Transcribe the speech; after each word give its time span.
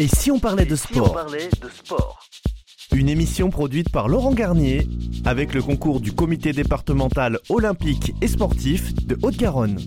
Et 0.00 0.06
si 0.06 0.30
on 0.30 0.38
parlait 0.38 0.64
de 0.64 0.76
sport 0.76 1.16
Une 2.94 3.08
émission 3.08 3.50
produite 3.50 3.90
par 3.90 4.06
Laurent 4.06 4.30
Garnier 4.30 4.86
avec 5.24 5.52
le 5.54 5.60
concours 5.60 5.98
du 5.98 6.12
comité 6.12 6.52
départemental 6.52 7.40
olympique 7.48 8.14
et 8.20 8.28
sportif 8.28 8.94
de 8.94 9.18
Haute-Garonne. 9.20 9.80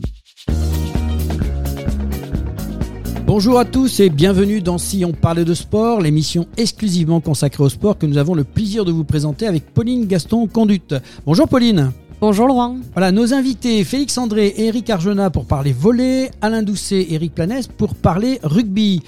Bonjour 3.25 3.57
à 3.57 3.63
tous 3.63 4.01
et 4.01 4.09
bienvenue 4.09 4.59
dans 4.59 4.77
Si 4.77 5.05
on 5.05 5.13
parlait 5.13 5.45
de 5.45 5.53
sport, 5.53 6.01
l'émission 6.01 6.45
exclusivement 6.57 7.21
consacrée 7.21 7.63
au 7.63 7.69
sport 7.69 7.97
que 7.97 8.05
nous 8.05 8.17
avons 8.17 8.35
le 8.35 8.43
plaisir 8.43 8.83
de 8.83 8.91
vous 8.91 9.05
présenter 9.05 9.47
avec 9.47 9.73
Pauline 9.73 10.07
Gaston 10.07 10.45
Conduite. 10.47 10.93
Bonjour 11.25 11.47
Pauline. 11.47 11.93
Bonjour 12.19 12.47
Laurent. 12.47 12.75
Voilà, 12.91 13.13
nos 13.13 13.33
invités 13.33 13.81
Félix 13.85 14.17
André 14.17 14.47
et 14.47 14.65
Eric 14.65 14.89
Arjona 14.89 15.29
pour 15.29 15.45
parler 15.45 15.71
volley, 15.71 16.31
Alain 16.41 16.63
Doucet 16.63 16.99
et 16.99 17.13
Eric 17.13 17.33
Planès 17.33 17.67
pour 17.67 17.95
parler 17.95 18.41
rugby. 18.43 19.03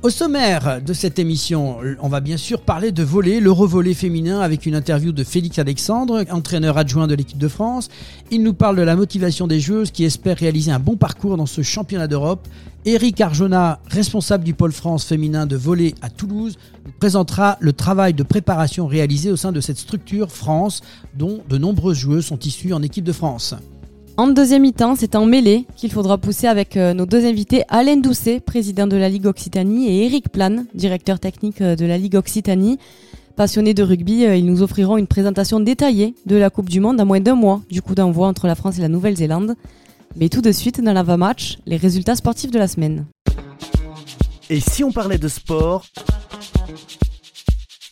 Au 0.00 0.10
sommaire 0.10 0.80
de 0.80 0.92
cette 0.92 1.18
émission, 1.18 1.78
on 2.00 2.08
va 2.08 2.20
bien 2.20 2.36
sûr 2.36 2.60
parler 2.60 2.92
de 2.92 3.02
volley, 3.02 3.40
le 3.40 3.50
revolley 3.50 3.94
féminin 3.94 4.38
avec 4.38 4.64
une 4.64 4.76
interview 4.76 5.10
de 5.10 5.24
Félix 5.24 5.58
Alexandre, 5.58 6.24
entraîneur 6.30 6.78
adjoint 6.78 7.08
de 7.08 7.16
l'équipe 7.16 7.36
de 7.36 7.48
France. 7.48 7.88
Il 8.30 8.44
nous 8.44 8.54
parle 8.54 8.76
de 8.76 8.82
la 8.82 8.94
motivation 8.94 9.48
des 9.48 9.58
joueuses 9.58 9.90
qui 9.90 10.04
espèrent 10.04 10.36
réaliser 10.36 10.70
un 10.70 10.78
bon 10.78 10.96
parcours 10.96 11.36
dans 11.36 11.46
ce 11.46 11.62
championnat 11.62 12.06
d'Europe. 12.06 12.46
Eric 12.84 13.20
Arjona, 13.20 13.80
responsable 13.88 14.44
du 14.44 14.54
pôle 14.54 14.70
France 14.70 15.04
féminin 15.04 15.46
de 15.46 15.56
volley 15.56 15.96
à 16.00 16.10
Toulouse, 16.10 16.56
nous 16.86 16.92
présentera 16.92 17.56
le 17.58 17.72
travail 17.72 18.14
de 18.14 18.22
préparation 18.22 18.86
réalisé 18.86 19.32
au 19.32 19.36
sein 19.36 19.50
de 19.50 19.60
cette 19.60 19.78
structure 19.78 20.30
France 20.30 20.80
dont 21.14 21.40
de 21.48 21.58
nombreuses 21.58 21.98
joueuses 21.98 22.26
sont 22.26 22.38
issues 22.38 22.72
en 22.72 22.84
équipe 22.84 23.04
de 23.04 23.12
France. 23.12 23.56
En 24.18 24.26
deuxième 24.26 24.62
mi-temps, 24.62 24.96
c'est 24.96 25.14
en 25.14 25.26
mêlée 25.26 25.64
qu'il 25.76 25.92
faudra 25.92 26.18
pousser 26.18 26.48
avec 26.48 26.76
euh, 26.76 26.92
nos 26.92 27.06
deux 27.06 27.24
invités, 27.24 27.62
Alain 27.68 27.98
Doucet, 27.98 28.40
président 28.40 28.88
de 28.88 28.96
la 28.96 29.08
Ligue 29.08 29.26
Occitanie, 29.26 29.86
et 29.86 30.06
Eric 30.06 30.30
Plan, 30.30 30.64
directeur 30.74 31.20
technique 31.20 31.60
euh, 31.60 31.76
de 31.76 31.86
la 31.86 31.96
Ligue 31.98 32.16
Occitanie. 32.16 32.80
Passionnés 33.36 33.74
de 33.74 33.84
rugby, 33.84 34.26
euh, 34.26 34.34
ils 34.34 34.44
nous 34.44 34.60
offriront 34.60 34.96
une 34.96 35.06
présentation 35.06 35.60
détaillée 35.60 36.16
de 36.26 36.34
la 36.34 36.50
Coupe 36.50 36.68
du 36.68 36.80
Monde 36.80 37.00
à 37.00 37.04
moins 37.04 37.20
d'un 37.20 37.36
mois 37.36 37.62
du 37.70 37.80
coup 37.80 37.94
d'envoi 37.94 38.26
entre 38.26 38.48
la 38.48 38.56
France 38.56 38.76
et 38.78 38.80
la 38.80 38.88
Nouvelle-Zélande. 38.88 39.54
Mais 40.16 40.28
tout 40.28 40.40
de 40.40 40.50
suite, 40.50 40.82
dans 40.82 40.92
l'avant-match, 40.92 41.58
les 41.64 41.76
résultats 41.76 42.16
sportifs 42.16 42.50
de 42.50 42.58
la 42.58 42.66
semaine. 42.66 43.06
Et 44.50 44.58
si 44.58 44.82
on 44.82 44.90
parlait 44.90 45.18
de 45.18 45.28
sport 45.28 45.86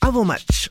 Avant-match. 0.01 0.71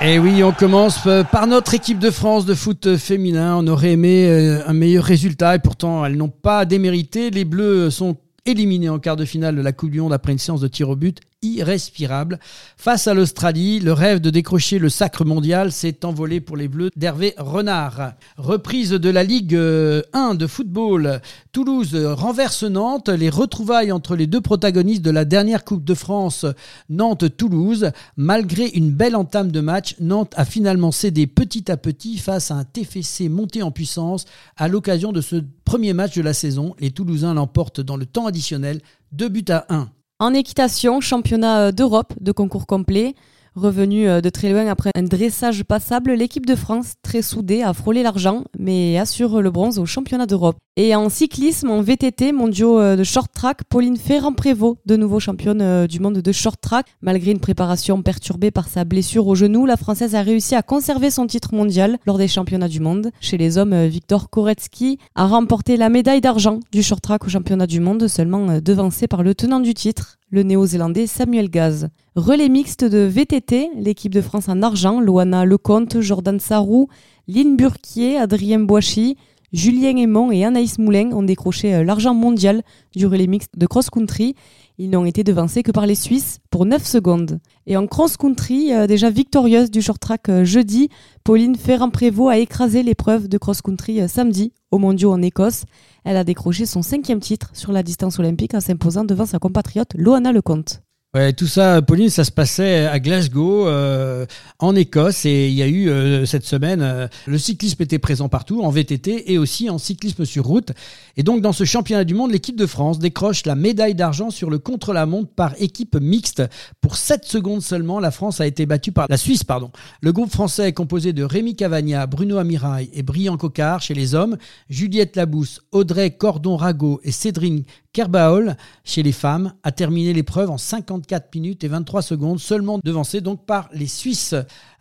Et 0.00 0.14
eh 0.14 0.18
oui, 0.20 0.44
on 0.44 0.52
commence 0.52 1.08
euh, 1.08 1.24
par 1.24 1.48
notre 1.48 1.74
équipe 1.74 1.98
de 1.98 2.12
France 2.12 2.46
de 2.46 2.54
foot 2.54 2.96
féminin. 2.96 3.56
On 3.58 3.66
aurait 3.66 3.90
aimé 3.90 4.28
euh, 4.28 4.62
un 4.64 4.72
meilleur 4.72 5.02
résultat 5.02 5.56
et 5.56 5.58
pourtant 5.58 6.04
elles 6.04 6.16
n'ont 6.16 6.28
pas 6.28 6.64
démérité. 6.66 7.30
Les 7.30 7.44
Bleus 7.44 7.90
sont 7.90 8.16
éliminés 8.46 8.88
en 8.88 9.00
quart 9.00 9.16
de 9.16 9.24
finale 9.24 9.56
de 9.56 9.60
la 9.60 9.72
Coupe 9.72 9.90
du 9.90 10.00
Monde 10.00 10.12
après 10.12 10.30
une 10.30 10.38
séance 10.38 10.60
de 10.60 10.68
tir 10.68 10.88
au 10.88 10.94
but 10.94 11.18
irrespirable. 11.42 12.38
Face 12.76 13.06
à 13.06 13.14
l'Australie, 13.14 13.80
le 13.80 13.92
rêve 13.92 14.20
de 14.20 14.30
décrocher 14.30 14.78
le 14.78 14.88
sacre 14.88 15.24
mondial 15.24 15.70
s'est 15.70 16.04
envolé 16.04 16.40
pour 16.40 16.56
les 16.56 16.68
Bleus 16.68 16.90
d'Hervé 16.96 17.34
Renard. 17.38 18.14
Reprise 18.36 18.90
de 18.90 19.10
la 19.10 19.22
Ligue 19.22 19.54
1 19.54 19.58
euh, 19.58 20.34
de 20.34 20.46
football. 20.46 21.20
Toulouse 21.52 21.94
renverse 21.94 22.64
Nantes. 22.64 23.08
Les 23.08 23.30
retrouvailles 23.30 23.92
entre 23.92 24.16
les 24.16 24.26
deux 24.26 24.40
protagonistes 24.40 25.02
de 25.02 25.10
la 25.10 25.24
dernière 25.24 25.64
Coupe 25.64 25.84
de 25.84 25.94
France, 25.94 26.44
Nantes-Toulouse. 26.88 27.92
Malgré 28.16 28.66
une 28.68 28.90
belle 28.90 29.16
entame 29.16 29.52
de 29.52 29.60
match, 29.60 29.94
Nantes 30.00 30.34
a 30.36 30.44
finalement 30.44 30.92
cédé 30.92 31.26
petit 31.26 31.70
à 31.70 31.76
petit 31.76 32.18
face 32.18 32.50
à 32.50 32.54
un 32.54 32.64
TFC 32.64 33.28
monté 33.28 33.62
en 33.62 33.70
puissance 33.70 34.24
à 34.56 34.68
l'occasion 34.68 35.12
de 35.12 35.20
ce 35.20 35.36
premier 35.64 35.92
match 35.92 36.16
de 36.16 36.22
la 36.22 36.34
saison. 36.34 36.74
Les 36.80 36.90
Toulousains 36.90 37.34
l'emportent 37.34 37.80
dans 37.80 37.96
le 37.96 38.06
temps 38.06 38.26
additionnel, 38.26 38.80
2 39.12 39.28
buts 39.28 39.44
à 39.48 39.66
1. 39.68 39.88
En 40.20 40.34
équitation, 40.34 41.00
championnat 41.00 41.68
euh, 41.68 41.72
d'Europe 41.72 42.12
de 42.20 42.32
concours 42.32 42.66
complet. 42.66 43.14
Revenu 43.54 44.08
euh, 44.08 44.20
de 44.20 44.30
très 44.30 44.50
loin 44.50 44.66
après 44.66 44.90
un 44.94 45.02
dressage 45.02 45.64
passable, 45.64 46.12
l'équipe 46.12 46.46
de 46.46 46.54
France, 46.54 46.94
très 47.02 47.22
soudée, 47.22 47.62
a 47.62 47.72
frôlé 47.72 48.02
l'argent, 48.02 48.44
mais 48.58 48.98
assure 48.98 49.40
le 49.40 49.50
bronze 49.50 49.78
au 49.78 49.86
championnat 49.86 50.26
d'Europe. 50.26 50.56
Et 50.76 50.94
en 50.94 51.08
cyclisme, 51.08 51.70
en 51.70 51.82
VTT, 51.82 52.32
mondiaux 52.32 52.78
euh, 52.78 52.94
de 52.94 53.02
short 53.02 53.32
track, 53.34 53.64
Pauline 53.68 53.96
Ferrand-Prévot, 53.96 54.78
de 54.86 54.96
nouveau 54.96 55.18
championne 55.18 55.60
euh, 55.60 55.86
du 55.86 55.98
monde 55.98 56.18
de 56.18 56.32
short 56.32 56.60
track. 56.60 56.86
Malgré 57.02 57.32
une 57.32 57.40
préparation 57.40 58.00
perturbée 58.02 58.50
par 58.50 58.68
sa 58.68 58.84
blessure 58.84 59.26
au 59.26 59.34
genou, 59.34 59.66
la 59.66 59.76
Française 59.76 60.14
a 60.14 60.22
réussi 60.22 60.54
à 60.54 60.62
conserver 60.62 61.10
son 61.10 61.26
titre 61.26 61.54
mondial 61.54 61.98
lors 62.06 62.18
des 62.18 62.28
championnats 62.28 62.68
du 62.68 62.80
monde. 62.80 63.10
Chez 63.20 63.38
les 63.38 63.58
hommes, 63.58 63.86
Victor 63.86 64.30
Koretsky 64.30 64.98
a 65.14 65.26
remporté 65.26 65.76
la 65.76 65.88
médaille 65.88 66.20
d'argent 66.20 66.60
du 66.70 66.82
short 66.82 67.02
track 67.02 67.24
au 67.24 67.28
championnat 67.28 67.66
du 67.66 67.80
monde, 67.80 68.06
seulement 68.06 68.60
devancé 68.60 69.08
par 69.08 69.22
le 69.22 69.34
tenant 69.34 69.60
du 69.60 69.74
titre, 69.74 70.18
le 70.30 70.42
néo-zélandais 70.42 71.06
Samuel 71.06 71.50
Gaz. 71.50 71.88
Relais 72.14 72.48
mixte 72.48 72.84
de 72.84 72.98
VTT, 72.98 73.70
l'équipe 73.76 74.12
de 74.12 74.20
France 74.20 74.48
en 74.48 74.62
argent, 74.62 75.00
Loana 75.00 75.44
Lecomte, 75.44 76.00
Jordan 76.00 76.38
Sarrou, 76.38 76.88
Lynn 77.28 77.56
Burquier, 77.56 78.18
Adrien 78.18 78.60
Boichy, 78.60 79.16
Julien 79.52 79.96
Aymon 79.96 80.30
et 80.30 80.44
Anaïs 80.44 80.78
Moulin 80.78 81.10
ont 81.12 81.22
décroché 81.22 81.74
euh, 81.74 81.82
l'argent 81.82 82.12
mondial 82.12 82.62
du 82.94 83.06
relais 83.06 83.26
mixte 83.26 83.52
de 83.56 83.66
cross-country. 83.66 84.34
Ils 84.78 84.90
n'ont 84.90 85.04
été 85.04 85.24
devancés 85.24 85.64
que 85.64 85.72
par 85.72 85.86
les 85.86 85.96
Suisses 85.96 86.38
pour 86.50 86.64
9 86.64 86.86
secondes. 86.86 87.40
Et 87.66 87.76
en 87.76 87.86
cross-country, 87.86 88.72
euh, 88.72 88.86
déjà 88.86 89.10
victorieuse 89.10 89.70
du 89.70 89.82
short 89.82 90.00
track 90.00 90.28
euh, 90.28 90.44
jeudi, 90.44 90.88
Pauline 91.24 91.56
Ferrand-Prévot 91.56 92.28
a 92.28 92.38
écrasé 92.38 92.84
l'épreuve 92.84 93.28
de 93.28 93.38
cross-country 93.38 94.08
samedi 94.08 94.52
au 94.70 94.78
mondiaux 94.78 95.12
en 95.12 95.20
Écosse. 95.20 95.64
Elle 96.04 96.16
a 96.16 96.24
décroché 96.24 96.64
son 96.64 96.82
cinquième 96.82 97.20
titre 97.20 97.50
sur 97.54 97.72
la 97.72 97.82
distance 97.82 98.18
olympique 98.18 98.54
en 98.54 98.60
s'imposant 98.60 99.04
devant 99.04 99.26
sa 99.26 99.38
compatriote 99.38 99.94
Loana 99.94 100.32
Lecomte. 100.32 100.82
Ouais, 101.14 101.32
tout 101.32 101.46
ça, 101.46 101.80
Pauline, 101.80 102.10
ça 102.10 102.22
se 102.22 102.30
passait 102.30 102.84
à 102.84 103.00
Glasgow, 103.00 103.66
euh, 103.66 104.26
en 104.58 104.76
Écosse, 104.76 105.24
et 105.24 105.48
il 105.48 105.54
y 105.54 105.62
a 105.62 105.66
eu 105.66 105.88
euh, 105.88 106.26
cette 106.26 106.44
semaine, 106.44 106.82
euh, 106.82 107.08
le 107.26 107.38
cyclisme 107.38 107.82
était 107.82 107.98
présent 107.98 108.28
partout, 108.28 108.60
en 108.60 108.68
VTT 108.68 109.32
et 109.32 109.38
aussi 109.38 109.70
en 109.70 109.78
cyclisme 109.78 110.26
sur 110.26 110.44
route. 110.44 110.72
Et 111.16 111.22
donc, 111.22 111.40
dans 111.40 111.54
ce 111.54 111.64
championnat 111.64 112.04
du 112.04 112.12
monde, 112.12 112.30
l'équipe 112.30 112.56
de 112.56 112.66
France 112.66 112.98
décroche 112.98 113.46
la 113.46 113.54
médaille 113.54 113.94
d'argent 113.94 114.28
sur 114.28 114.50
le 114.50 114.58
contre-la-montre 114.58 115.30
par 115.30 115.54
équipe 115.62 115.96
mixte. 115.98 116.42
Pour 116.82 116.98
7 116.98 117.24
secondes 117.24 117.62
seulement, 117.62 118.00
la 118.00 118.10
France 118.10 118.42
a 118.42 118.46
été 118.46 118.66
battue 118.66 118.92
par 118.92 119.06
la 119.08 119.16
Suisse, 119.16 119.44
pardon. 119.44 119.70
Le 120.02 120.12
groupe 120.12 120.30
français 120.30 120.68
est 120.68 120.74
composé 120.74 121.14
de 121.14 121.24
Rémi 121.24 121.56
Cavagna, 121.56 122.06
Bruno 122.06 122.36
Amirail 122.36 122.90
et 122.92 123.02
Brian 123.02 123.38
Cocard 123.38 123.80
chez 123.80 123.94
les 123.94 124.14
hommes, 124.14 124.36
Juliette 124.68 125.16
Labousse, 125.16 125.62
Audrey 125.72 126.10
Cordon-Rago 126.10 127.00
et 127.02 127.12
Cédrine 127.12 127.64
Kerbaol, 127.94 128.56
chez 128.84 129.02
les 129.02 129.12
femmes, 129.12 129.54
a 129.62 129.72
terminé 129.72 130.12
l'épreuve 130.12 130.50
en 130.50 130.58
54 130.98 131.34
minutes 131.34 131.64
et 131.64 131.68
23 131.68 132.02
secondes, 132.02 132.40
seulement 132.40 132.78
devancé 132.82 133.20
donc 133.20 133.44
par 133.46 133.68
les 133.72 133.86
Suisses. 133.86 134.34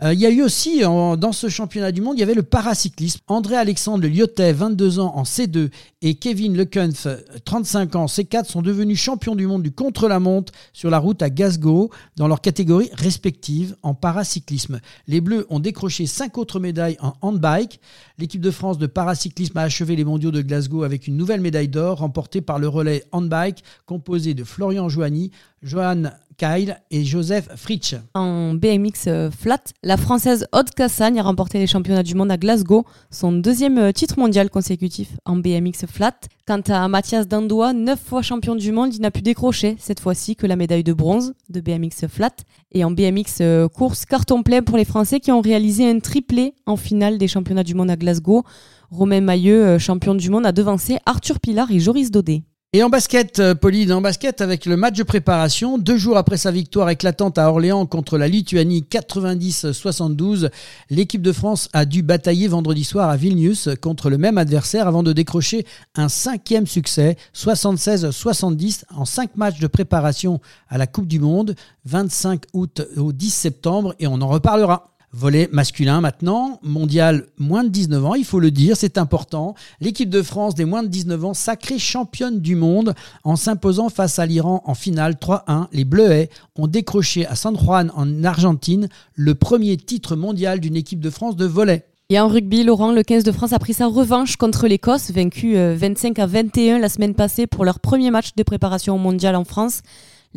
Euh, 0.03 0.13
il 0.13 0.19
y 0.19 0.25
a 0.25 0.29
eu 0.29 0.41
aussi, 0.41 0.81
dans 0.81 1.31
ce 1.31 1.49
championnat 1.49 1.91
du 1.91 2.01
monde, 2.01 2.17
il 2.17 2.19
y 2.19 2.23
avait 2.23 2.33
le 2.33 2.43
paracyclisme. 2.43 3.19
André-Alexandre 3.27 4.07
Lyotet, 4.07 4.53
22 4.53 4.99
ans 4.99 5.13
en 5.15 5.23
C2, 5.23 5.69
et 6.01 6.15
Kevin 6.15 6.55
Lekunf, 6.55 7.07
35 7.45 7.95
ans 7.95 8.03
en 8.03 8.05
C4, 8.05 8.45
sont 8.45 8.61
devenus 8.61 8.99
champions 8.99 9.35
du 9.35 9.47
monde 9.47 9.63
du 9.63 9.71
contre-la-montre 9.71 10.53
sur 10.73 10.89
la 10.89 10.99
route 10.99 11.21
à 11.21 11.29
Glasgow, 11.29 11.89
dans 12.15 12.27
leurs 12.27 12.41
catégories 12.41 12.89
respectives 12.93 13.75
en 13.81 13.93
paracyclisme. 13.93 14.79
Les 15.07 15.21
Bleus 15.21 15.45
ont 15.49 15.59
décroché 15.59 16.05
5 16.05 16.37
autres 16.37 16.59
médailles 16.59 16.97
en 16.99 17.13
handbike. 17.21 17.79
L'équipe 18.19 18.41
de 18.41 18.51
France 18.51 18.77
de 18.77 18.87
paracyclisme 18.87 19.57
a 19.57 19.63
achevé 19.63 19.95
les 19.95 20.05
mondiaux 20.05 20.31
de 20.31 20.41
Glasgow 20.41 20.83
avec 20.83 21.07
une 21.07 21.17
nouvelle 21.17 21.41
médaille 21.41 21.67
d'or 21.67 21.99
remportée 21.99 22.41
par 22.41 22.59
le 22.59 22.67
relais 22.67 23.03
handbike 23.11 23.63
composé 23.85 24.33
de 24.33 24.43
Florian 24.43 24.89
Joanny, 24.89 25.31
Johan 25.63 26.03
Kyle 26.37 26.77
et 26.91 27.03
Joseph 27.03 27.49
Fritsch. 27.55 27.95
En 28.13 28.53
BMX 28.53 29.07
euh, 29.07 29.31
flat, 29.31 29.63
la 29.81 29.97
Française 29.97 30.47
Aude 30.53 30.69
Cassagne 30.69 31.19
a 31.19 31.23
remporté 31.23 31.57
les 31.57 31.65
championnats 31.65 32.03
du 32.03 32.13
monde 32.13 32.31
à 32.31 32.37
Glasgow, 32.37 32.85
son 33.09 33.31
deuxième 33.31 33.79
euh, 33.79 33.91
titre 33.91 34.19
mondial 34.19 34.51
consécutif 34.51 35.09
en 35.25 35.35
BMX 35.35 35.87
flat. 35.87 36.13
Quant 36.45 36.61
à 36.67 36.87
Mathias 36.87 37.27
Dandois, 37.27 37.73
neuf 37.73 37.99
fois 37.99 38.21
champion 38.21 38.55
du 38.55 38.71
monde, 38.71 38.93
il 38.93 39.01
n'a 39.01 39.09
pu 39.09 39.23
décrocher 39.23 39.75
cette 39.79 39.99
fois-ci 39.99 40.35
que 40.35 40.45
la 40.45 40.55
médaille 40.55 40.83
de 40.83 40.93
bronze 40.93 41.33
de 41.49 41.59
BMX 41.59 42.07
flat. 42.07 42.35
Et 42.71 42.83
en 42.83 42.91
BMX 42.91 43.41
euh, 43.41 43.67
course, 43.67 44.05
carton 44.05 44.43
plein 44.43 44.61
pour 44.61 44.77
les 44.77 44.85
Français 44.85 45.19
qui 45.19 45.31
ont 45.31 45.41
réalisé 45.41 45.89
un 45.89 45.99
triplé 45.99 46.53
en 46.67 46.75
finale 46.75 47.17
des 47.17 47.27
championnats 47.27 47.63
du 47.63 47.73
monde 47.73 47.89
à 47.89 47.95
Glasgow. 47.95 48.43
Romain 48.91 49.21
Mailleux, 49.21 49.79
champion 49.79 50.13
du 50.13 50.29
monde, 50.29 50.45
a 50.45 50.51
devancé 50.51 50.99
Arthur 51.07 51.39
Pilar 51.39 51.71
et 51.71 51.79
Joris 51.79 52.11
Daudet. 52.11 52.43
Et 52.73 52.83
en 52.83 52.89
basket, 52.89 53.39
euh, 53.39 53.55
Pauline, 53.55 53.93
en 53.93 54.01
basket 54.01 54.41
avec 54.41 54.65
le 54.65 54.75
match 54.75 54.97
de 54.97 55.03
préparation, 55.03 55.77
deux 55.77 55.95
jours 55.95 56.17
après 56.17 56.35
sa 56.35 56.51
victoire 56.51 56.89
éclatante 56.89 57.37
à 57.37 57.49
Orléans 57.49 57.85
contre 57.85 58.17
la 58.17 58.27
Lituanie 58.27 58.85
90-72, 58.91 60.49
l'équipe 60.89 61.21
de 61.21 61.31
France 61.31 61.69
a 61.71 61.85
dû 61.85 62.03
batailler 62.03 62.49
vendredi 62.49 62.83
soir 62.83 63.09
à 63.09 63.15
Vilnius 63.15 63.69
contre 63.81 64.09
le 64.09 64.17
même 64.17 64.37
adversaire 64.37 64.85
avant 64.85 65.01
de 65.01 65.13
décrocher 65.13 65.65
un 65.95 66.09
cinquième 66.09 66.67
succès, 66.67 67.15
76-70 67.33 68.83
en 68.93 69.05
cinq 69.05 69.37
matchs 69.37 69.59
de 69.59 69.67
préparation 69.67 70.41
à 70.67 70.77
la 70.77 70.87
Coupe 70.87 71.07
du 71.07 71.21
Monde, 71.21 71.55
25 71.85 72.43
août 72.51 72.81
au 72.97 73.13
10 73.13 73.29
septembre, 73.29 73.95
et 73.99 74.07
on 74.07 74.19
en 74.19 74.27
reparlera. 74.27 74.96
Volet 75.13 75.47
masculin 75.53 76.01
maintenant, 76.01 76.59
mondial 76.63 77.27
moins 77.37 77.63
de 77.63 77.69
19 77.69 78.05
ans, 78.05 78.15
il 78.15 78.25
faut 78.25 78.41
le 78.41 78.51
dire, 78.51 78.75
c'est 78.75 78.97
important. 78.97 79.55
L'équipe 79.79 80.09
de 80.09 80.21
France 80.21 80.53
des 80.53 80.65
moins 80.65 80.83
de 80.83 80.89
19 80.89 81.25
ans, 81.25 81.33
sacrée 81.33 81.79
championne 81.79 82.41
du 82.41 82.55
monde, 82.55 82.93
en 83.23 83.37
s'imposant 83.37 83.87
face 83.87 84.19
à 84.19 84.25
l'Iran 84.25 84.61
en 84.65 84.75
finale 84.75 85.13
3-1. 85.13 85.67
Les 85.71 85.85
Bleuets 85.85 86.29
ont 86.57 86.67
décroché 86.67 87.25
à 87.25 87.35
San 87.35 87.57
Juan 87.57 87.89
en 87.95 88.25
Argentine 88.25 88.89
le 89.15 89.33
premier 89.33 89.77
titre 89.77 90.17
mondial 90.17 90.59
d'une 90.59 90.75
équipe 90.75 90.99
de 90.99 91.09
France 91.09 91.37
de 91.37 91.45
volet. 91.45 91.85
Et 92.09 92.19
en 92.19 92.27
rugby, 92.27 92.63
Laurent, 92.63 92.91
le 92.91 93.03
15 93.03 93.23
de 93.23 93.31
France 93.31 93.53
a 93.53 93.59
pris 93.59 93.73
sa 93.73 93.87
revanche 93.87 94.35
contre 94.35 94.67
l'Écosse, 94.67 95.11
vaincu 95.11 95.55
25 95.55 96.19
euh, 96.19 96.23
à 96.23 96.25
21 96.25 96.79
la 96.79 96.89
semaine 96.89 97.13
passée 97.13 97.47
pour 97.47 97.63
leur 97.63 97.79
premier 97.79 98.11
match 98.11 98.35
de 98.35 98.43
préparation 98.43 98.97
mondial 98.97 99.35
en 99.35 99.45
France. 99.45 99.81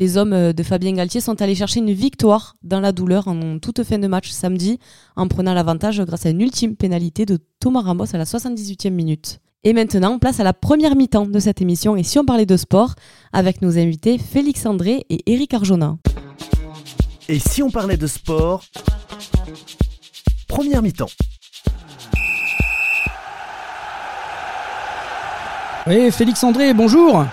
Les 0.00 0.16
hommes 0.16 0.32
euh, 0.32 0.54
de 0.54 0.62
Fabien 0.62 0.94
Galtier 0.94 1.20
sont 1.20 1.42
allés 1.42 1.54
chercher 1.54 1.80
une 1.80 1.92
victoire 1.92 2.56
dans 2.62 2.80
la 2.80 2.90
douleur 2.90 3.28
en 3.28 3.58
toute 3.58 3.84
fin 3.84 3.98
de 3.98 4.06
match 4.06 4.30
samedi, 4.30 4.80
en 5.14 5.28
prenant 5.28 5.52
l'avantage 5.52 6.00
grâce 6.00 6.24
à 6.24 6.30
une 6.30 6.40
ultime 6.40 6.74
pénalité 6.74 7.26
de 7.26 7.38
Thomas 7.60 7.82
Ramos 7.82 8.06
à 8.14 8.16
la 8.16 8.24
78e 8.24 8.88
minute. 8.90 9.40
Et 9.62 9.74
maintenant, 9.74 10.18
place 10.18 10.40
à 10.40 10.42
la 10.42 10.54
première 10.54 10.96
mi-temps 10.96 11.26
de 11.26 11.38
cette 11.38 11.60
émission. 11.60 11.96
Et 11.96 12.02
si 12.02 12.18
on 12.18 12.24
parlait 12.24 12.46
de 12.46 12.56
sport, 12.56 12.94
avec 13.34 13.60
nos 13.60 13.76
invités 13.76 14.16
Félix 14.16 14.64
André 14.64 15.04
et 15.10 15.30
Eric 15.30 15.52
Arjona. 15.52 15.98
Et 17.28 17.38
si 17.38 17.62
on 17.62 17.70
parlait 17.70 17.98
de 17.98 18.06
sport 18.06 18.64
Première 20.48 20.80
mi-temps. 20.80 21.10
Oui, 25.86 26.10
Félix 26.10 26.42
André, 26.42 26.72
bonjour. 26.72 27.26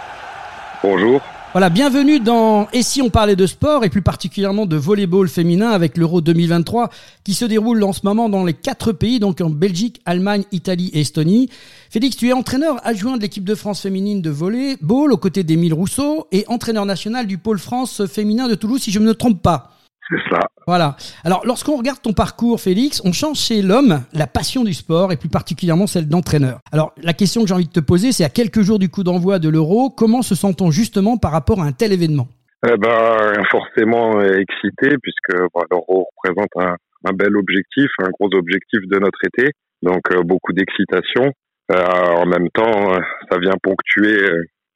Bonjour. 0.83 1.21
Voilà, 1.57 1.71
bienvenue 1.71 2.19
dans 2.19 2.67
Et 2.71 2.83
si 2.83 3.01
on 3.01 3.09
parlait 3.09 3.35
de 3.35 3.47
sport 3.47 3.83
et 3.83 3.89
plus 3.89 4.03
particulièrement 4.03 4.67
de 4.67 4.75
volleyball 4.75 5.27
féminin 5.27 5.71
avec 5.71 5.97
l'Euro 5.97 6.21
2023 6.21 6.91
qui 7.23 7.33
se 7.33 7.45
déroule 7.45 7.83
en 7.83 7.93
ce 7.93 8.01
moment 8.03 8.29
dans 8.29 8.45
les 8.45 8.53
quatre 8.53 8.91
pays, 8.91 9.19
donc 9.19 9.41
en 9.41 9.49
Belgique, 9.49 9.99
Allemagne, 10.05 10.43
Italie 10.51 10.91
et 10.93 11.01
Estonie. 11.01 11.49
Félix, 11.89 12.15
tu 12.15 12.29
es 12.29 12.33
entraîneur 12.33 12.79
adjoint 12.85 13.17
de 13.17 13.23
l'équipe 13.23 13.43
de 13.43 13.55
France 13.55 13.81
féminine 13.81 14.21
de 14.21 14.29
volleyball 14.29 15.11
aux 15.11 15.17
côtés 15.17 15.41
d'Émile 15.41 15.73
Rousseau 15.73 16.27
et 16.31 16.45
entraîneur 16.47 16.85
national 16.85 17.25
du 17.25 17.39
pôle 17.39 17.57
France 17.57 18.05
féminin 18.05 18.47
de 18.47 18.53
Toulouse, 18.53 18.83
si 18.83 18.91
je 18.91 18.99
ne 18.99 19.05
me 19.05 19.15
trompe 19.15 19.41
pas. 19.41 19.76
C'est 20.09 20.29
ça. 20.29 20.39
Voilà. 20.65 20.95
Alors, 21.25 21.45
lorsqu'on 21.45 21.75
regarde 21.75 22.01
ton 22.01 22.13
parcours, 22.13 22.61
Félix, 22.61 23.01
on 23.03 23.11
change 23.11 23.37
chez 23.37 23.61
l'homme 23.61 24.01
la 24.13 24.27
passion 24.27 24.63
du 24.63 24.73
sport 24.73 25.11
et 25.11 25.17
plus 25.17 25.29
particulièrement 25.29 25.85
celle 25.85 26.07
d'entraîneur. 26.07 26.59
Alors, 26.71 26.93
la 27.01 27.13
question 27.13 27.41
que 27.41 27.47
j'ai 27.47 27.53
envie 27.53 27.67
de 27.67 27.71
te 27.71 27.81
poser, 27.81 28.11
c'est 28.11 28.23
à 28.23 28.29
quelques 28.29 28.61
jours 28.61 28.79
du 28.79 28.89
coup 28.89 29.03
d'envoi 29.03 29.39
de 29.39 29.49
l'Euro, 29.49 29.89
comment 29.89 30.21
se 30.21 30.35
sent-on 30.35 30.71
justement 30.71 31.17
par 31.17 31.31
rapport 31.31 31.61
à 31.61 31.65
un 31.65 31.73
tel 31.73 31.91
événement? 31.91 32.27
Eh 32.65 32.77
ben, 32.77 33.43
forcément 33.51 34.21
excité 34.21 34.95
puisque 35.01 35.39
l'Euro 35.71 36.09
représente 36.15 36.49
un, 36.57 37.13
bel 37.13 37.35
objectif, 37.35 37.87
un 37.99 38.09
gros 38.09 38.29
objectif 38.33 38.79
de 38.87 38.99
notre 38.99 39.19
été. 39.25 39.51
Donc, 39.81 40.01
euh, 40.11 40.23
beaucoup 40.23 40.53
d'excitation. 40.53 41.31
Euh, 41.71 41.75
en 41.75 42.25
même 42.25 42.49
temps, 42.49 42.93
euh, 42.93 42.99
ça 43.29 43.37
vient 43.39 43.53
ponctuer, 43.61 44.17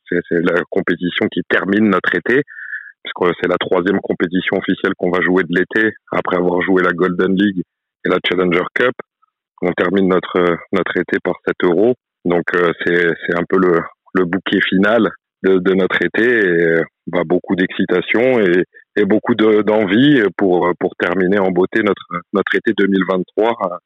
c'est 0.10 0.22
la 0.31 0.62
compétition 0.69 1.28
qui 1.31 1.42
termine 1.50 1.89
notre 1.89 2.16
été 2.16 2.44
puisque 3.03 3.33
c'est 3.42 3.50
la 3.50 3.57
troisième 3.57 4.00
compétition 4.01 4.57
officielle 4.57 4.94
qu'on 4.98 5.12
va 5.12 5.21
jouer 5.21 5.44
de 5.44 5.56
l'été, 5.57 5.94
après 6.12 6.38
avoir 6.38 6.62
joué 6.62 6.83
la 6.83 6.92
Golden 6.92 7.36
League 7.36 7.63
et 8.06 8.09
la 8.09 8.18
Challenger 8.25 8.65
Cup. 8.74 8.94
On 9.62 9.71
termine 9.74 10.07
notre 10.07 10.57
notre 10.71 10.98
été 10.98 11.18
par 11.24 11.36
7 11.45 11.56
euros. 11.63 11.95
Donc 12.25 12.44
euh, 12.56 12.71
c'est 12.86 13.36
un 13.36 13.44
peu 13.48 13.57
le 13.57 13.80
le 14.13 14.25
bouquet 14.25 14.59
final 14.68 15.09
de, 15.44 15.57
de 15.57 15.74
notre 15.74 16.03
été 16.03 16.25
et 16.25 16.81
bah, 17.07 17.21
beaucoup 17.25 17.56
d'excitation 17.56 18.39
et, 18.39 18.63
et 18.95 19.06
beaucoup 19.06 19.36
d'envie 19.36 20.21
pour 20.38 20.71
pour 20.80 20.95
terminer 20.97 21.39
en 21.39 21.51
beauté 21.51 21.81
notre 21.83 22.21
notre 22.33 22.56
été 22.56 22.74
2023 22.77 23.80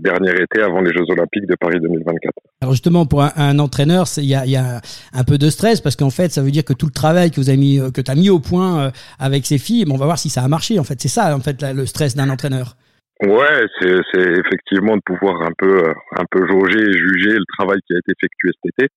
dernier 0.00 0.30
été 0.42 0.62
avant 0.62 0.80
les 0.80 0.92
Jeux 0.92 1.04
Olympiques 1.08 1.46
de 1.46 1.54
Paris 1.58 1.78
2024. 1.80 2.32
Alors 2.62 2.72
justement, 2.74 3.06
pour 3.06 3.22
un, 3.22 3.58
entraîneur, 3.58 4.04
il 4.18 4.24
y 4.24 4.34
a, 4.34 4.44
y 4.44 4.56
a, 4.56 4.82
un 5.14 5.24
peu 5.24 5.38
de 5.38 5.48
stress 5.48 5.80
parce 5.80 5.96
qu'en 5.96 6.10
fait, 6.10 6.28
ça 6.28 6.42
veut 6.42 6.50
dire 6.50 6.64
que 6.64 6.74
tout 6.74 6.86
le 6.86 6.92
travail 6.92 7.30
que 7.30 7.36
vous 7.36 7.48
avez 7.48 7.56
mis, 7.58 7.80
euh, 7.80 7.90
que 7.90 8.02
tu 8.02 8.10
as 8.10 8.14
mis 8.14 8.28
au 8.28 8.38
point 8.38 8.86
euh, 8.86 8.90
avec 9.18 9.46
ces 9.46 9.56
filles, 9.56 9.86
on 9.90 9.96
va 9.96 10.04
voir 10.04 10.18
si 10.18 10.28
ça 10.28 10.42
a 10.42 10.48
marché. 10.48 10.78
En 10.78 10.84
fait, 10.84 11.00
c'est 11.00 11.08
ça, 11.08 11.34
en 11.34 11.40
fait, 11.40 11.62
le 11.62 11.86
stress 11.86 12.14
d'un 12.14 12.28
entraîneur. 12.28 12.76
Ouais, 13.22 13.66
c'est 13.80 14.20
effectivement 14.20 14.96
de 14.96 15.02
pouvoir 15.04 15.40
un 15.42 15.52
peu, 15.56 15.88
euh, 15.88 15.92
un 16.18 16.24
peu 16.30 16.46
jauger 16.48 16.80
et 16.80 16.92
juger 16.92 17.32
le 17.32 17.44
travail 17.58 17.78
qui 17.86 17.94
a 17.94 17.98
été 17.98 18.12
effectué 18.12 18.50
cet 18.62 18.72
été. 18.78 18.88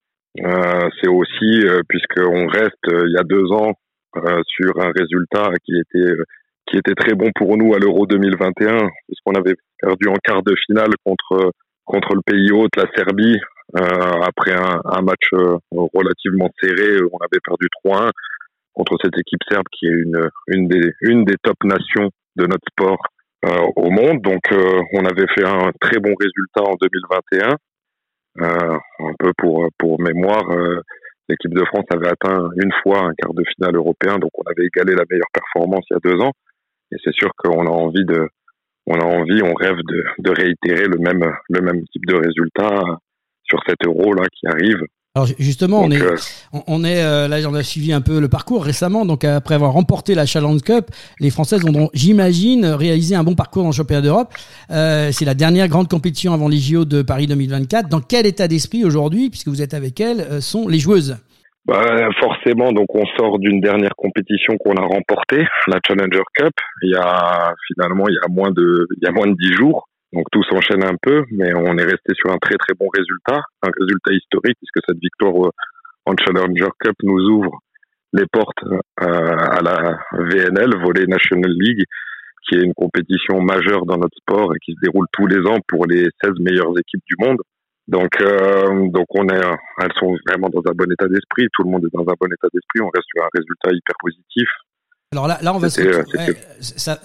Euh, 0.44 0.88
c'est 1.00 1.08
aussi, 1.08 1.64
puisqu'on 1.88 2.46
reste 2.48 2.84
il 2.86 3.12
y 3.12 3.18
a 3.18 3.24
deux 3.24 3.46
ans 3.52 3.72
sur 4.46 4.80
un 4.80 4.92
résultat 4.94 5.52
qui 5.64 5.72
était 5.78 6.12
qui 6.74 6.78
était 6.80 6.94
très 6.96 7.14
bon 7.14 7.30
pour 7.36 7.56
nous 7.56 7.72
à 7.74 7.78
l'Euro 7.78 8.04
2021, 8.04 8.88
puisqu'on 9.06 9.34
avait 9.34 9.54
perdu 9.78 10.08
en 10.08 10.16
quart 10.24 10.42
de 10.42 10.54
finale 10.66 10.90
contre 11.04 11.52
contre 11.84 12.14
le 12.14 12.22
pays 12.26 12.50
hôte, 12.50 12.74
la 12.76 12.86
Serbie, 12.96 13.38
euh, 13.76 14.20
après 14.22 14.54
un, 14.54 15.02
match 15.02 15.28
euh, 15.34 15.56
relativement 15.70 16.50
serré. 16.60 16.98
On 17.12 17.18
avait 17.18 17.40
perdu 17.44 17.68
3-1 17.84 18.10
contre 18.72 18.96
cette 19.02 19.16
équipe 19.18 19.40
serbe 19.48 19.66
qui 19.70 19.86
est 19.86 19.90
une 19.90 20.28
une 20.48 20.66
des 20.66 20.90
une 21.02 21.24
des 21.24 21.36
top 21.42 21.56
nations 21.62 22.10
de 22.34 22.46
notre 22.46 22.66
sport 22.70 22.98
euh, 23.44 23.66
au 23.76 23.90
monde. 23.90 24.20
Donc, 24.22 24.42
on 24.94 25.04
avait 25.04 25.28
fait 25.32 25.46
un 25.46 25.70
très 25.80 26.00
bon 26.00 26.14
résultat 26.18 26.64
en 26.64 26.74
2021. 26.80 27.56
Euh, 28.40 28.78
un 28.98 29.14
peu 29.20 29.30
pour 29.38 29.68
pour 29.78 30.00
mémoire, 30.00 30.42
l'équipe 31.28 31.54
de 31.54 31.64
France 31.66 31.84
avait 31.90 32.08
atteint 32.08 32.48
une 32.56 32.72
fois 32.82 32.98
un 32.98 33.14
quart 33.14 33.32
de 33.32 33.44
finale 33.54 33.76
européen, 33.76 34.18
donc 34.18 34.30
on 34.34 34.50
avait 34.50 34.66
égalé 34.66 34.96
la 34.96 35.04
meilleure 35.08 35.30
performance 35.32 35.84
il 35.90 35.94
y 35.94 35.96
a 35.98 36.10
deux 36.10 36.20
ans. 36.20 36.32
Et 36.92 36.96
c'est 37.02 37.14
sûr 37.14 37.30
qu'on 37.36 37.66
a 37.66 37.70
envie 37.70 38.04
de, 38.04 38.28
on 38.86 38.94
a 38.94 39.04
envie, 39.04 39.42
on 39.42 39.54
rêve 39.54 39.76
de, 39.76 40.04
de 40.18 40.30
réitérer 40.30 40.86
le 40.86 40.98
même, 40.98 41.32
le 41.48 41.60
même 41.60 41.82
type 41.92 42.06
de 42.06 42.14
résultat 42.14 42.82
sur 43.44 43.60
cet 43.66 43.86
euro 43.86 44.12
là 44.14 44.24
qui 44.32 44.46
arrive. 44.46 44.82
Alors 45.16 45.28
justement, 45.38 45.80
on 45.80 45.92
est, 45.92 46.02
euh, 46.02 46.16
on 46.66 46.82
est 46.82 47.00
euh, 47.00 47.28
là, 47.28 47.38
on 47.48 47.54
a 47.54 47.62
suivi 47.62 47.92
un 47.92 48.00
peu 48.00 48.18
le 48.18 48.28
parcours 48.28 48.64
récemment. 48.64 49.06
Donc 49.06 49.22
après 49.22 49.54
avoir 49.54 49.72
remporté 49.72 50.16
la 50.16 50.26
Challenge 50.26 50.60
Cup, 50.60 50.86
les 51.20 51.30
Françaises 51.30 51.64
ont, 51.64 51.88
j'imagine, 51.94 52.66
réalisé 52.66 53.14
un 53.14 53.22
bon 53.22 53.36
parcours 53.36 53.62
dans 53.62 53.68
le 53.68 53.74
championnat 53.74 54.02
d'Europe. 54.02 54.34
Euh, 54.72 55.12
c'est 55.12 55.24
la 55.24 55.34
dernière 55.34 55.68
grande 55.68 55.88
compétition 55.88 56.34
avant 56.34 56.48
les 56.48 56.58
JO 56.58 56.84
de 56.84 57.02
Paris 57.02 57.28
2024. 57.28 57.88
Dans 57.88 58.00
quel 58.00 58.26
état 58.26 58.48
d'esprit 58.48 58.84
aujourd'hui, 58.84 59.30
puisque 59.30 59.46
vous 59.46 59.62
êtes 59.62 59.72
avec 59.72 60.00
elles, 60.00 60.42
sont 60.42 60.66
les 60.66 60.80
joueuses? 60.80 61.16
Bah, 61.66 62.08
forcément, 62.20 62.72
donc 62.72 62.94
on 62.94 63.06
sort 63.18 63.38
d'une 63.38 63.60
dernière 63.60 63.94
compétition 63.96 64.56
qu'on 64.58 64.74
a 64.74 64.84
remportée, 64.84 65.44
la 65.66 65.78
Challenger 65.86 66.22
Cup. 66.34 66.52
Il 66.82 66.90
y 66.90 66.96
a 66.96 67.54
finalement 67.66 68.04
il 68.08 68.14
y 68.14 68.24
a 68.24 68.28
moins 68.28 68.50
de 68.50 68.86
il 68.96 69.04
y 69.04 69.08
a 69.08 69.12
moins 69.12 69.26
de 69.26 69.34
dix 69.34 69.54
jours, 69.54 69.88
donc 70.12 70.26
tout 70.30 70.42
s'enchaîne 70.44 70.84
un 70.84 70.96
peu, 71.00 71.24
mais 71.32 71.54
on 71.54 71.76
est 71.78 71.84
resté 71.84 72.12
sur 72.14 72.30
un 72.30 72.38
très 72.38 72.56
très 72.56 72.74
bon 72.78 72.88
résultat, 72.94 73.42
un 73.62 73.70
résultat 73.80 74.12
historique 74.12 74.58
puisque 74.58 74.84
cette 74.86 74.98
victoire 74.98 75.50
en 76.06 76.14
Challenger 76.16 76.70
Cup 76.80 76.96
nous 77.02 77.30
ouvre 77.30 77.58
les 78.12 78.26
portes 78.30 78.62
euh, 78.64 78.76
à 79.00 79.60
la 79.60 79.98
VNL, 80.12 80.70
Volley 80.82 81.06
National 81.06 81.50
League, 81.50 81.84
qui 82.46 82.56
est 82.56 82.62
une 82.62 82.74
compétition 82.74 83.40
majeure 83.40 83.86
dans 83.86 83.96
notre 83.96 84.16
sport 84.18 84.54
et 84.54 84.58
qui 84.64 84.72
se 84.72 84.80
déroule 84.82 85.06
tous 85.12 85.26
les 85.26 85.40
ans 85.48 85.58
pour 85.66 85.86
les 85.86 86.08
16 86.22 86.34
meilleures 86.40 86.78
équipes 86.78 87.02
du 87.06 87.16
monde. 87.18 87.38
Donc, 87.86 88.10
euh, 88.20 88.88
donc 88.88 89.06
on 89.10 89.28
est, 89.28 89.42
elles 89.80 89.92
sont 89.98 90.16
vraiment 90.26 90.48
dans 90.48 90.62
un 90.70 90.74
bon 90.74 90.90
état 90.90 91.06
d'esprit. 91.06 91.46
Tout 91.52 91.64
le 91.64 91.70
monde 91.70 91.84
est 91.84 91.94
dans 91.94 92.02
un 92.02 92.16
bon 92.18 92.26
état 92.26 92.48
d'esprit. 92.52 92.80
On 92.80 92.90
reste 92.94 93.06
sur 93.14 93.22
un 93.22 93.28
résultat 93.34 93.70
hyper 93.72 93.94
positif. 94.00 94.48
Alors 95.12 95.28
là, 95.28 95.38
là 95.42 95.54
on 95.54 95.58
va 95.58 95.70
se... 95.70 95.80
ça, 96.60 96.98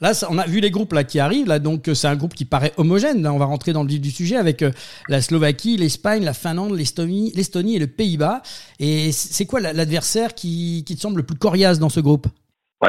là, 0.00 0.12
on 0.30 0.38
a 0.38 0.46
vu 0.46 0.60
les 0.60 0.70
groupes 0.70 0.92
là 0.92 1.02
qui 1.02 1.18
arrivent. 1.18 1.48
Là, 1.48 1.58
donc 1.58 1.90
c'est 1.92 2.06
un 2.06 2.14
groupe 2.14 2.34
qui 2.34 2.44
paraît 2.44 2.72
homogène. 2.76 3.22
Là, 3.22 3.32
on 3.32 3.38
va 3.38 3.46
rentrer 3.46 3.72
dans 3.72 3.82
le 3.82 3.88
vif 3.88 4.00
du 4.00 4.10
sujet 4.10 4.36
avec 4.36 4.62
euh, 4.62 4.70
la 5.08 5.20
Slovaquie, 5.20 5.76
l'Espagne, 5.76 6.22
la 6.22 6.34
Finlande, 6.34 6.76
l'Estonie, 6.76 7.32
l'Estonie 7.34 7.76
et 7.76 7.78
le 7.80 7.88
Pays-Bas. 7.88 8.42
Et 8.78 9.10
c'est 9.12 9.46
quoi 9.46 9.58
l'adversaire 9.60 10.34
qui, 10.34 10.84
qui 10.86 10.94
te 10.96 11.00
semble 11.00 11.16
le 11.16 11.26
plus 11.26 11.36
coriace 11.36 11.78
dans 11.80 11.88
ce 11.88 12.00
groupe? 12.00 12.28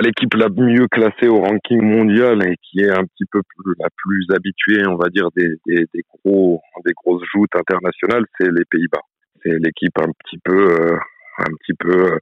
L'équipe 0.01 0.33
la 0.33 0.49
mieux 0.49 0.87
classée 0.87 1.27
au 1.27 1.41
ranking 1.41 1.81
mondial 1.81 2.43
et 2.45 2.55
qui 2.61 2.81
est 2.81 2.91
un 2.91 3.03
petit 3.03 3.25
peu 3.31 3.41
la 3.79 3.87
plus 3.95 4.25
habituée, 4.35 4.85
on 4.87 4.95
va 4.95 5.09
dire, 5.09 5.29
des, 5.35 5.49
des, 5.65 5.85
des 5.93 6.03
gros, 6.23 6.61
des 6.85 6.93
grosses 6.93 7.23
joutes 7.33 7.55
internationales, 7.55 8.25
c'est 8.39 8.51
les 8.51 8.65
Pays-Bas. 8.69 9.01
C'est 9.43 9.57
l'équipe 9.59 9.97
un 9.99 10.11
petit 10.23 10.39
peu, 10.43 10.71
euh, 10.71 10.97
un 11.39 11.51
petit 11.61 11.73
peu, 11.79 12.13
euh, 12.13 12.17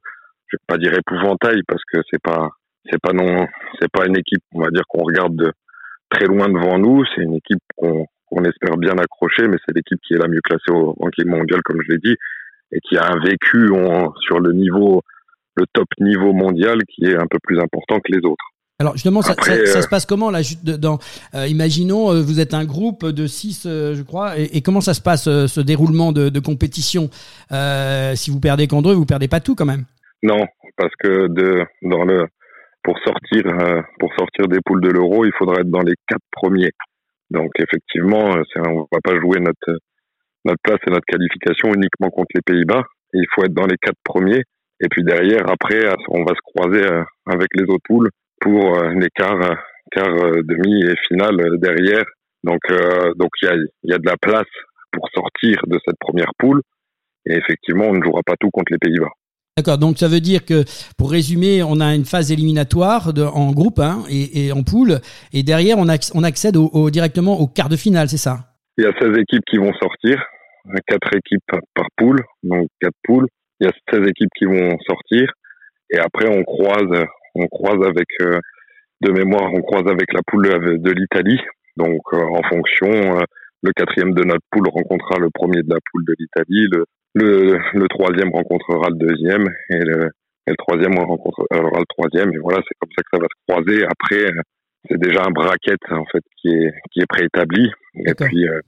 je 0.48 0.56
vais 0.56 0.64
pas 0.66 0.78
dire 0.78 0.94
épouvantail 0.94 1.62
parce 1.66 1.82
que 1.92 2.00
c'est 2.10 2.22
pas, 2.22 2.48
c'est 2.90 3.00
pas 3.00 3.12
non, 3.12 3.46
c'est 3.80 3.90
pas 3.90 4.06
une 4.06 4.16
équipe, 4.16 4.42
on 4.52 4.62
va 4.62 4.70
dire 4.70 4.84
qu'on 4.88 5.02
regarde 5.02 5.34
de 5.34 5.52
très 6.10 6.26
loin 6.26 6.48
devant 6.48 6.78
nous. 6.78 7.04
C'est 7.14 7.22
une 7.22 7.34
équipe 7.34 7.62
qu'on 7.76 8.06
qu'on 8.26 8.44
espère 8.44 8.76
bien 8.76 8.98
accrocher, 8.98 9.46
mais 9.48 9.56
c'est 9.64 9.74
l'équipe 9.74 10.00
qui 10.06 10.14
est 10.14 10.18
la 10.18 10.28
mieux 10.28 10.40
classée 10.42 10.70
au 10.70 10.92
ranking 10.92 11.28
mondial, 11.28 11.62
comme 11.62 11.80
je 11.82 11.92
l'ai 11.92 11.98
dit, 11.98 12.16
et 12.72 12.80
qui 12.80 12.96
a 12.96 13.06
un 13.06 13.20
vécu 13.20 13.68
sur 14.26 14.40
le 14.40 14.52
niveau 14.52 15.02
le 15.56 15.64
top 15.72 15.88
niveau 16.00 16.32
mondial 16.32 16.78
qui 16.88 17.04
est 17.04 17.16
un 17.16 17.26
peu 17.30 17.38
plus 17.42 17.58
important 17.58 17.98
que 18.00 18.12
les 18.12 18.24
autres. 18.24 18.44
Alors 18.78 18.92
justement, 18.92 19.22
ça, 19.22 19.32
ça, 19.32 19.52
euh, 19.52 19.64
se 19.80 19.88
passe 19.88 20.04
comment 20.04 20.30
là 20.30 20.40
dans, 20.62 20.98
euh, 21.34 21.46
Imaginons, 21.46 22.12
euh, 22.12 22.20
vous 22.20 22.40
êtes 22.40 22.52
un 22.52 22.66
groupe 22.66 23.06
de 23.06 23.26
six, 23.26 23.62
je 23.64 24.02
crois, 24.02 24.38
et, 24.38 24.56
et, 24.56 24.60
comment 24.60 24.82
ça 24.82 24.92
se 24.92 25.00
passe 25.00 25.24
ce 25.24 25.60
déroulement 25.60 26.12
de, 26.12 26.28
de 26.28 26.40
compétition 26.40 27.08
Si 28.14 28.30
vous 28.30 28.40
perdez 28.40 28.68
contre 28.68 28.90
eux, 28.90 28.94
vous 28.94 29.06
perdez 29.06 29.28
pas 29.28 29.40
tout 29.40 29.54
quand 29.54 29.64
même? 29.64 29.84
Non, 30.22 30.44
parce 30.76 30.92
que 30.98 31.28
de, 31.28 31.64
dans 31.82 32.04
le 32.04 32.26
pour 32.82 32.98
sortir 32.98 33.44
pour 33.98 34.12
sortir 34.16 34.46
des 34.46 34.58
poules 34.64 34.82
de 34.82 34.90
l'Euro, 34.90 35.24
il 35.24 35.32
faudra 35.38 35.60
être 35.60 35.70
dans 35.70 35.82
les 35.82 35.94
quatre 36.06 36.24
premiers. 36.30 36.72
Donc 37.30 37.50
effectivement, 37.58 38.36
on 38.56 38.86
va 38.92 39.00
pas 39.02 39.18
jouer 39.18 39.40
notre 39.40 39.78
notre 40.44 40.60
place 40.62 40.78
et 40.86 40.90
notre 40.90 41.06
qualification 41.06 41.72
uniquement 41.74 42.10
contre 42.10 42.28
les 42.34 42.42
Pays-Bas. 42.42 42.82
Il 43.14 43.26
faut 43.34 43.42
être 43.44 43.54
dans 43.54 43.66
les 43.66 43.76
quatre 43.80 43.98
premiers. 44.04 44.42
Et 44.80 44.88
puis 44.90 45.02
derrière, 45.02 45.50
après, 45.50 45.80
on 46.08 46.24
va 46.24 46.34
se 46.34 46.40
croiser 46.42 46.86
avec 47.26 47.48
les 47.54 47.64
autres 47.64 47.84
poules 47.84 48.10
pour 48.40 48.78
les 48.94 49.08
quarts, 49.14 49.56
quarts 49.90 50.16
demi 50.44 50.84
et 50.84 50.94
finale 51.08 51.58
derrière. 51.58 52.04
Donc 52.44 52.60
donc 53.16 53.30
il 53.40 53.48
y 53.48 53.50
a 53.50 53.56
y 53.84 53.94
a 53.94 53.98
de 53.98 54.06
la 54.06 54.16
place 54.20 54.44
pour 54.92 55.08
sortir 55.14 55.60
de 55.66 55.78
cette 55.84 55.98
première 55.98 56.32
poule. 56.38 56.60
Et 57.26 57.34
effectivement, 57.34 57.86
on 57.86 57.94
ne 57.94 58.02
jouera 58.02 58.20
pas 58.24 58.34
tout 58.38 58.50
contre 58.50 58.72
les 58.72 58.78
Pays-Bas. 58.78 59.10
D'accord, 59.58 59.78
donc 59.78 59.96
ça 59.96 60.06
veut 60.06 60.20
dire 60.20 60.44
que, 60.44 60.64
pour 60.98 61.10
résumer, 61.10 61.62
on 61.62 61.80
a 61.80 61.94
une 61.94 62.04
phase 62.04 62.30
éliminatoire 62.30 63.14
de, 63.14 63.22
en 63.22 63.52
groupe 63.52 63.78
hein, 63.78 64.02
et, 64.10 64.52
en 64.52 64.62
poule, 64.62 65.00
et 65.32 65.42
derrière, 65.42 65.78
on, 65.78 65.86
on 65.86 66.24
accède 66.24 66.58
au, 66.58 66.90
directement 66.90 67.40
au 67.40 67.46
quart 67.46 67.70
de 67.70 67.76
finale, 67.76 68.08
c'est 68.10 68.18
ça? 68.18 68.52
Il 68.76 68.84
y 68.84 68.86
a 68.86 68.92
16 69.00 69.16
équipes 69.16 69.44
qui 69.50 69.56
vont 69.56 69.72
sortir, 69.80 70.22
4 70.86 71.16
équipes 71.16 71.62
par 71.74 71.86
poule, 71.96 72.20
donc 72.42 72.68
4 72.82 72.92
poules. 73.02 73.26
Il 73.60 73.66
y 73.66 73.70
a 73.70 73.72
16 73.92 74.08
équipes 74.08 74.30
qui 74.36 74.44
vont 74.44 74.76
sortir, 74.86 75.32
et 75.90 75.98
après, 75.98 76.28
on 76.28 76.42
croise, 76.44 77.06
on 77.34 77.46
croise 77.46 77.86
avec, 77.86 78.08
euh, 78.20 78.38
de 79.02 79.12
mémoire, 79.12 79.50
on 79.52 79.62
croise 79.62 79.86
avec 79.86 80.12
la 80.12 80.20
poule 80.26 80.48
de 80.48 80.90
l'Italie. 80.90 81.40
Donc, 81.76 82.00
euh, 82.12 82.18
en 82.18 82.42
fonction, 82.48 82.90
euh, 82.90 83.22
le 83.62 83.72
quatrième 83.72 84.12
de 84.12 84.24
notre 84.24 84.44
poule 84.50 84.68
rencontrera 84.68 85.18
le 85.18 85.30
premier 85.30 85.62
de 85.62 85.70
la 85.70 85.78
poule 85.90 86.04
de 86.04 86.14
l'Italie, 86.18 86.66
le, 86.72 86.84
le, 87.14 87.58
le, 87.74 87.88
troisième 87.88 88.30
rencontrera 88.30 88.88
le 88.90 88.96
deuxième 88.96 89.46
et 89.70 89.78
le, 89.78 90.10
et 90.46 90.50
le 90.50 90.56
troisième 90.56 90.98
rencontrera 90.98 91.46
le 91.50 91.86
troisième. 91.96 92.32
Et 92.34 92.38
voilà, 92.38 92.60
c'est 92.66 92.76
comme 92.80 92.90
ça 92.96 93.02
que 93.02 93.08
ça 93.12 93.18
va 93.18 93.26
se 93.26 93.52
croiser. 93.52 93.84
Après, 93.84 94.30
c'est 94.88 94.98
déjà 94.98 95.22
un 95.26 95.30
bracket 95.30 95.80
en 95.90 96.04
fait 96.06 96.22
qui 96.40 96.48
est 96.48 96.72
qui 96.92 97.00
est 97.00 97.06
préétabli. 97.08 97.70
Et 98.06 98.14
puis 98.14 98.48
euh, 98.48 98.60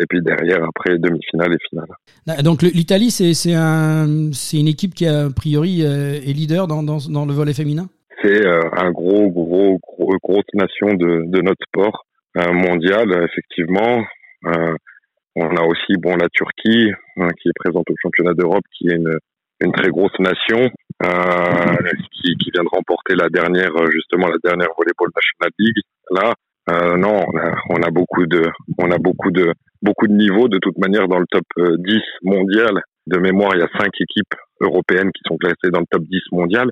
et 0.00 0.06
puis 0.08 0.20
derrière 0.22 0.64
après 0.64 0.98
demi-finale 0.98 1.54
et 1.54 1.58
finale. 1.68 2.42
Donc 2.42 2.62
l'Italie 2.62 3.10
c'est 3.10 3.54
un 3.54 4.30
une 4.52 4.68
équipe 4.68 4.94
qui 4.94 5.06
a, 5.06 5.28
priori 5.30 5.82
euh, 5.84 6.14
est 6.14 6.32
leader 6.32 6.66
dans, 6.66 6.82
dans 6.82 6.98
dans 7.08 7.26
le 7.26 7.32
volet 7.32 7.54
féminin? 7.54 7.88
C'est 8.22 8.46
euh, 8.46 8.62
un 8.76 8.90
gros 8.90 9.30
gros 9.30 9.78
gros 9.82 10.16
grosse 10.22 10.52
nation 10.54 10.94
de 10.94 11.24
de 11.26 11.40
notre 11.42 11.64
sport 11.66 12.04
mondial 12.36 13.06
effectivement. 13.24 14.04
On 15.36 15.56
a 15.56 15.62
aussi 15.62 15.94
bon 15.98 16.14
la 16.16 16.28
Turquie 16.28 16.92
hein, 17.16 17.28
qui 17.40 17.48
est 17.48 17.52
présente 17.56 17.90
au 17.90 17.94
championnat 18.00 18.34
d'Europe, 18.34 18.62
qui 18.76 18.88
est 18.88 18.94
une, 18.94 19.18
une 19.60 19.72
très 19.72 19.88
grosse 19.88 20.16
nation 20.20 20.70
euh, 21.02 21.76
qui, 22.12 22.36
qui, 22.36 22.50
vient 22.52 22.62
de 22.62 22.68
remporter 22.72 23.16
la 23.16 23.28
dernière 23.28 23.72
justement 23.90 24.28
la 24.28 24.38
dernière 24.44 24.68
volleyball 24.78 25.10
national 25.14 25.50
league. 25.58 25.82
Là, 26.10 26.34
euh, 26.70 26.96
non, 26.96 27.24
on 27.26 27.36
a, 27.36 27.54
on 27.70 27.82
a, 27.82 27.90
beaucoup 27.90 28.26
de 28.26 28.42
on 28.78 28.90
a 28.90 28.98
beaucoup 28.98 29.30
de 29.30 29.52
beaucoup 29.84 30.08
de 30.08 30.14
niveaux 30.14 30.48
de 30.48 30.58
toute 30.58 30.78
manière 30.78 31.06
dans 31.06 31.18
le 31.18 31.26
top 31.30 31.44
10 31.56 31.62
euh, 31.62 32.00
mondial. 32.22 32.80
De 33.06 33.18
mémoire, 33.18 33.52
il 33.54 33.60
y 33.60 33.62
a 33.62 33.68
cinq 33.78 33.92
équipes 34.00 34.34
européennes 34.60 35.12
qui 35.12 35.20
sont 35.28 35.36
classées 35.36 35.70
dans 35.70 35.80
le 35.80 35.86
top 35.90 36.02
10 36.02 36.20
mondial. 36.32 36.68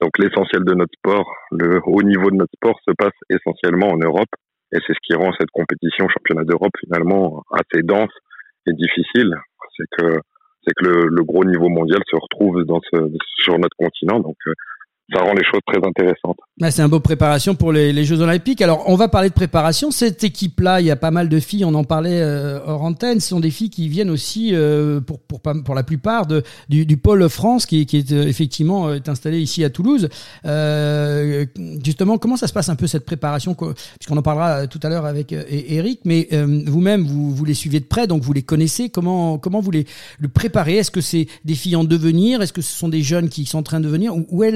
Donc 0.00 0.16
l'essentiel 0.18 0.64
de 0.64 0.74
notre 0.74 0.92
sport, 0.96 1.30
le 1.50 1.80
haut 1.84 2.02
niveau 2.02 2.30
de 2.30 2.36
notre 2.36 2.52
sport 2.56 2.78
se 2.88 2.94
passe 2.96 3.12
essentiellement 3.28 3.88
en 3.88 3.98
Europe. 3.98 4.30
Et 4.72 4.78
c'est 4.86 4.94
ce 4.94 4.98
qui 5.02 5.14
rend 5.14 5.32
cette 5.38 5.50
compétition 5.52 6.08
championnat 6.08 6.44
d'Europe 6.44 6.72
finalement 6.80 7.42
assez 7.52 7.82
dense 7.82 8.12
et 8.66 8.72
difficile. 8.72 9.34
C'est 9.76 9.86
que 9.98 10.20
c'est 10.66 10.74
que 10.74 10.90
le, 11.08 11.24
gros 11.24 11.44
niveau 11.44 11.68
mondial 11.68 12.00
se 12.10 12.16
retrouve 12.16 12.64
sur 13.42 13.58
notre 13.58 13.76
continent. 13.78 14.20
Euh, 14.20 14.52
ça 15.12 15.22
rend 15.22 15.32
les 15.32 15.44
choses 15.44 15.60
très 15.66 15.78
intéressantes. 15.86 16.36
Bah, 16.60 16.70
c'est 16.70 16.82
un 16.82 16.88
beau 16.88 17.00
préparation 17.00 17.54
pour 17.54 17.72
les, 17.72 18.04
Jeux 18.04 18.20
Olympiques. 18.20 18.60
Alors, 18.60 18.84
on 18.86 18.96
va 18.96 19.08
parler 19.08 19.28
de 19.28 19.34
préparation. 19.34 19.90
Cette 19.90 20.22
équipe-là, 20.22 20.80
il 20.80 20.86
y 20.86 20.90
a 20.90 20.96
pas 20.96 21.10
mal 21.10 21.28
de 21.28 21.40
filles, 21.40 21.64
on 21.64 21.74
en 21.74 21.84
parlait 21.84 22.20
euh, 22.20 22.58
hors 22.66 22.82
antenne, 22.82 23.20
ce 23.20 23.28
sont 23.28 23.40
des 23.40 23.50
filles 23.50 23.70
qui 23.70 23.88
viennent 23.88 24.10
aussi, 24.10 24.50
euh, 24.52 25.00
pour, 25.00 25.20
pour, 25.20 25.74
la 25.74 25.82
plupart, 25.82 26.26
de, 26.26 26.42
du, 26.68 26.96
pôle 26.96 27.28
France, 27.28 27.64
qui, 27.64 27.80
est 27.80 28.12
euh, 28.12 28.26
effectivement 28.26 28.92
est 28.92 29.08
installé 29.08 29.40
ici 29.40 29.64
à 29.64 29.70
Toulouse. 29.70 30.08
Euh, 30.44 31.46
justement, 31.84 32.18
comment 32.18 32.36
ça 32.36 32.46
se 32.46 32.52
passe 32.52 32.68
un 32.68 32.76
peu 32.76 32.86
cette 32.86 33.06
préparation 33.06 33.54
Puisqu'on 33.54 34.16
en 34.16 34.22
parlera 34.22 34.66
tout 34.66 34.80
à 34.82 34.88
l'heure 34.88 35.06
avec 35.06 35.32
Eric, 35.32 36.00
mais 36.04 36.28
vous-même, 36.66 37.04
vous, 37.04 37.34
vous 37.34 37.44
les 37.44 37.54
suivez 37.54 37.80
de 37.80 37.86
près, 37.86 38.06
donc 38.06 38.22
vous 38.22 38.32
les 38.32 38.42
connaissez. 38.42 38.90
Comment, 38.90 39.38
comment 39.38 39.60
vous 39.60 39.70
les, 39.70 39.86
le 40.18 40.28
préparez? 40.28 40.76
Est-ce 40.76 40.90
que 40.90 41.00
c'est 41.00 41.28
des 41.44 41.54
filles 41.54 41.76
en 41.76 41.84
devenir? 41.84 42.42
Est-ce 42.42 42.52
que 42.52 42.62
ce 42.62 42.72
sont 42.72 42.88
des 42.88 43.02
jeunes 43.02 43.28
qui 43.28 43.46
sont 43.46 43.58
en 43.58 43.62
train 43.62 43.80
de 43.80 43.84
devenir? 43.86 44.12
Où 44.28 44.44
est 44.44 44.50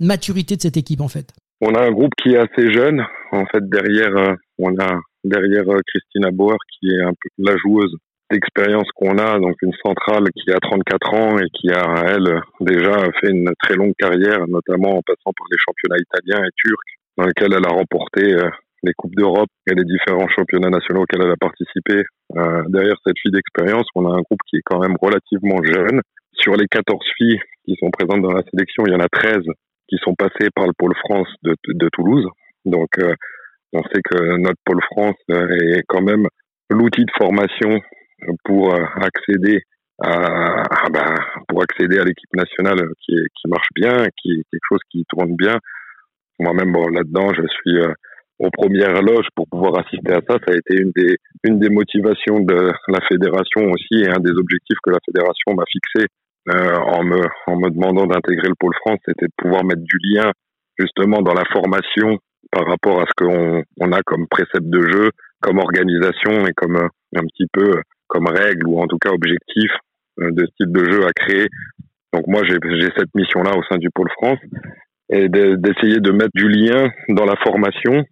maturité 0.00 0.56
de 0.56 0.60
cette 0.60 0.76
équipe 0.76 1.00
en 1.00 1.08
fait 1.08 1.32
On 1.60 1.74
a 1.74 1.80
un 1.80 1.90
groupe 1.90 2.12
qui 2.22 2.34
est 2.34 2.38
assez 2.38 2.72
jeune. 2.72 3.04
En 3.32 3.44
fait, 3.46 3.68
derrière, 3.68 4.16
euh, 4.16 4.34
on 4.58 4.78
a 4.78 5.00
derrière 5.24 5.68
euh, 5.68 5.80
Christina 5.86 6.30
Bauer 6.30 6.56
qui 6.70 6.88
est 6.88 7.02
la 7.38 7.56
joueuse 7.56 7.94
d'expérience 8.30 8.88
qu'on 8.94 9.18
a, 9.18 9.38
donc 9.38 9.54
une 9.62 9.72
centrale 9.84 10.24
qui 10.34 10.50
a 10.50 10.58
34 10.58 11.14
ans 11.14 11.38
et 11.38 11.48
qui 11.52 11.70
a, 11.70 12.04
elle, 12.08 12.40
déjà 12.60 12.92
fait 13.20 13.30
une 13.30 13.50
très 13.62 13.74
longue 13.74 13.92
carrière, 13.98 14.46
notamment 14.48 14.96
en 14.96 15.02
passant 15.06 15.32
par 15.36 15.46
les 15.50 15.58
championnats 15.58 16.02
italiens 16.02 16.44
et 16.44 16.50
turcs, 16.56 16.90
dans 17.18 17.24
lesquels 17.24 17.52
elle 17.52 17.66
a 17.66 17.74
remporté 17.74 18.34
euh, 18.34 18.48
les 18.82 18.92
Coupes 18.96 19.14
d'Europe 19.14 19.50
et 19.66 19.74
les 19.74 19.84
différents 19.84 20.28
championnats 20.28 20.70
nationaux 20.70 21.02
auxquels 21.02 21.22
elle 21.22 21.30
a 21.30 21.36
participé. 21.36 22.02
derrière 22.68 22.96
cette 23.06 23.18
fille 23.18 23.32
d'expérience, 23.32 23.86
on 23.94 24.04
a 24.06 24.14
un 24.14 24.20
groupe 24.20 24.40
qui 24.46 24.56
est 24.56 24.62
quand 24.64 24.78
même 24.78 24.96
relativement 25.00 25.62
jeune. 25.62 26.00
Sur 26.44 26.56
les 26.56 26.66
14 26.66 27.00
filles 27.16 27.40
qui 27.64 27.74
sont 27.80 27.88
présentes 27.90 28.20
dans 28.20 28.34
la 28.34 28.42
sélection, 28.52 28.84
il 28.86 28.92
y 28.92 28.94
en 28.94 29.00
a 29.00 29.08
13 29.08 29.38
qui 29.88 29.96
sont 30.04 30.14
passés 30.14 30.50
par 30.54 30.66
le 30.66 30.74
pôle 30.76 30.94
France 30.96 31.28
de, 31.42 31.88
Toulouse. 31.90 32.28
Donc, 32.66 32.90
euh, 32.98 33.14
on 33.72 33.82
sait 33.84 34.02
que 34.04 34.36
notre 34.36 34.60
pôle 34.62 34.82
France 34.92 35.16
euh, 35.30 35.48
est 35.72 35.84
quand 35.88 36.02
même 36.02 36.26
l'outil 36.68 37.06
de 37.06 37.12
formation 37.16 37.80
pour 38.44 38.74
euh, 38.74 38.84
accéder 39.00 39.62
à, 40.02 40.64
ben, 40.92 41.14
pour 41.48 41.62
accéder 41.62 41.98
à 41.98 42.04
l'équipe 42.04 42.34
nationale 42.34 42.90
qui, 43.00 43.16
marche 43.48 43.68
bien, 43.74 44.04
qui 44.20 44.32
est 44.32 44.44
quelque 44.50 44.68
chose 44.68 44.80
qui 44.90 45.02
tourne 45.08 45.34
bien. 45.36 45.56
Moi-même, 46.40 46.74
là-dedans, 46.92 47.32
je 47.32 47.46
suis 47.46 47.78
aux 48.38 48.50
premières 48.50 49.00
loges 49.00 49.28
pour 49.34 49.48
pouvoir 49.48 49.78
assister 49.78 50.12
à 50.12 50.20
ça. 50.28 50.36
Ça 50.46 50.52
a 50.52 50.56
été 50.56 50.82
une 50.82 50.92
des, 50.94 51.16
une 51.44 51.58
des 51.58 51.70
motivations 51.70 52.40
de 52.40 52.70
la 52.88 53.00
fédération 53.08 53.70
aussi 53.70 54.02
et 54.02 54.10
un 54.10 54.20
des 54.20 54.32
objectifs 54.32 54.78
que 54.82 54.90
la 54.90 54.98
fédération 55.06 55.54
m'a 55.54 55.64
fixé 55.72 56.06
euh, 56.50 56.76
en 56.76 57.02
me 57.04 57.22
en 57.46 57.56
me 57.56 57.70
demandant 57.70 58.06
d'intégrer 58.06 58.48
le 58.48 58.54
pôle 58.58 58.74
France, 58.84 58.98
c'était 59.06 59.26
de 59.26 59.32
pouvoir 59.36 59.64
mettre 59.64 59.82
du 59.82 59.98
lien 60.02 60.30
justement 60.78 61.22
dans 61.22 61.32
la 61.32 61.44
formation 61.52 62.18
par 62.50 62.66
rapport 62.66 63.00
à 63.00 63.06
ce 63.06 63.12
qu'on 63.16 63.62
on 63.80 63.92
a 63.92 64.02
comme 64.02 64.26
précepte 64.28 64.68
de 64.68 64.82
jeu, 64.82 65.10
comme 65.40 65.58
organisation 65.58 66.46
et 66.46 66.52
comme 66.54 66.76
euh, 66.76 66.88
un 67.16 67.24
petit 67.26 67.46
peu 67.52 67.80
comme 68.08 68.26
règle 68.26 68.66
ou 68.66 68.78
en 68.78 68.86
tout 68.86 68.98
cas 68.98 69.10
objectif 69.10 69.70
euh, 70.20 70.30
de 70.32 70.44
ce 70.44 70.64
type 70.64 70.76
de 70.76 70.84
jeu 70.84 71.06
à 71.06 71.12
créer. 71.12 71.48
Donc 72.12 72.26
moi 72.26 72.42
j'ai 72.44 72.58
cette 72.96 73.14
mission 73.14 73.42
là 73.42 73.52
au 73.56 73.62
sein 73.70 73.78
du 73.78 73.88
pôle 73.90 74.10
France 74.10 74.38
et 75.10 75.28
d'essayer 75.28 76.00
de 76.00 76.12
mettre 76.12 76.34
du 76.34 76.48
lien 76.48 76.90
dans 77.08 77.24
la 77.24 77.36
formation 77.36 78.04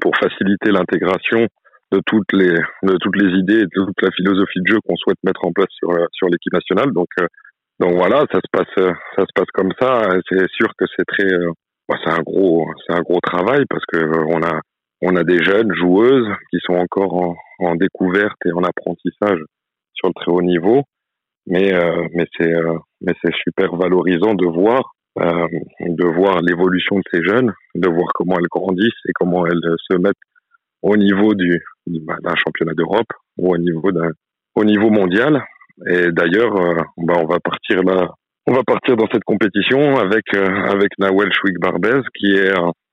pour 0.00 0.12
faciliter 0.16 0.70
l'intégration 0.70 1.46
de 1.92 2.00
toutes 2.06 2.32
les 2.32 2.54
de 2.82 2.96
toutes 3.00 3.16
les 3.16 3.38
idées 3.38 3.60
et 3.60 3.64
de 3.64 3.84
toute 3.86 4.02
la 4.02 4.10
philosophie 4.10 4.60
de 4.62 4.72
jeu 4.72 4.78
qu'on 4.86 4.96
souhaite 4.96 5.18
mettre 5.24 5.44
en 5.44 5.52
place 5.52 5.70
sur 5.70 5.90
sur 6.12 6.28
l'équipe 6.28 6.52
nationale. 6.52 6.92
Donc 6.92 7.08
donc 7.82 7.94
voilà, 7.96 8.24
ça 8.30 8.38
se 8.38 8.48
passe, 8.52 8.94
ça 9.16 9.22
se 9.22 9.32
passe 9.34 9.50
comme 9.52 9.72
ça. 9.80 10.02
C'est 10.28 10.48
sûr 10.52 10.68
que 10.78 10.84
c'est 10.96 11.04
très, 11.04 11.26
euh, 11.26 11.50
bah, 11.88 11.96
c'est 12.04 12.12
un 12.12 12.22
gros, 12.22 12.64
c'est 12.86 12.94
un 12.94 13.00
gros 13.00 13.18
travail 13.20 13.64
parce 13.68 13.82
que 13.92 13.96
euh, 13.96 14.24
on 14.28 14.40
a, 14.40 14.60
on 15.00 15.16
a 15.16 15.24
des 15.24 15.42
jeunes 15.42 15.74
joueuses 15.74 16.28
qui 16.52 16.58
sont 16.64 16.74
encore 16.74 17.34
en, 17.58 17.74
découverte 17.74 18.36
et 18.46 18.52
en 18.52 18.62
apprentissage 18.62 19.40
sur 19.94 20.08
le 20.08 20.14
très 20.14 20.30
haut 20.30 20.42
niveau. 20.42 20.82
Mais, 21.48 21.74
euh, 21.74 22.06
mais 22.14 22.26
c'est, 22.38 22.54
mais 23.00 23.14
c'est 23.20 23.34
super 23.34 23.74
valorisant 23.74 24.34
de 24.34 24.46
voir, 24.46 24.94
de 25.16 26.06
voir 26.06 26.40
l'évolution 26.40 26.98
de 26.98 27.02
ces 27.12 27.24
jeunes, 27.24 27.52
de 27.74 27.88
voir 27.88 28.12
comment 28.14 28.36
elles 28.38 28.48
grandissent 28.48 29.04
et 29.08 29.12
comment 29.12 29.44
elles 29.44 29.74
se 29.90 29.96
mettent 29.96 30.14
au 30.82 30.96
niveau 30.96 31.34
du, 31.34 31.60
bah, 31.88 32.14
d'un 32.22 32.36
championnat 32.36 32.74
d'Europe 32.74 33.12
ou 33.38 33.52
au 33.52 33.58
niveau 33.58 33.90
d'un, 33.90 34.12
au 34.54 34.64
niveau 34.64 34.90
mondial. 34.90 35.42
Et 35.86 36.12
d'ailleurs, 36.12 36.56
euh, 36.56 36.80
bah, 36.98 37.14
on 37.18 37.26
va 37.26 37.40
partir 37.40 37.82
là, 37.82 38.08
on 38.46 38.52
va 38.52 38.62
partir 38.64 38.96
dans 38.96 39.06
cette 39.12 39.24
compétition 39.24 39.96
avec 39.96 40.24
euh, 40.34 40.46
avec 40.70 40.90
Nawel 40.98 41.32
Chouik 41.32 41.58
Barbez, 41.60 42.00
qui 42.14 42.32
est 42.32 42.52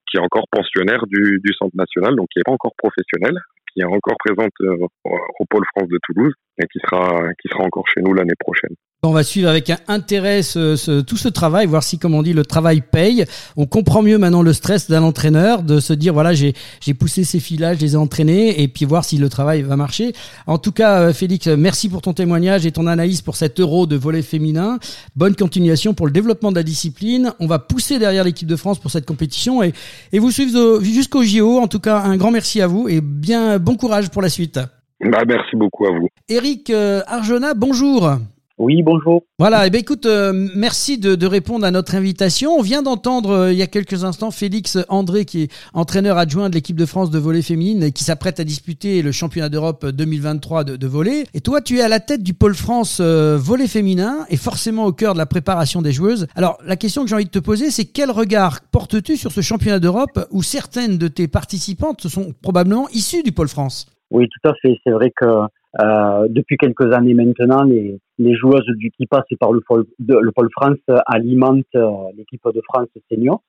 qui 0.10 0.18
est 0.18 0.22
encore 0.22 0.46
pensionnaire 0.52 1.06
du, 1.08 1.40
du 1.44 1.54
centre 1.54 1.76
national, 1.76 2.16
donc 2.16 2.28
qui 2.32 2.40
est 2.40 2.44
pas 2.44 2.52
encore 2.52 2.74
professionnel, 2.78 3.38
qui 3.74 3.82
est 3.82 3.86
encore 3.86 4.18
présente 4.18 4.54
euh, 4.62 4.88
au 5.06 5.46
pôle 5.50 5.66
France 5.76 5.90
de 5.90 6.00
Toulouse 6.04 6.34
et 6.58 6.66
qui 6.68 6.80
sera 6.80 7.22
qui 7.42 7.48
sera 7.50 7.64
encore 7.64 7.88
chez 7.88 8.02
nous 8.02 8.14
l'année 8.14 8.38
prochaine. 8.40 8.76
On 9.02 9.12
va 9.14 9.24
suivre 9.24 9.48
avec 9.48 9.72
intérêt 9.88 10.44
ce, 10.44 11.00
tout 11.00 11.16
ce 11.16 11.30
travail, 11.30 11.68
voir 11.68 11.84
si, 11.84 11.98
comme 11.98 12.14
on 12.16 12.22
dit, 12.22 12.34
le 12.34 12.44
travail 12.44 12.82
paye. 12.82 13.24
On 13.56 13.66
comprend 13.66 14.02
mieux 14.02 14.18
maintenant 14.18 14.42
le 14.42 14.52
stress 14.52 14.90
d'un 14.90 15.04
entraîneur, 15.04 15.64
de 15.64 15.80
se 15.80 15.94
dire, 15.94 16.14
voilà, 16.14 16.34
j'ai 16.34 16.54
poussé 17.00 17.24
ces 17.24 17.40
filles-là, 17.40 17.76
je 17.76 17.80
les 17.80 17.94
ai 17.94 17.96
entraînées, 17.96 18.62
et 18.62 18.68
puis 18.68 18.84
voir 18.84 19.06
si 19.06 19.18
le 19.18 19.30
travail 19.30 19.62
va 19.62 19.78
marcher. 19.78 20.12
En 20.48 20.58
tout 20.58 20.74
cas, 20.74 21.00
euh, 21.00 21.14
Félix, 21.14 21.48
merci 21.48 21.88
pour 21.88 22.02
ton 22.02 22.12
témoignage 22.12 22.66
et 22.66 22.74
ton 22.74 22.88
analyse 22.88 23.22
pour 23.22 23.38
cet 23.38 23.62
euro 23.62 23.86
de 23.86 23.96
volet 23.96 24.22
féminin. 24.22 24.80
Bonne 25.16 25.34
continuation 25.34 25.94
pour 25.94 26.06
le 26.06 26.12
développement 26.12 26.52
de 26.52 26.58
la 26.58 26.64
discipline. 26.64 27.32
On 27.40 27.48
va 27.48 27.58
pousser 27.58 28.00
derrière 28.00 28.26
l'équipe 28.26 28.50
de 28.50 28.58
France 28.58 28.80
pour 28.80 28.92
cette 28.92 29.06
compétition 29.06 29.64
et, 29.64 29.72
et 30.12 30.20
vous 30.20 30.32
suivre 30.32 30.84
jusqu'au 30.84 31.24
JO. 31.24 31.60
En 31.60 31.70
tout 31.70 31.80
cas, 31.80 32.00
un 32.00 32.18
grand 32.18 32.32
merci 32.32 32.62
à 32.62 32.68
vous 32.68 32.90
et 32.90 33.00
bien 33.00 33.60
bon 33.60 33.78
courage 33.78 34.10
pour 34.10 34.22
la 34.22 34.30
suite. 34.30 34.60
Bah, 35.00 35.24
merci 35.26 35.56
beaucoup 35.56 35.86
à 35.86 35.92
vous. 35.92 36.10
Eric 36.28 36.70
euh, 36.70 37.02
Arjona, 37.08 37.54
bonjour. 37.54 38.20
Oui, 38.60 38.84
bonjour. 38.84 39.24
Voilà, 39.40 39.64
et 39.64 39.68
eh 39.68 39.70
bien 39.70 39.80
écoute, 39.80 40.06
euh, 40.06 40.34
merci 40.54 40.98
de, 40.98 41.26
répondre 41.26 41.66
à 41.66 41.72
notre 41.72 41.96
invitation. 41.96 42.52
On 42.52 42.62
vient 42.62 42.82
d'entendre 42.82 43.30
euh, 43.30 43.54
il 43.54 43.58
y 43.58 43.62
a 43.62 43.68
quelques 43.68 44.04
instants 44.04 44.32
Félix 44.32 44.78
André, 44.90 45.24
qui 45.24 45.44
est 45.44 45.52
entraîneur 45.74 46.18
adjoint 46.18 46.50
de 46.50 46.56
l'équipe 46.56 46.76
de 46.76 46.86
France 46.86 47.10
de 47.10 47.18
volley 47.18 47.42
féminine 47.42 47.84
et 47.84 47.94
qui 47.94 48.04
s'apprête 48.04 48.42
à 48.42 48.44
disputer 48.44 49.02
le 49.02 49.14
championnat 49.14 49.48
d'Europe 49.48 49.86
2023 49.86 50.66
de, 50.66 50.76
de 50.76 50.88
volley. 50.88 51.24
Et 51.34 51.40
toi, 51.40 51.62
tu 51.62 51.78
es 51.78 51.82
à 51.82 51.88
la 51.88 52.02
tête 52.02 52.22
du 52.22 52.34
pôle 52.34 52.54
France 52.54 53.00
euh, 53.00 53.38
volley 53.40 53.68
féminin 53.68 54.26
et 54.30 54.36
forcément 54.36 54.86
au 54.88 54.92
cœur 54.92 55.14
de 55.14 55.20
la 55.20 55.26
préparation 55.26 55.82
des 55.82 55.94
joueuses. 55.94 56.28
Alors, 56.36 56.58
la 56.66 56.76
question 56.76 57.04
que 57.04 57.08
j'ai 57.08 57.16
envie 57.16 57.26
de 57.26 57.30
te 57.30 57.40
poser, 57.40 57.72
c'est 57.72 57.86
quel 57.86 58.12
regard 58.12 58.60
portes-tu 58.74 59.16
sur 59.16 59.32
ce 59.32 59.40
championnat 59.40 59.80
d'Europe 59.80 60.28
où 60.32 60.44
certaines 60.44 60.98
de 60.98 61.08
tes 61.08 61.30
participantes 61.30 62.10
sont 62.10 62.34
probablement 62.42 62.90
issues 62.90 63.24
du 63.24 63.32
pôle 63.32 63.48
France? 63.48 63.86
Oui, 64.12 64.28
tout 64.28 64.50
à 64.50 64.54
fait. 64.62 64.78
C'est 64.84 64.92
vrai 64.92 65.14
que 65.16 65.26
euh, 65.26 66.28
depuis 66.30 66.58
quelques 66.58 66.92
années 66.94 67.14
maintenant, 67.14 67.64
les, 67.64 68.00
les 68.20 68.36
joueuses 68.36 68.68
du 68.76 68.92
qui 68.92 69.08
passent 69.08 69.24
par 69.40 69.52
le 69.52 69.62
pôle, 69.62 69.86
le 69.98 70.32
pôle 70.32 70.50
France 70.52 70.78
alimentent 71.08 71.66
euh, 71.76 71.90
l'équipe 72.16 72.42
de 72.54 72.62
France 72.62 72.90
senior. 73.10 73.42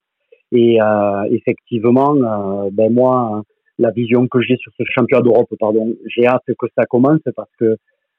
Et 0.53 0.81
euh, 0.81 1.25
effectivement, 1.31 2.15
euh, 2.15 2.71
ben 2.73 2.93
moi, 2.93 3.43
la 3.79 3.91
vision 3.91 4.27
que 4.29 4.41
j'ai 4.41 4.57
sur 4.57 4.73
ce 4.79 4.85
championnat 4.87 5.23
d'Europe, 5.23 5.53
pardon, 5.59 5.93
j'ai 6.07 6.27
hâte 6.27 6.43
que 6.47 6.67
ça 6.79 6.87
commence 6.87 7.21
parce 7.37 7.51
que 7.59 7.77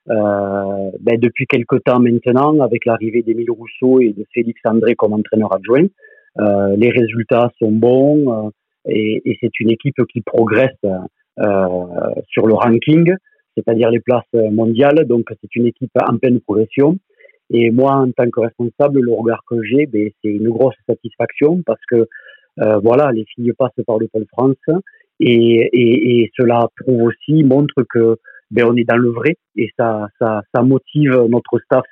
ben 0.08 1.20
depuis 1.20 1.46
quelques 1.46 1.84
temps 1.84 2.00
maintenant, 2.00 2.60
avec 2.60 2.86
l'arrivée 2.86 3.22
d'Émile 3.22 3.52
Rousseau 3.52 4.00
et 4.00 4.14
de 4.14 4.26
Félix 4.34 4.60
André 4.66 4.96
comme 4.96 5.14
entraîneur 5.14 5.54
adjoint, 5.54 5.86
les 6.76 6.90
résultats 6.90 7.52
sont 7.60 7.72
bons 7.72 8.52
et 8.88 9.38
c'est 9.40 9.60
une 9.60 9.70
équipe 9.70 10.04
qui 10.12 10.22
progresse 10.22 10.82
sur 11.38 12.48
le 12.48 12.54
ranking 12.56 13.14
c'est-à-dire 13.56 13.90
les 13.90 14.00
places 14.00 14.24
mondiales. 14.34 15.06
Donc 15.06 15.26
c'est 15.30 15.56
une 15.56 15.68
équipe 15.68 15.92
en 16.08 16.18
pleine 16.18 16.40
progression. 16.40 16.98
Et 17.54 17.70
moi, 17.70 17.94
en 17.96 18.12
tant 18.12 18.30
que 18.30 18.40
responsable, 18.40 19.02
le 19.02 19.12
regard 19.12 19.44
que 19.48 19.62
j'ai, 19.64 19.86
ben, 19.86 20.10
c'est 20.24 20.30
une 20.30 20.50
grosse 20.50 20.76
satisfaction 20.88 21.62
parce 21.66 21.82
que 21.90 22.08
euh, 22.60 22.78
voilà, 22.80 23.12
les 23.12 23.26
filles 23.26 23.52
passent 23.58 23.72
par 23.86 23.98
le 23.98 24.08
Pôle 24.08 24.26
France 24.32 24.56
et, 25.20 25.70
et, 25.74 26.22
et, 26.22 26.32
cela 26.38 26.68
prouve 26.78 27.04
aussi, 27.04 27.44
montre 27.44 27.84
que 27.90 28.18
ben, 28.52 28.66
on 28.70 28.76
est 28.76 28.88
dans 28.88 28.98
le 28.98 29.10
vrai 29.10 29.36
et 29.58 29.70
ça, 29.78 30.08
ça, 30.20 30.44
ça 30.54 30.62
motive 30.62 31.26
notre 31.30 31.60
staff 31.60 31.86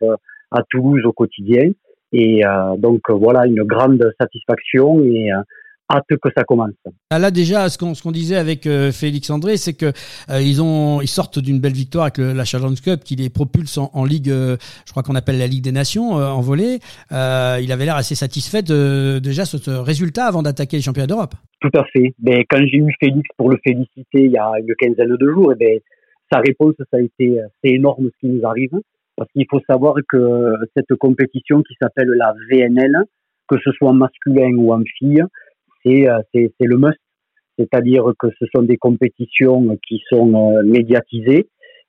à 0.51 0.63
Toulouse 0.69 1.05
au 1.05 1.11
quotidien. 1.11 1.71
Et 2.11 2.45
euh, 2.45 2.77
donc 2.77 3.01
voilà, 3.09 3.45
une 3.45 3.63
grande 3.63 4.11
satisfaction 4.19 5.03
et 5.03 5.31
euh, 5.31 5.41
hâte 5.89 6.05
que 6.07 6.29
ça 6.35 6.43
commence. 6.43 6.71
Ah, 7.09 7.19
là 7.19 7.31
déjà, 7.31 7.69
ce 7.69 7.77
qu'on 7.77 7.93
qu'on 7.93 8.11
disait 8.11 8.35
avec 8.35 8.67
euh, 8.67 8.91
Félix 8.91 9.29
André, 9.29 9.57
c'est 9.57 9.73
que 9.73 9.87
euh, 10.29 10.41
ils 10.41 10.61
ont 10.61 11.01
ils 11.01 11.07
sortent 11.07 11.39
d'une 11.39 11.59
belle 11.59 11.73
victoire 11.73 12.03
avec 12.05 12.17
la 12.17 12.45
Challenge 12.45 12.79
Cup 12.81 13.03
qui 13.03 13.15
les 13.15 13.29
propulse 13.29 13.77
en, 13.77 14.05
Ligue, 14.05 14.29
euh, 14.29 14.57
je 14.85 14.91
crois 14.91 15.03
qu'on 15.03 15.15
appelle 15.15 15.37
la 15.37 15.47
Ligue 15.47 15.63
des 15.63 15.71
Nations 15.71 16.11
en 16.11 16.41
volée. 16.41 16.79
il 17.11 17.71
avait 17.71 17.85
l'air 17.85 17.95
assez 17.95 18.15
satisfait 18.15 18.61
de 18.61 19.19
déjà 19.19 19.45
ce, 19.45 19.69
résultat 19.71 20.25
avant 20.25 20.43
d'attaquer 20.43 20.77
les 20.77 20.83
championnats 20.83 21.07
d'Europe. 21.07 21.33
Tout 21.61 21.71
à 21.75 21.83
fait. 21.85 22.13
Mais 22.21 22.37
ben, 22.37 22.43
quand 22.49 22.65
j'ai 22.65 22.77
eu 22.77 22.93
Félix 22.99 23.27
pour 23.37 23.49
le 23.49 23.57
féliciter 23.63 24.25
il 24.25 24.31
y 24.31 24.37
a 24.37 24.51
une 24.59 24.73
quinzaine 24.75 25.15
de 25.15 25.31
jours, 25.31 25.51
et 25.51 25.55
eh 25.59 25.65
ben, 25.65 25.79
sa 26.31 26.39
réponse 26.39 26.75
ça 26.77 26.97
a 26.97 27.01
été 27.01 27.39
c'est 27.63 27.71
énorme 27.71 28.09
ce 28.13 28.19
qui 28.19 28.33
nous 28.33 28.45
arrive 28.47 28.79
parce 29.19 29.29
qu'il 29.33 29.45
faut 29.49 29.59
savoir 29.69 29.95
que 30.07 30.53
cette 30.77 30.95
compétition 30.95 31.61
qui 31.61 31.75
s'appelle 31.81 32.07
la 32.07 32.33
VNL, 32.49 33.03
que 33.49 33.57
ce 33.61 33.71
soit 33.73 33.91
masculin 33.91 34.55
ou 34.55 34.73
en 34.73 34.81
fille, 34.97 35.21
c'est 35.83 36.49
le 36.59 36.77
must. 36.77 36.97
C'est-à-dire 37.57 38.05
que 38.17 38.27
ce 38.39 38.45
sont 38.55 38.63
des 38.63 38.77
compétitions 38.77 39.77
qui 39.87 40.01
sont 40.09 40.33
euh, 40.33 40.63
médiatisées. 40.63 41.47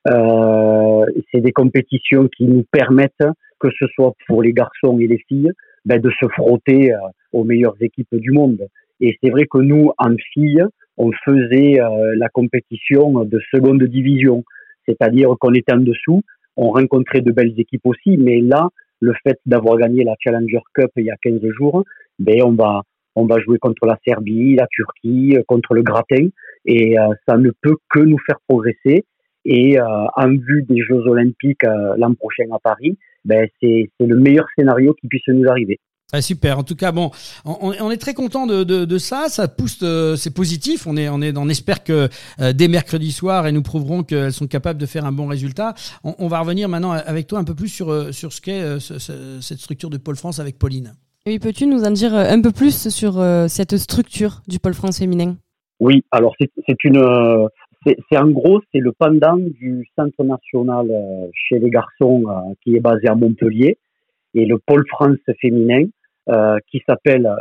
Euh, 0.09 1.05
c'est 1.31 1.41
des 1.41 1.53
compétitions 1.53 2.29
qui 2.29 2.47
nous 2.47 2.65
permettent, 2.73 3.29
que 3.61 3.69
ce 3.79 3.87
soit 3.95 4.13
pour 4.27 4.43
les 4.43 4.53
garçons 4.53 4.99
et 4.99 5.07
les 5.07 5.23
filles, 5.29 5.53
ben, 5.85 6.01
de 6.01 6.11
se 6.11 6.27
frotter 6.29 6.93
aux 7.33 7.45
meilleures 7.45 7.77
équipes 7.81 8.15
du 8.17 8.33
monde. 8.33 8.67
Et 9.01 9.17
c'est 9.23 9.31
vrai 9.31 9.47
que 9.47 9.59
nous, 9.59 9.93
en 9.99 10.15
filles, 10.33 10.65
on 10.97 11.11
faisait 11.25 11.79
la 12.17 12.29
compétition 12.29 13.25
de 13.25 13.41
seconde 13.51 13.83
division. 13.85 14.45
C'est-à-dire 14.87 15.35
qu'on 15.39 15.55
était 15.55 15.73
en 15.73 15.81
dessous, 15.81 16.23
on 16.57 16.71
rencontrait 16.71 17.21
de 17.21 17.33
belles 17.33 17.59
équipes 17.59 17.87
aussi, 17.87 18.17
mais 18.19 18.41
là, 18.41 18.69
le 19.01 19.15
fait 19.23 19.39
d'avoir 19.47 19.79
gagné 19.79 20.05
la 20.05 20.15
Challenger 20.21 20.61
Cup 20.75 20.91
il 20.97 21.07
y 21.07 21.11
a 21.11 21.17
15 21.23 21.41
jours, 21.59 21.85
ben 22.19 22.43
on 22.45 22.53
va 22.53 22.83
on 23.17 23.27
va 23.27 23.39
jouer 23.41 23.59
contre 23.59 23.87
la 23.87 23.99
Serbie, 24.07 24.55
la 24.57 24.67
Turquie, 24.71 25.37
euh, 25.37 25.43
contre 25.47 25.75
le 25.75 25.83
gratin, 25.83 26.29
et 26.65 26.99
euh, 26.99 27.09
ça 27.29 27.37
ne 27.37 27.51
peut 27.63 27.77
que 27.91 28.01
nous 28.01 28.19
faire 28.27 28.39
progresser. 28.49 29.05
Et 29.45 29.81
euh, 29.81 29.85
en 30.17 30.29
vue 30.29 30.65
des 30.69 30.83
Jeux 30.83 31.07
Olympiques 31.07 31.63
l'an 31.97 32.15
prochain 32.15 32.45
à 32.53 32.59
Paris, 32.59 32.99
ben 33.25 33.49
c'est 33.61 33.89
le 33.99 34.17
meilleur 34.17 34.45
scénario 34.57 34.95
qui 35.01 35.09
puisse 35.09 35.27
nous 35.29 35.49
arriver. 35.49 35.79
Ah, 36.13 36.21
super. 36.21 36.59
En 36.59 36.65
tout 36.65 36.75
cas, 36.75 36.93
bon, 36.93 37.11
on, 37.45 37.91
est 37.91 37.97
très 37.97 38.15
content 38.15 38.47
de, 38.47 38.99
ça. 38.99 39.29
Ça 39.29 39.47
pousse, 39.47 39.83
c'est 40.17 40.35
positif. 40.35 40.87
On 40.87 40.97
est, 40.97 41.09
on 41.09 41.23
est, 41.23 41.35
on 41.39 41.49
espère 41.49 41.85
que 41.85 42.09
dès 42.53 42.67
mercredi 42.67 43.13
soir, 43.13 43.47
elles 43.47 43.55
nous 43.55 43.63
prouveront 43.63 44.03
qu'elles 44.03 44.33
sont 44.33 44.49
capables 44.49 44.81
de 44.81 44.87
faire 44.87 45.07
un 45.07 45.13
bon 45.13 45.29
résultat. 45.29 45.75
On, 46.03 46.27
va 46.27 46.41
revenir 46.41 46.69
maintenant 46.69 46.91
avec 46.91 47.29
toi 47.29 47.39
un 47.39 47.45
peu 47.45 47.55
plus 47.55 47.69
sur 47.69 48.13
sur 48.13 48.33
ce 48.33 48.41
qu'est 48.41 48.81
cette 48.81 49.61
structure 49.61 49.89
de 49.89 49.99
Pôle 49.99 50.17
France 50.17 50.41
avec 50.41 50.59
Pauline. 50.59 50.95
Oui, 51.27 51.39
peux-tu 51.39 51.67
nous 51.67 51.85
en 51.85 51.91
dire 51.91 52.15
euh, 52.15 52.25
un 52.31 52.41
peu 52.41 52.51
plus 52.51 52.89
sur 52.89 53.21
euh, 53.21 53.47
cette 53.47 53.77
structure 53.77 54.41
du 54.49 54.59
pôle 54.59 54.73
France 54.73 55.01
féminin? 55.01 55.37
Oui, 55.79 56.03
alors 56.11 56.35
c'est 56.39 56.85
une, 56.85 56.97
euh, 56.97 57.47
c'est 57.85 58.17
en 58.17 58.29
gros 58.29 58.63
c'est 58.73 58.81
le 58.81 58.93
pendant 58.93 59.37
du 59.37 59.87
Centre 59.97 60.25
national 60.25 60.87
chez 61.35 61.59
les 61.59 61.69
garçons 61.71 62.25
qui 62.63 62.77
est 62.77 62.81
basé 62.81 63.09
à 63.09 63.15
Montpellier 63.15 63.79
et 64.35 64.45
le 64.45 64.59
pôle 64.59 64.85
France 64.89 65.17
féminin 65.41 65.85
qui 66.71 66.83
s'appelle 66.87 67.35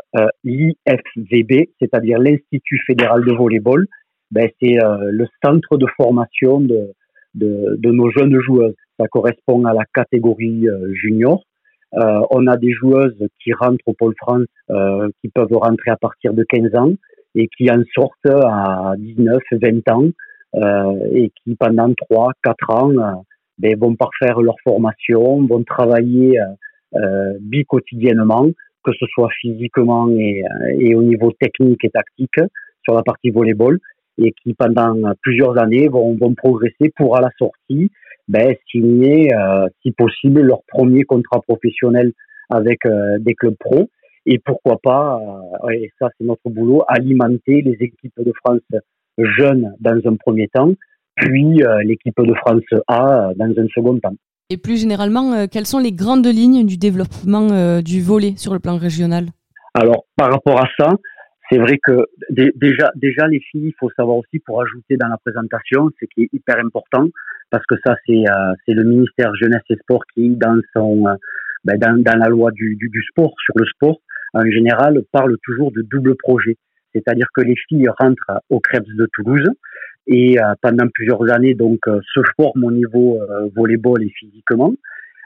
l'IFVB, 0.45 1.69
c'est-à-dire 1.81 2.17
l'Institut 2.19 2.81
fédéral 2.87 3.25
de 3.25 3.33
volleyball. 3.33 3.85
Ben, 4.31 4.49
c'est 4.61 4.77
le 4.77 5.27
centre 5.43 5.77
de 5.77 5.85
formation 5.97 6.61
de, 6.61 6.93
de, 7.35 7.75
de, 7.77 7.91
nos 7.91 8.09
jeunes 8.09 8.39
joueuses. 8.39 8.75
Ça 8.97 9.07
correspond 9.09 9.65
à 9.65 9.73
la 9.73 9.83
catégorie 9.93 10.65
junior 10.93 11.43
euh, 11.95 12.21
on 12.29 12.45
a 12.47 12.57
des 12.57 12.71
joueuses 12.71 13.27
qui 13.43 13.53
rentrent 13.53 13.87
au 13.87 13.93
Pôle 13.93 14.13
France, 14.17 14.45
euh, 14.69 15.09
qui 15.21 15.29
peuvent 15.29 15.53
rentrer 15.53 15.91
à 15.91 15.97
partir 15.97 16.33
de 16.33 16.43
15 16.43 16.75
ans 16.75 16.93
et 17.35 17.47
qui 17.57 17.69
en 17.71 17.81
sortent 17.95 18.25
à 18.25 18.93
19, 18.97 19.39
20 19.51 19.89
ans 19.91 20.09
euh, 20.55 21.09
et 21.13 21.31
qui 21.43 21.55
pendant 21.55 21.93
3, 21.93 22.31
4 22.43 22.69
ans 22.71 22.91
euh, 22.91 23.11
ben, 23.57 23.77
vont 23.77 23.95
parfaire 23.95 24.39
leur 24.41 24.55
formation, 24.63 25.45
vont 25.45 25.63
travailler 25.63 26.39
euh, 26.95 27.33
bi-quotidiennement, 27.39 28.47
que 28.83 28.91
ce 28.99 29.05
soit 29.13 29.29
physiquement 29.41 30.09
et, 30.09 30.43
et, 30.79 30.95
au 30.95 31.03
niveau 31.03 31.31
technique 31.39 31.83
et 31.83 31.89
tactique 31.89 32.39
sur 32.83 32.95
la 32.95 33.03
partie 33.03 33.29
volleyball 33.29 33.79
et 34.17 34.33
qui 34.43 34.53
pendant 34.53 34.95
plusieurs 35.21 35.57
années 35.61 35.87
vont, 35.87 36.15
vont 36.15 36.33
progresser 36.33 36.91
pour 36.95 37.15
à 37.17 37.21
la 37.21 37.29
sortie 37.37 37.91
ben, 38.29 38.55
signer, 38.69 39.33
euh, 39.33 39.67
si 39.81 39.91
possible, 39.91 40.41
leur 40.41 40.61
premier 40.67 41.03
contrat 41.03 41.41
professionnel 41.41 42.13
avec 42.49 42.85
euh, 42.85 43.17
des 43.19 43.33
clubs 43.33 43.57
pro. 43.59 43.89
Et 44.25 44.37
pourquoi 44.37 44.77
pas, 44.81 45.19
euh, 45.63 45.69
et 45.69 45.91
ça 45.99 46.09
c'est 46.17 46.25
notre 46.25 46.49
boulot, 46.49 46.83
alimenter 46.87 47.61
les 47.61 47.77
équipes 47.79 48.19
de 48.19 48.31
France 48.45 48.61
jeunes 49.17 49.73
dans 49.79 49.99
un 50.05 50.15
premier 50.15 50.47
temps, 50.47 50.71
puis 51.15 51.61
l'équipe 51.83 52.15
de 52.17 52.33
France 52.35 52.61
A 52.87 53.31
dans 53.35 53.53
un 53.57 53.67
second 53.73 53.97
temps. 53.99 54.15
Et 54.49 54.57
plus 54.57 54.79
généralement, 54.79 55.47
quelles 55.51 55.65
sont 55.65 55.79
les 55.79 55.91
grandes 55.91 56.27
lignes 56.27 56.65
du 56.65 56.77
développement 56.77 57.81
du 57.81 58.01
volet 58.01 58.33
sur 58.37 58.53
le 58.53 58.59
plan 58.59 58.77
régional? 58.77 59.25
Alors, 59.73 60.05
par 60.15 60.31
rapport 60.31 60.61
à 60.61 60.67
ça, 60.77 60.91
c'est 61.49 61.57
vrai 61.57 61.79
que 61.81 62.05
déjà, 62.29 62.91
déjà 62.95 63.27
les 63.27 63.39
filles, 63.39 63.67
il 63.67 63.73
faut 63.79 63.89
savoir 63.91 64.17
aussi 64.17 64.39
pour 64.39 64.61
ajouter 64.61 64.97
dans 64.97 65.07
la 65.07 65.17
présentation, 65.17 65.89
ce 65.99 66.05
qui 66.05 66.23
est 66.23 66.29
hyper 66.33 66.59
important, 66.59 67.07
parce 67.49 67.65
que 67.65 67.75
ça 67.83 67.95
c'est 68.05 68.23
euh, 68.29 68.53
c'est 68.65 68.73
le 68.73 68.83
ministère 68.83 69.33
jeunesse 69.35 69.63
et 69.69 69.75
sport 69.77 70.03
qui 70.13 70.29
dans 70.29 70.59
son 70.73 71.07
euh, 71.07 71.15
ben, 71.63 71.77
dans, 71.77 72.01
dans, 72.01 72.17
la 72.17 72.29
loi 72.29 72.51
du, 72.51 72.75
du, 72.75 72.89
du, 72.89 73.01
sport 73.03 73.33
sur 73.43 73.53
le 73.57 73.65
sport 73.65 73.99
en 74.33 74.45
général 74.45 75.01
parle 75.11 75.35
toujours 75.43 75.71
de 75.71 75.81
double 75.81 76.15
projet, 76.15 76.57
c'est-à-dire 76.93 77.27
que 77.33 77.41
les 77.41 77.55
filles 77.67 77.89
rentrent 77.99 78.41
au 78.49 78.59
Krebs 78.59 78.95
de 78.95 79.07
Toulouse 79.13 79.49
et 80.07 80.39
euh, 80.39 80.53
pendant 80.61 80.87
plusieurs 80.93 81.29
années 81.31 81.55
donc 81.55 81.79
se 81.85 82.21
forment 82.37 82.63
au 82.65 82.71
niveau 82.71 83.19
volleyball 83.55 84.03
et 84.03 84.09
physiquement 84.09 84.73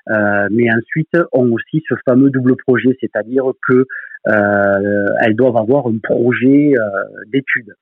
mais 0.08 0.72
ensuite 0.72 1.18
ont 1.32 1.52
aussi 1.52 1.84
ce 1.88 1.96
fameux 2.08 2.30
double 2.30 2.56
projet, 2.58 2.98
c'est-à-dire 3.00 3.46
que 3.68 3.86
elles 4.26 5.36
doivent 5.36 5.58
avoir 5.58 5.88
un 5.88 5.98
projet 6.02 6.74
d'études. 7.32 7.74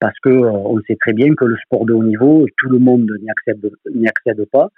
Parce 0.00 0.18
que 0.22 0.30
on 0.30 0.80
sait 0.82 0.96
très 1.00 1.12
bien 1.12 1.34
que 1.34 1.44
le 1.44 1.56
sport 1.64 1.86
de 1.86 1.92
haut 1.92 2.04
niveau, 2.04 2.46
tout 2.58 2.68
le 2.68 2.78
monde 2.78 3.10
n'y 3.22 3.30
accède, 3.30 3.70
accède 4.06 4.44
pas, 4.52 4.68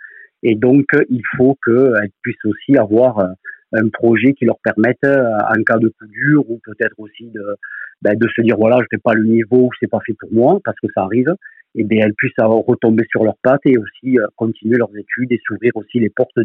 et 0.42 0.54
donc 0.54 0.86
il 1.08 1.22
faut 1.36 1.56
qu'elles 1.64 2.10
puissent 2.22 2.44
aussi 2.44 2.76
avoir 2.76 3.26
un 3.72 3.88
projet 3.88 4.34
qui 4.34 4.44
leur 4.44 4.58
permette, 4.62 5.04
en 5.04 5.62
cas 5.64 5.78
de 5.78 5.88
coup 5.88 6.06
dur, 6.06 6.48
ou 6.48 6.60
peut-être 6.64 6.94
aussi 6.98 7.26
de, 7.30 7.56
ben, 8.02 8.16
de 8.16 8.28
se 8.28 8.42
dire 8.42 8.56
voilà, 8.56 8.78
je 8.80 8.86
fais 8.90 9.00
pas 9.02 9.14
le 9.14 9.24
niveau, 9.24 9.70
c'est 9.80 9.90
pas 9.90 10.00
fait 10.06 10.14
pour 10.18 10.32
moi, 10.32 10.60
parce 10.64 10.78
que 10.80 10.86
ça 10.94 11.02
arrive, 11.02 11.34
et 11.76 11.84
bien 11.84 12.06
elles 12.06 12.14
puissent 12.14 12.32
retomber 12.38 13.04
sur 13.10 13.22
leurs 13.24 13.36
pattes 13.42 13.64
et 13.66 13.76
aussi 13.78 14.18
euh, 14.18 14.26
continuer 14.36 14.78
leurs 14.78 14.96
études 14.96 15.30
et 15.30 15.40
s'ouvrir 15.46 15.72
aussi 15.76 16.00
les 16.00 16.10
portes 16.10 16.38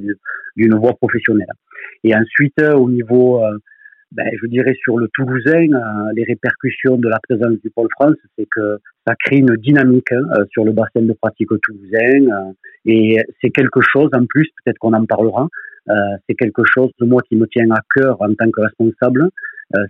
d'une 0.56 0.76
voie 0.76 0.94
professionnelle. 0.94 1.48
Et 2.04 2.16
ensuite, 2.16 2.60
euh, 2.62 2.74
au 2.74 2.90
niveau, 2.90 3.44
euh, 3.44 3.58
ben, 4.12 4.30
je 4.42 4.48
dirais 4.48 4.76
sur 4.84 4.98
le 4.98 5.08
Toulousain, 5.14 5.68
les 6.14 6.24
répercussions 6.26 6.98
de 6.98 7.08
la 7.08 7.20
présence 7.24 7.58
du 7.62 7.70
Pôle 7.70 7.88
France, 7.92 8.18
c'est 8.38 8.48
que 8.52 8.78
ça 9.08 9.16
crée 9.16 9.38
une 9.38 9.56
dynamique 9.56 10.12
hein, 10.12 10.44
sur 10.52 10.66
le 10.66 10.74
bassin 10.74 11.02
de 11.02 11.14
pratique 11.14 11.48
toulousain, 11.64 12.44
et 12.86 13.20
c'est 13.40 13.52
quelque 13.52 13.80
chose 13.80 14.10
en 14.14 14.26
plus, 14.26 14.50
peut-être 14.64 14.78
qu'on 14.80 14.92
en 14.92 15.06
parlera, 15.06 15.48
c'est 16.28 16.36
quelque 16.36 16.64
chose 16.66 16.92
de 17.00 17.06
moi 17.06 17.22
qui 17.22 17.38
me 17.38 17.48
tient 17.48 17.72
à 17.72 17.80
cœur 17.96 18.22
en 18.22 18.34
tant 18.34 18.52
que 18.52 18.60
responsable, 18.60 19.30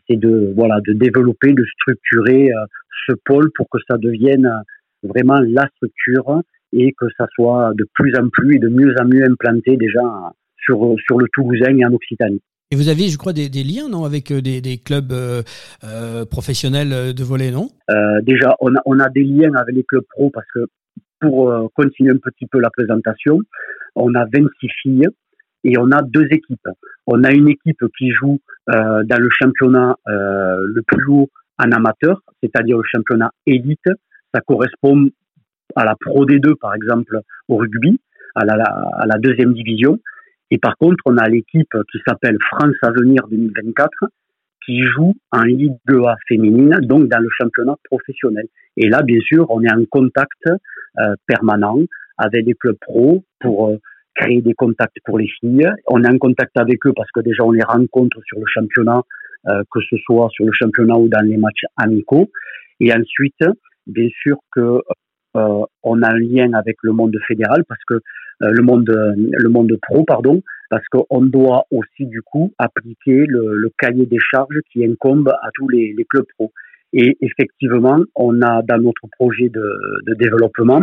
c'est 0.07 0.17
de 0.17 0.53
voilà 0.55 0.79
de 0.85 0.93
développer, 0.93 1.53
de 1.53 1.65
structurer 1.65 2.51
ce 3.07 3.13
pôle 3.25 3.49
pour 3.55 3.67
que 3.69 3.79
ça 3.89 3.97
devienne 3.97 4.47
vraiment 5.03 5.39
la 5.39 5.67
structure 5.75 6.41
et 6.73 6.93
que 6.97 7.05
ça 7.17 7.27
soit 7.35 7.73
de 7.75 7.87
plus 7.93 8.13
en 8.15 8.29
plus 8.29 8.55
et 8.55 8.59
de 8.59 8.69
mieux 8.69 8.93
en 8.99 9.05
mieux 9.05 9.25
implanté 9.25 9.77
déjà 9.77 10.01
sur, 10.57 10.95
sur 11.05 11.17
le 11.17 11.27
Toulousain 11.33 11.77
et 11.77 11.85
en 11.85 11.93
Occitanie. 11.93 12.41
Et 12.73 12.77
vous 12.77 12.87
aviez, 12.87 13.09
je 13.09 13.17
crois, 13.17 13.33
des, 13.33 13.49
des 13.49 13.63
liens, 13.63 13.89
non, 13.89 14.05
avec 14.05 14.31
euh, 14.31 14.41
des, 14.41 14.61
des 14.61 14.77
clubs 14.77 15.11
euh, 15.11 15.43
euh, 15.83 16.23
professionnels 16.25 17.13
de 17.13 17.23
volley, 17.23 17.51
non? 17.51 17.67
Euh, 17.89 18.21
Déjà, 18.21 18.55
on 18.61 18.73
a, 18.75 18.81
on 18.85 18.97
a 18.99 19.09
des 19.09 19.23
liens 19.23 19.53
avec 19.55 19.75
les 19.75 19.83
clubs 19.83 20.05
pro 20.09 20.29
parce 20.29 20.47
que 20.53 20.67
pour 21.19 21.69
continuer 21.75 22.11
un 22.11 22.17
petit 22.17 22.47
peu 22.47 22.59
la 22.59 22.69
présentation, 22.71 23.39
on 23.95 24.15
a 24.15 24.25
26 24.25 24.49
filles 24.81 25.07
et 25.65 25.77
on 25.77 25.91
a 25.91 26.01
deux 26.01 26.25
équipes. 26.31 26.67
On 27.05 27.23
a 27.23 27.31
une 27.31 27.47
équipe 27.47 27.83
qui 27.95 28.09
joue 28.09 28.39
dans 28.67 29.21
le 29.21 29.29
championnat 29.29 29.95
le 30.07 30.81
plus 30.81 31.05
haut 31.09 31.29
en 31.63 31.71
amateur, 31.73 32.21
c'est-à-dire 32.41 32.77
le 32.77 32.83
championnat 32.91 33.29
élite, 33.45 33.85
ça 34.33 34.41
correspond 34.41 35.09
à 35.75 35.85
la 35.85 35.95
Pro 35.99 36.25
D2, 36.25 36.55
par 36.55 36.75
exemple, 36.75 37.19
au 37.47 37.57
rugby, 37.57 37.99
à 38.35 38.45
la, 38.45 38.55
à 38.55 39.05
la 39.05 39.17
deuxième 39.17 39.53
division. 39.53 39.99
Et 40.51 40.57
par 40.57 40.77
contre, 40.77 40.97
on 41.05 41.17
a 41.17 41.27
l'équipe 41.29 41.73
qui 41.91 41.99
s'appelle 42.05 42.37
France 42.51 42.75
Avenir 42.81 43.27
2024, 43.29 43.89
qui 44.65 44.83
joue 44.83 45.15
en 45.31 45.43
Ligue 45.43 45.75
2A 45.87 46.15
féminine, 46.27 46.77
donc 46.81 47.07
dans 47.07 47.19
le 47.19 47.29
championnat 47.39 47.75
professionnel. 47.85 48.45
Et 48.77 48.89
là, 48.89 49.01
bien 49.01 49.19
sûr, 49.21 49.45
on 49.49 49.63
est 49.63 49.71
en 49.71 49.85
contact 49.89 50.45
euh, 50.47 51.15
permanent 51.25 51.79
avec 52.17 52.45
des 52.45 52.53
clubs 52.53 52.77
pro 52.79 53.23
pour 53.39 53.69
euh, 53.69 53.77
créer 54.15 54.41
des 54.41 54.53
contacts 54.53 54.97
pour 55.05 55.17
les 55.17 55.27
filles. 55.39 55.69
On 55.87 56.03
est 56.03 56.09
en 56.09 56.17
contact 56.17 56.51
avec 56.57 56.85
eux 56.85 56.93
parce 56.95 57.09
que 57.11 57.21
déjà 57.21 57.43
on 57.43 57.51
les 57.51 57.63
rencontre 57.63 58.19
sur 58.25 58.39
le 58.39 58.45
championnat, 58.45 59.01
euh, 59.47 59.63
que 59.71 59.79
ce 59.89 59.95
soit 60.05 60.29
sur 60.31 60.45
le 60.45 60.51
championnat 60.51 60.95
ou 60.97 61.07
dans 61.07 61.25
les 61.25 61.37
matchs 61.37 61.63
amicaux. 61.77 62.29
Et 62.79 62.93
ensuite, 62.93 63.41
bien 63.87 64.07
sûr 64.23 64.37
que 64.51 64.81
euh, 65.37 65.63
on 65.83 66.01
a 66.01 66.09
un 66.09 66.19
lien 66.19 66.51
avec 66.53 66.77
le 66.83 66.91
monde 66.91 67.15
fédéral 67.25 67.63
parce 67.67 67.81
que 67.87 67.93
euh, 67.93 68.51
le 68.51 68.61
monde 68.61 68.89
le 68.89 69.49
monde 69.49 69.77
pro 69.81 70.03
pardon 70.03 70.41
parce 70.69 70.85
qu'on 70.89 71.21
doit 71.21 71.63
aussi 71.71 72.05
du 72.05 72.21
coup 72.21 72.53
appliquer 72.57 73.25
le, 73.27 73.69
cahier 73.77 74.05
des 74.05 74.19
charges 74.19 74.59
qui 74.71 74.85
incombe 74.85 75.29
à 75.29 75.49
tous 75.53 75.69
les, 75.69 75.95
clubs 76.09 76.25
pro 76.37 76.51
et 76.91 77.17
effectivement 77.21 77.99
on 78.15 78.41
a 78.41 78.61
dans 78.61 78.81
notre 78.81 79.07
projet 79.17 79.47
de, 79.47 80.15
développement 80.15 80.81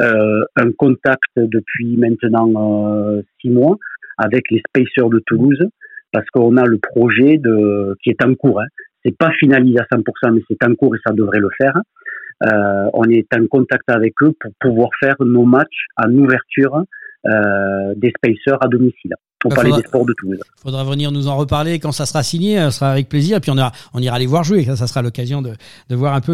euh, 0.00 0.44
un 0.56 0.72
contact 0.72 1.30
depuis 1.36 1.96
maintenant 1.96 3.20
six 3.40 3.50
mois 3.50 3.76
avec 4.18 4.42
les 4.50 4.60
Spacers 4.68 5.08
de 5.08 5.20
Toulouse 5.24 5.68
parce 6.12 6.28
qu'on 6.30 6.56
a 6.56 6.64
le 6.64 6.78
projet 6.78 7.38
de 7.38 7.96
qui 8.02 8.10
est 8.10 8.24
en 8.24 8.34
cours 8.34 8.60
hein. 8.60 8.66
c'est 9.04 9.16
pas 9.16 9.30
finalisé 9.38 9.78
à 9.78 9.84
100% 9.84 10.32
mais 10.32 10.42
c'est 10.48 10.64
en 10.66 10.74
cours 10.74 10.96
et 10.96 11.00
ça 11.06 11.12
devrait 11.12 11.38
le 11.38 11.50
faire 11.56 11.74
euh, 12.42 12.90
on 12.92 13.04
est 13.04 13.26
en 13.34 13.46
contact 13.46 13.88
avec 13.88 14.14
eux 14.22 14.32
pour 14.40 14.52
pouvoir 14.60 14.90
faire 15.00 15.16
nos 15.20 15.44
matchs 15.44 15.86
en 15.96 16.10
ouverture 16.12 16.84
euh, 17.26 17.94
des 17.96 18.12
Spacers 18.16 18.58
à 18.62 18.68
domicile. 18.68 19.14
Pour 19.44 19.54
parler 19.54 19.72
des 19.72 19.86
sports 19.86 20.06
de 20.06 20.14
Toulouse. 20.14 20.40
Il 20.42 20.62
faudra 20.62 20.84
venir 20.84 21.12
nous 21.12 21.28
en 21.28 21.36
reparler 21.36 21.78
quand 21.78 21.92
ça 21.92 22.06
sera 22.06 22.22
signé, 22.22 22.56
ça 22.56 22.70
sera 22.70 22.92
avec 22.92 23.10
plaisir. 23.10 23.36
Et 23.36 23.40
puis 23.40 23.50
on, 23.50 23.56
ira, 23.56 23.72
on 23.92 24.00
ira 24.00 24.18
les 24.18 24.24
voir 24.24 24.42
jouer. 24.42 24.64
Ça, 24.64 24.74
ça 24.74 24.86
sera 24.86 25.02
l'occasion 25.02 25.42
de, 25.42 25.52
de, 25.90 25.94
voir 25.94 26.14
un 26.14 26.22
peu 26.22 26.32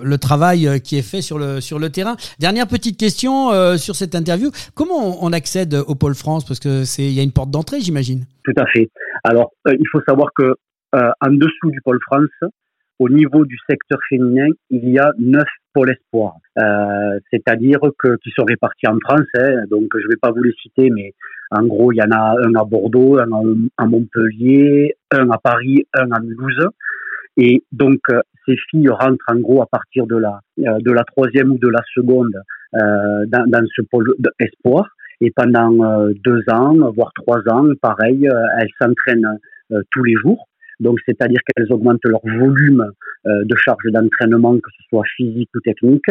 le, 0.00 0.18
travail 0.18 0.68
euh, 0.68 0.78
qui 0.78 0.96
est 0.96 1.02
fait 1.02 1.20
sur 1.20 1.36
le, 1.36 1.60
sur 1.60 1.80
le 1.80 1.90
terrain. 1.90 2.14
Dernière 2.38 2.68
petite 2.68 2.96
question 2.96 3.50
euh, 3.50 3.76
sur 3.76 3.96
cette 3.96 4.14
interview. 4.14 4.52
Comment 4.76 5.24
on, 5.24 5.32
accède 5.32 5.74
au 5.74 5.96
Pôle 5.96 6.14
France? 6.14 6.44
Parce 6.44 6.60
que 6.60 6.84
c'est 6.84 7.02
il 7.02 7.12
y 7.12 7.18
a 7.18 7.24
une 7.24 7.32
porte 7.32 7.50
d'entrée, 7.50 7.80
j'imagine. 7.80 8.24
Tout 8.44 8.54
à 8.56 8.66
fait. 8.66 8.88
Alors, 9.24 9.50
euh, 9.66 9.74
il 9.76 9.86
faut 9.90 10.00
savoir 10.06 10.28
que 10.36 10.54
en 10.92 11.30
dessous 11.32 11.70
du 11.72 11.80
Pôle 11.80 11.98
France, 12.06 12.50
au 12.98 13.08
niveau 13.08 13.44
du 13.44 13.56
secteur 13.68 13.98
féminin, 14.08 14.46
il 14.70 14.88
y 14.88 14.98
a 14.98 15.12
neuf 15.18 15.48
pôles 15.72 15.90
espoirs, 15.90 16.36
euh, 16.58 17.18
c'est-à-dire 17.30 17.80
que 17.98 18.16
qui 18.22 18.30
sont 18.30 18.44
répartis 18.44 18.86
en 18.86 18.98
France. 19.00 19.26
Hein, 19.36 19.64
donc 19.70 19.88
je 19.94 20.04
ne 20.04 20.08
vais 20.08 20.20
pas 20.20 20.30
vous 20.30 20.42
les 20.42 20.54
citer, 20.62 20.90
mais 20.90 21.12
en 21.50 21.64
gros 21.66 21.92
il 21.92 21.96
y 21.96 22.02
en 22.02 22.12
a 22.12 22.36
un 22.40 22.54
à 22.54 22.64
Bordeaux, 22.64 23.18
un 23.18 23.28
à 23.78 23.86
Montpellier, 23.86 24.94
un 25.10 25.30
à 25.30 25.38
Paris, 25.38 25.84
un 25.94 26.10
à 26.12 26.20
Mulhouse. 26.20 26.68
Et 27.36 27.64
donc 27.72 28.00
euh, 28.10 28.20
ces 28.46 28.56
filles 28.70 28.88
rentrent 28.90 29.24
en 29.28 29.36
gros 29.36 29.62
à 29.62 29.66
partir 29.66 30.06
de 30.06 30.16
la 30.16 30.40
euh, 30.60 30.78
de 30.78 30.92
la 30.92 31.04
troisième 31.04 31.52
ou 31.52 31.58
de 31.58 31.68
la 31.68 31.80
seconde 31.94 32.40
euh, 32.74 33.26
dans, 33.26 33.48
dans, 33.48 33.66
ce 33.74 33.82
pôle 33.82 34.14
espoir. 34.38 34.88
Et 35.20 35.30
pendant 35.30 36.08
deux 36.24 36.42
ans, 36.50 36.74
voire 36.90 37.12
trois 37.14 37.40
ans, 37.48 37.64
pareil, 37.80 38.28
elles 38.58 38.68
s'entraînent 38.80 39.38
tous 39.92 40.02
les 40.02 40.14
jours. 40.16 40.48
Donc, 40.80 40.98
c'est-à-dire 41.06 41.40
qu'elles 41.46 41.72
augmentent 41.72 42.04
leur 42.04 42.20
volume 42.24 42.90
euh, 43.26 43.44
de 43.44 43.56
charge 43.56 43.84
d'entraînement, 43.86 44.54
que 44.54 44.70
ce 44.76 44.84
soit 44.88 45.04
physique 45.16 45.50
ou 45.54 45.60
technique. 45.60 46.06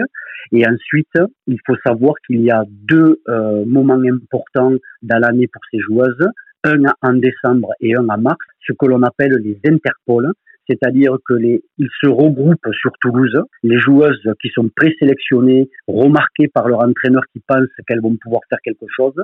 Et 0.51 0.65
ensuite, 0.67 1.13
il 1.47 1.57
faut 1.65 1.75
savoir 1.85 2.15
qu'il 2.25 2.41
y 2.41 2.51
a 2.51 2.63
deux 2.69 3.21
euh, 3.27 3.65
moments 3.65 4.01
importants 4.01 4.73
dans 5.01 5.19
l'année 5.19 5.47
pour 5.47 5.61
ces 5.71 5.79
joueuses, 5.79 6.27
un 6.63 6.83
en 7.01 7.13
décembre 7.13 7.69
et 7.81 7.95
un 7.95 8.07
en 8.07 8.17
mars, 8.17 8.37
ce 8.65 8.73
que 8.73 8.85
l'on 8.85 9.01
appelle 9.03 9.33
les 9.43 9.59
interpoles. 9.65 10.31
C'est-à-dire 10.69 11.17
que 11.27 11.33
les, 11.33 11.61
ils 11.77 11.89
se 12.01 12.07
regroupent 12.07 12.71
sur 12.71 12.91
Toulouse. 13.01 13.37
Les 13.63 13.79
joueuses 13.79 14.25
qui 14.41 14.49
sont 14.49 14.69
présélectionnées, 14.73 15.69
remarquées 15.87 16.47
par 16.47 16.69
leur 16.69 16.83
entraîneur 16.83 17.23
qui 17.33 17.41
pense 17.45 17.67
qu'elles 17.85 18.01
vont 18.01 18.15
pouvoir 18.15 18.41
faire 18.49 18.59
quelque 18.63 18.85
chose, 18.95 19.15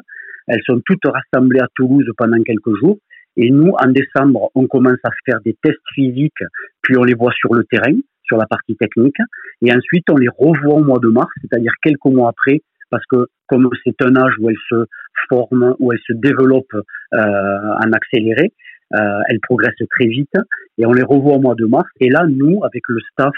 elles 0.48 0.62
sont 0.66 0.82
toutes 0.86 1.06
rassemblées 1.06 1.62
à 1.62 1.68
Toulouse 1.76 2.10
pendant 2.18 2.42
quelques 2.44 2.76
jours 2.82 2.98
et 3.42 3.52
nous, 3.52 3.72
en 3.80 3.88
décembre, 3.88 4.52
on 4.54 4.68
commence 4.68 5.00
à 5.06 5.12
faire 5.26 5.40
des 5.46 5.56
tests 5.64 5.78
physiques, 5.96 6.44
puis 6.82 6.98
on 6.98 7.04
les 7.06 7.14
voit 7.14 7.32
sur 7.32 7.54
le 7.54 7.64
terrain, 7.64 7.96
sur 8.24 8.36
la 8.36 8.46
partie 8.46 8.76
technique. 8.76 9.16
Et 9.62 9.72
ensuite, 9.74 10.04
on 10.12 10.18
les 10.18 10.28
revoit 10.28 10.76
au 10.76 10.84
mois 10.84 11.00
de 11.00 11.08
mars, 11.08 11.32
c'est-à-dire 11.42 11.72
quelques 11.82 12.04
mois 12.06 12.30
après, 12.30 12.62
parce 12.90 13.06
que 13.10 13.28
comme 13.48 13.70
c'est 13.86 13.96
un 14.02 14.18
âge 14.18 14.34
où 14.42 14.50
elles 14.50 14.58
se 14.70 14.84
forment, 15.30 15.74
où 15.80 15.94
elles 15.94 16.02
se 16.06 16.14
développent 16.14 16.66
euh, 16.74 17.18
en 17.18 17.92
accéléré, 17.94 18.52
euh, 18.94 19.20
elles 19.30 19.40
progressent 19.40 19.88
très 19.90 20.08
vite. 20.08 20.36
Et 20.78 20.86
on 20.86 20.92
les 20.92 21.04
revoit 21.04 21.36
au 21.36 21.40
mois 21.40 21.56
de 21.56 21.66
mars. 21.66 21.88
Et 22.02 22.10
là, 22.10 22.26
nous, 22.28 22.62
avec 22.66 22.84
le 22.90 23.00
staff, 23.14 23.34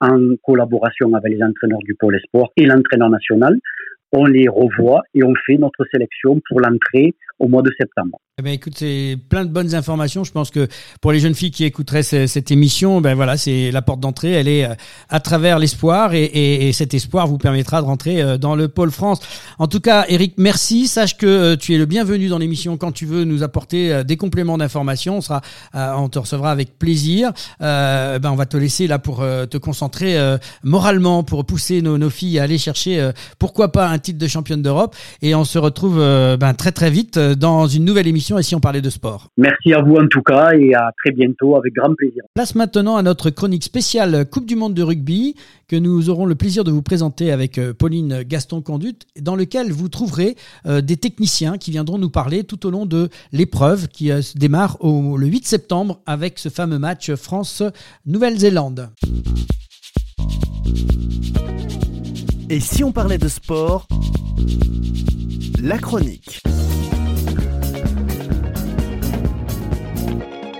en 0.00 0.34
collaboration 0.42 1.12
avec 1.14 1.32
les 1.32 1.42
entraîneurs 1.42 1.82
du 1.84 1.94
pôle 1.94 2.16
espoir 2.16 2.48
et 2.56 2.64
l'entraîneur 2.64 3.10
national, 3.10 3.58
on 4.12 4.24
les 4.26 4.48
revoit 4.48 5.02
et 5.14 5.22
on 5.24 5.34
fait 5.46 5.56
notre 5.56 5.86
sélection 5.92 6.40
pour 6.48 6.60
l'entrée 6.60 7.14
au 7.42 7.48
mois 7.48 7.62
de 7.62 7.70
septembre. 7.76 8.18
Eh 8.38 8.42
ben, 8.42 8.54
écoute, 8.54 8.72
c'est 8.78 9.18
plein 9.28 9.44
de 9.44 9.50
bonnes 9.50 9.74
informations. 9.74 10.24
Je 10.24 10.32
pense 10.32 10.50
que 10.50 10.66
pour 11.02 11.12
les 11.12 11.20
jeunes 11.20 11.34
filles 11.34 11.50
qui 11.50 11.64
écouteraient 11.64 12.02
cette 12.02 12.50
émission, 12.50 13.02
ben 13.02 13.14
voilà, 13.14 13.36
c'est 13.36 13.70
la 13.70 13.82
porte 13.82 14.00
d'entrée. 14.00 14.32
Elle 14.32 14.48
est 14.48 14.64
euh, 14.64 14.74
à 15.10 15.20
travers 15.20 15.58
l'espoir 15.58 16.14
et, 16.14 16.24
et, 16.24 16.72
cet 16.72 16.94
espoir 16.94 17.26
vous 17.26 17.36
permettra 17.36 17.82
de 17.82 17.86
rentrer 17.86 18.22
euh, 18.22 18.38
dans 18.38 18.54
le 18.54 18.68
pôle 18.68 18.90
France. 18.90 19.20
En 19.58 19.66
tout 19.66 19.80
cas, 19.80 20.06
Eric, 20.08 20.34
merci. 20.38 20.86
Sache 20.86 21.18
que 21.18 21.26
euh, 21.26 21.56
tu 21.56 21.74
es 21.74 21.78
le 21.78 21.84
bienvenu 21.84 22.28
dans 22.28 22.38
l'émission 22.38 22.78
quand 22.78 22.90
tu 22.90 23.04
veux 23.04 23.24
nous 23.24 23.42
apporter 23.42 24.02
des 24.02 24.16
compléments 24.16 24.56
d'informations. 24.56 25.18
On 25.18 25.20
sera, 25.20 25.42
on 25.74 26.08
te 26.08 26.18
recevra 26.18 26.50
avec 26.52 26.78
plaisir. 26.78 27.32
Ben 27.60 28.20
on 28.24 28.34
va 28.34 28.46
te 28.46 28.56
laisser 28.56 28.86
là 28.86 28.98
pour 28.98 29.18
te 29.18 29.58
concentrer 29.58 30.16
moralement, 30.62 31.22
pour 31.22 31.44
pousser 31.44 31.82
nos, 31.82 31.98
nos, 31.98 32.10
filles 32.10 32.38
à 32.38 32.44
aller 32.44 32.58
chercher, 32.58 33.10
pourquoi 33.38 33.72
pas 33.72 33.88
un 33.88 33.98
titre 33.98 34.18
de 34.18 34.26
championne 34.26 34.62
d'Europe. 34.62 34.96
Et 35.20 35.34
on 35.34 35.44
se 35.44 35.58
retrouve 35.58 35.98
ben 35.98 36.54
très 36.54 36.72
très 36.72 36.90
vite 36.90 37.18
dans 37.34 37.66
une 37.66 37.84
nouvelle 37.84 38.06
émission 38.06 38.38
et 38.38 38.42
si 38.42 38.54
on 38.54 38.60
parlait 38.60 38.80
de 38.80 38.90
sport. 38.90 39.28
Merci 39.36 39.72
à 39.72 39.82
vous 39.82 39.96
en 39.96 40.06
tout 40.06 40.22
cas 40.22 40.52
et 40.52 40.74
à 40.74 40.90
très 41.02 41.12
bientôt 41.12 41.56
avec 41.56 41.74
grand 41.74 41.94
plaisir. 41.94 42.22
Place 42.34 42.54
maintenant 42.54 42.96
à 42.96 43.02
notre 43.02 43.30
chronique 43.30 43.64
spéciale 43.64 44.24
Coupe 44.28 44.46
du 44.46 44.56
Monde 44.56 44.74
de 44.74 44.82
rugby 44.82 45.34
que 45.68 45.76
nous 45.76 46.10
aurons 46.10 46.26
le 46.26 46.34
plaisir 46.34 46.64
de 46.64 46.70
vous 46.70 46.82
présenter 46.82 47.32
avec 47.32 47.58
euh, 47.58 47.72
Pauline 47.72 48.22
Gaston-Conduit, 48.22 48.98
dans 49.20 49.36
lequel 49.36 49.72
vous 49.72 49.88
trouverez 49.88 50.36
euh, 50.66 50.80
des 50.80 50.96
techniciens 50.96 51.56
qui 51.56 51.70
viendront 51.70 51.98
nous 51.98 52.10
parler 52.10 52.44
tout 52.44 52.66
au 52.66 52.70
long 52.70 52.84
de 52.86 53.08
l'épreuve 53.32 53.88
qui 53.88 54.08
se 54.08 54.36
démarre 54.36 54.76
au, 54.80 55.16
le 55.16 55.26
8 55.26 55.46
septembre 55.46 56.00
avec 56.06 56.38
ce 56.38 56.48
fameux 56.48 56.78
match 56.78 57.14
France-Nouvelle-Zélande. 57.14 58.90
Et 62.50 62.60
si 62.60 62.84
on 62.84 62.92
parlait 62.92 63.18
de 63.18 63.28
sport? 63.28 63.86
La 65.62 65.78
chronique. 65.78 66.42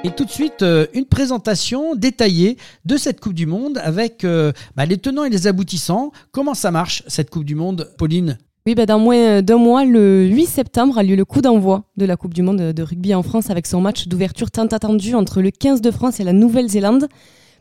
Et 0.05 0.11
tout 0.11 0.25
de 0.25 0.31
suite, 0.31 0.63
euh, 0.63 0.87
une 0.95 1.05
présentation 1.05 1.95
détaillée 1.95 2.57
de 2.85 2.97
cette 2.97 3.21
Coupe 3.21 3.35
du 3.35 3.47
Monde 3.47 3.79
avec 3.85 4.25
euh, 4.25 4.51
bah, 4.75 4.85
les 4.85 4.99
tenants 4.99 5.23
et 5.23 5.31
les 5.31 5.47
aboutissants. 5.47 6.11
Comment 6.33 6.55
ça 6.55 6.73
marche, 6.73 7.05
cette 7.07 7.31
Coupe 7.31 7.45
du 7.45 7.55
Monde, 7.55 7.89
Pauline? 7.99 8.37
Oui, 8.67 8.75
bah 8.75 8.85
dans 8.85 8.99
moins 8.99 9.43
d'un 9.43 9.59
mois, 9.59 9.85
le 9.85 10.27
8 10.27 10.47
septembre, 10.47 10.99
a 10.99 11.05
lieu 11.05 11.15
le 11.15 11.25
coup 11.25 11.41
d'envoi 11.41 11.85
de 11.97 12.05
la 12.05 12.17
Coupe 12.17 12.35
du 12.35 12.43
Monde 12.43 12.73
de 12.73 12.83
rugby 12.83 13.15
en 13.15 13.23
France 13.23 13.49
avec 13.49 13.65
son 13.65 13.81
match 13.81 14.09
d'ouverture 14.09 14.51
tant 14.51 14.67
attendu 14.67 15.15
entre 15.15 15.41
le 15.41 15.53
15 15.53 15.81
de 15.81 15.91
France 15.93 16.19
et 16.19 16.25
la 16.25 16.33
Nouvelle-Zélande 16.33 17.07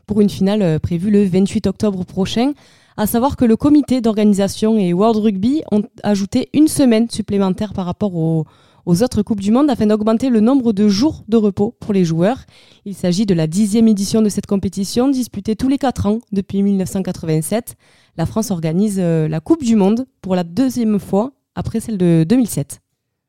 pour 0.08 0.20
une 0.20 0.30
finale 0.30 0.62
euh, 0.62 0.78
prévue 0.80 1.12
le 1.12 1.24
28 1.24 1.68
octobre 1.68 2.04
prochain. 2.04 2.54
À 2.96 3.06
savoir 3.06 3.36
que 3.36 3.44
le 3.44 3.56
comité 3.56 4.00
d'organisation 4.00 4.78
et 4.78 4.92
World 4.92 5.18
Rugby 5.22 5.62
ont 5.70 5.82
ajouté 6.02 6.48
une 6.54 6.68
semaine 6.68 7.08
supplémentaire 7.08 7.72
par 7.72 7.86
rapport 7.86 8.44
aux, 8.86 9.02
autres 9.02 9.22
Coupes 9.22 9.40
du 9.40 9.50
Monde 9.50 9.70
afin 9.70 9.86
d'augmenter 9.86 10.30
le 10.30 10.40
nombre 10.40 10.72
de 10.72 10.88
jours 10.88 11.24
de 11.28 11.36
repos 11.36 11.76
pour 11.80 11.92
les 11.92 12.04
joueurs. 12.04 12.38
Il 12.84 12.94
s'agit 12.94 13.26
de 13.26 13.34
la 13.34 13.46
dixième 13.46 13.88
édition 13.88 14.22
de 14.22 14.28
cette 14.28 14.46
compétition 14.46 15.08
disputée 15.08 15.56
tous 15.56 15.68
les 15.68 15.78
quatre 15.78 16.06
ans 16.06 16.20
depuis 16.32 16.62
1987. 16.62 17.76
La 18.16 18.26
France 18.26 18.50
organise 18.50 18.98
euh, 18.98 19.28
la 19.28 19.40
Coupe 19.40 19.62
du 19.62 19.76
Monde 19.76 20.06
pour 20.20 20.36
la 20.36 20.44
deuxième 20.44 20.98
fois 20.98 21.32
après 21.54 21.80
celle 21.80 21.98
de 21.98 22.24
2007. 22.28 22.80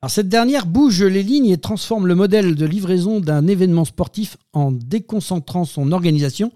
Alors 0.01 0.11
cette 0.11 0.27
dernière 0.27 0.65
bouge 0.65 1.01
les 1.01 1.23
lignes 1.23 1.49
et 1.49 1.57
transforme 1.57 2.07
le 2.07 2.15
modèle 2.15 2.55
de 2.55 2.65
livraison 2.65 3.21
d'un 3.21 3.47
événement 3.47 3.85
sportif 3.85 4.35
en 4.51 4.73
déconcentrant 4.73 5.63
son 5.63 5.93
organisation 5.93 6.51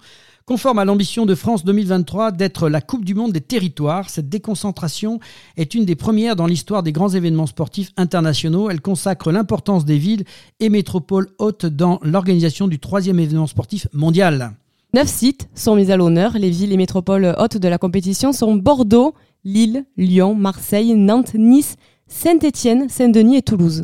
Conforme 0.47 0.79
à 0.79 0.85
l'ambition 0.85 1.25
de 1.25 1.35
France 1.35 1.65
2023 1.65 2.31
d'être 2.31 2.69
la 2.69 2.79
Coupe 2.79 3.03
du 3.03 3.13
Monde 3.13 3.33
des 3.33 3.41
territoires, 3.41 4.09
cette 4.09 4.29
déconcentration 4.29 5.19
est 5.57 5.75
une 5.75 5.83
des 5.83 5.97
premières 5.97 6.37
dans 6.37 6.47
l'histoire 6.47 6.83
des 6.83 6.93
grands 6.93 7.09
événements 7.09 7.47
sportifs 7.47 7.91
internationaux. 7.97 8.69
Elle 8.69 8.79
consacre 8.79 9.33
l'importance 9.33 9.83
des 9.83 9.97
villes 9.97 10.23
et 10.61 10.69
métropoles 10.69 11.27
hautes 11.37 11.65
dans 11.65 11.99
l'organisation 12.01 12.69
du 12.69 12.79
troisième 12.79 13.19
événement 13.19 13.47
sportif 13.47 13.89
mondial. 13.91 14.53
Neuf 14.93 15.09
sites 15.09 15.49
sont 15.53 15.75
mis 15.75 15.91
à 15.91 15.97
l'honneur. 15.97 16.37
Les 16.37 16.49
villes 16.49 16.71
et 16.71 16.77
métropoles 16.77 17.35
hautes 17.37 17.57
de 17.57 17.67
la 17.67 17.77
compétition 17.77 18.31
sont 18.31 18.55
Bordeaux, 18.55 19.15
Lille, 19.43 19.83
Lyon, 19.97 20.33
Marseille, 20.33 20.95
Nantes, 20.95 21.33
Nice, 21.33 21.75
Saint-Étienne, 22.07 22.87
Saint-Denis 22.87 23.35
et 23.35 23.41
Toulouse. 23.41 23.83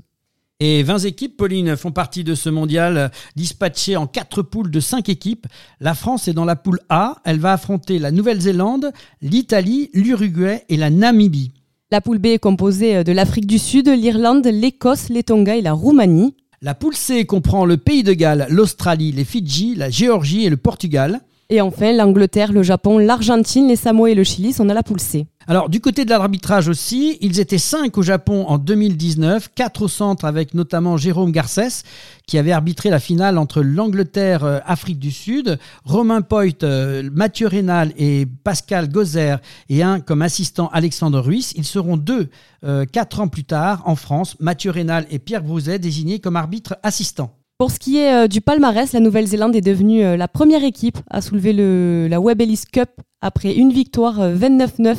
Et 0.66 0.82
20 0.82 1.00
équipes, 1.00 1.36
Pauline, 1.36 1.76
font 1.76 1.92
partie 1.92 2.24
de 2.24 2.36
ce 2.36 2.48
mondial 2.48 3.12
dispatché 3.36 3.98
en 3.98 4.08
quatre 4.08 4.42
poules 4.42 4.72
de 4.72 4.80
5 4.80 5.10
équipes. 5.10 5.46
La 5.82 5.94
France 5.94 6.30
est 6.30 6.34
dans 6.34 6.46
la 6.46 6.56
poule 6.56 6.80
A. 6.88 7.18
Elle 7.26 7.40
va 7.40 7.52
affronter 7.52 8.00
la 8.00 8.12
Nouvelle-Zélande, 8.12 8.94
l'Italie, 9.22 9.90
l'Uruguay 9.94 10.64
et 10.70 10.78
la 10.78 10.90
Namibie. 10.90 11.52
La 11.92 12.00
poule 12.00 12.20
B 12.20 12.28
est 12.28 12.40
composée 12.40 13.04
de 13.04 13.12
l'Afrique 13.12 13.46
du 13.46 13.60
Sud, 13.60 13.90
l'Irlande, 13.90 14.48
l'Écosse, 14.48 15.10
les 15.10 15.24
Tonga 15.24 15.58
et 15.58 15.62
la 15.62 15.74
Roumanie. 15.74 16.34
La 16.62 16.76
poule 16.76 16.96
C 16.96 17.26
comprend 17.26 17.66
le 17.66 17.76
Pays 17.76 18.04
de 18.04 18.14
Galles, 18.14 18.48
l'Australie, 18.50 19.12
les 19.12 19.26
Fidji, 19.26 19.76
la 19.76 19.90
Géorgie 19.90 20.46
et 20.46 20.50
le 20.50 20.56
Portugal. 20.56 21.20
Et 21.50 21.60
enfin, 21.60 21.92
l'Angleterre, 21.92 22.54
le 22.54 22.64
Japon, 22.64 23.00
l'Argentine, 23.00 23.68
les 23.68 23.76
Samoa 23.76 24.12
et 24.12 24.16
le 24.16 24.24
Chili 24.24 24.54
sont 24.54 24.64
dans 24.64 24.74
la 24.74 24.82
poule 24.82 25.02
C. 25.02 25.28
Alors, 25.46 25.68
du 25.68 25.82
côté 25.82 26.06
de 26.06 26.10
l'arbitrage 26.10 26.70
aussi, 26.70 27.18
ils 27.20 27.42
étaient 27.42 27.58
5 27.58 27.98
au 27.98 28.02
Japon 28.02 28.46
en 28.48 28.58
2019, 28.58 29.50
4 29.54 29.82
au 29.82 29.88
centre 29.90 30.24
avec 30.24 30.54
notamment 30.54 30.96
Jérôme 30.96 31.34
Garcès, 31.34 31.84
qui 32.28 32.38
avait 32.38 32.54
arbitré 32.54 32.90
la 32.90 33.00
finale 33.00 33.38
entre 33.38 33.62
l'Angleterre, 33.62 34.46
euh, 34.46 34.60
Afrique 34.66 35.00
du 35.00 35.12
Sud, 35.12 35.60
Romain 35.84 36.22
Poit, 36.22 36.64
euh, 36.64 37.10
Mathieu 37.12 37.48
Rénal 37.48 37.92
et 37.98 38.26
Pascal 38.46 38.90
Gozer, 38.90 39.42
et 39.68 39.84
un 39.84 40.00
comme 40.00 40.22
assistant 40.22 40.70
Alexandre 40.72 41.20
Ruiz. 41.20 41.52
Ils 41.58 41.66
seront 41.66 41.98
deux, 41.98 42.30
4 42.62 43.20
euh, 43.20 43.24
ans 43.24 43.28
plus 43.28 43.44
tard, 43.44 43.84
en 43.86 43.98
France, 43.98 44.38
Mathieu 44.40 44.72
Rénal 44.72 45.06
et 45.10 45.20
Pierre 45.20 45.44
Brouzet 45.44 45.78
désignés 45.78 46.20
comme 46.20 46.38
arbitres 46.38 46.78
assistants. 46.84 47.36
Pour 47.58 47.70
ce 47.70 47.80
qui 47.80 47.98
est 47.98 48.28
du 48.28 48.42
palmarès, 48.42 48.94
la 48.94 49.00
Nouvelle-Zélande 49.00 49.56
est 49.56 49.62
devenue 49.62 50.18
la 50.18 50.28
première 50.28 50.64
équipe 50.64 50.98
à 51.10 51.22
soulever 51.22 51.54
le, 51.54 52.08
la 52.10 52.20
Web 52.20 52.42
Ellis 52.42 52.64
Cup 52.72 52.90
après 53.22 53.54
une 53.54 53.72
victoire 53.72 54.20
29-9 54.20 54.96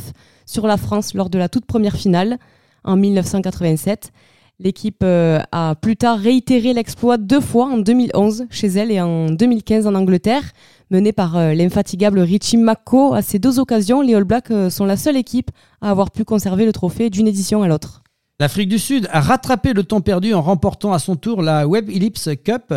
sur 0.47 0.67
la 0.67 0.77
France 0.77 1.15
lors 1.15 1.31
de 1.31 1.39
la 1.39 1.49
toute 1.49 1.67
première 1.67 1.97
finale 1.97 2.39
en 2.85 2.97
1987. 2.97 4.13
L'équipe 4.61 5.03
euh, 5.03 5.41
a 5.51 5.75
plus 5.75 5.97
tard 5.97 6.19
réitéré 6.19 6.73
l'exploit 6.73 7.17
deux 7.17 7.41
fois 7.41 7.67
en 7.67 7.79
2011 7.79 8.47
chez 8.51 8.69
elle 8.69 8.93
et 8.93 9.01
en 9.01 9.27
2015 9.27 9.89
en 9.89 9.97
Angleterre, 9.97 10.45
menée 10.91 11.13
par 11.13 11.37
euh, 11.37 11.55
l'infatigable 11.55 12.21
Richie 12.21 12.57
Mako. 12.57 13.15
À 13.15 13.23
ces 13.23 13.41
deux 13.41 13.59
occasions, 13.59 14.01
les 14.01 14.15
All 14.15 14.23
Blacks 14.23 14.53
euh, 14.53 14.71
sont 14.71 14.85
la 14.85 14.97
seule 14.97 15.17
équipe 15.17 15.51
à 15.81 15.91
avoir 15.91 16.13
pu 16.13 16.25
conserver 16.25 16.67
le 16.67 16.73
trophée 16.73 17.11
d'une 17.11 17.27
édition 17.27 17.65
à 17.65 17.69
l'autre. 17.69 18.05
L'Afrique 18.39 18.69
du 18.69 18.79
Sud 18.79 19.09
a 19.11 19.21
rattrapé 19.21 19.73
le 19.73 19.83
temps 19.83 20.01
perdu 20.01 20.35
en 20.35 20.43
remportant 20.43 20.93
à 20.93 21.01
son 21.01 21.17
tour 21.17 21.43
la 21.43 21.67
Web 21.67 21.91
Ellipse 21.91 22.31
Cup. 22.45 22.73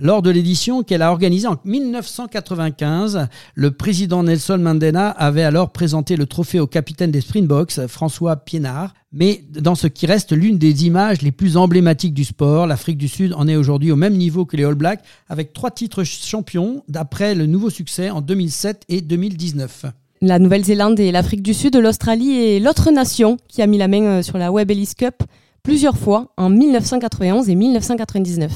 Lors 0.00 0.22
de 0.22 0.30
l'édition 0.30 0.82
qu'elle 0.82 1.02
a 1.02 1.12
organisée 1.12 1.46
en 1.46 1.56
1995, 1.64 3.28
le 3.54 3.70
président 3.70 4.24
Nelson 4.24 4.58
Mandela 4.58 5.08
avait 5.10 5.44
alors 5.44 5.70
présenté 5.70 6.16
le 6.16 6.26
trophée 6.26 6.58
au 6.58 6.66
capitaine 6.66 7.12
des 7.12 7.20
Springboks, 7.20 7.86
François 7.86 8.34
Pienard. 8.36 8.92
Mais 9.12 9.44
dans 9.52 9.76
ce 9.76 9.86
qui 9.86 10.06
reste 10.06 10.32
l'une 10.32 10.58
des 10.58 10.86
images 10.86 11.22
les 11.22 11.30
plus 11.30 11.56
emblématiques 11.56 12.12
du 12.12 12.24
sport, 12.24 12.66
l'Afrique 12.66 12.98
du 12.98 13.06
Sud 13.06 13.34
en 13.34 13.46
est 13.46 13.54
aujourd'hui 13.54 13.92
au 13.92 13.96
même 13.96 14.16
niveau 14.16 14.44
que 14.44 14.56
les 14.56 14.64
All 14.64 14.74
Blacks, 14.74 15.04
avec 15.28 15.52
trois 15.52 15.70
titres 15.70 16.02
champions 16.02 16.82
d'après 16.88 17.36
le 17.36 17.46
nouveau 17.46 17.70
succès 17.70 18.10
en 18.10 18.20
2007 18.20 18.86
et 18.88 19.00
2019. 19.00 19.86
La 20.22 20.40
Nouvelle-Zélande 20.40 20.98
et 20.98 21.12
l'Afrique 21.12 21.42
du 21.42 21.54
Sud, 21.54 21.76
l'Australie 21.76 22.32
et 22.32 22.58
l'autre 22.58 22.90
nation 22.90 23.36
qui 23.46 23.62
a 23.62 23.68
mis 23.68 23.78
la 23.78 23.86
main 23.86 24.02
euh, 24.02 24.22
sur 24.22 24.38
la 24.38 24.50
Web 24.50 24.72
Ellis 24.72 24.94
Cup 24.98 25.22
plusieurs 25.62 25.96
fois 25.96 26.32
en 26.36 26.50
1991 26.50 27.48
et 27.48 27.54
1999. 27.54 28.50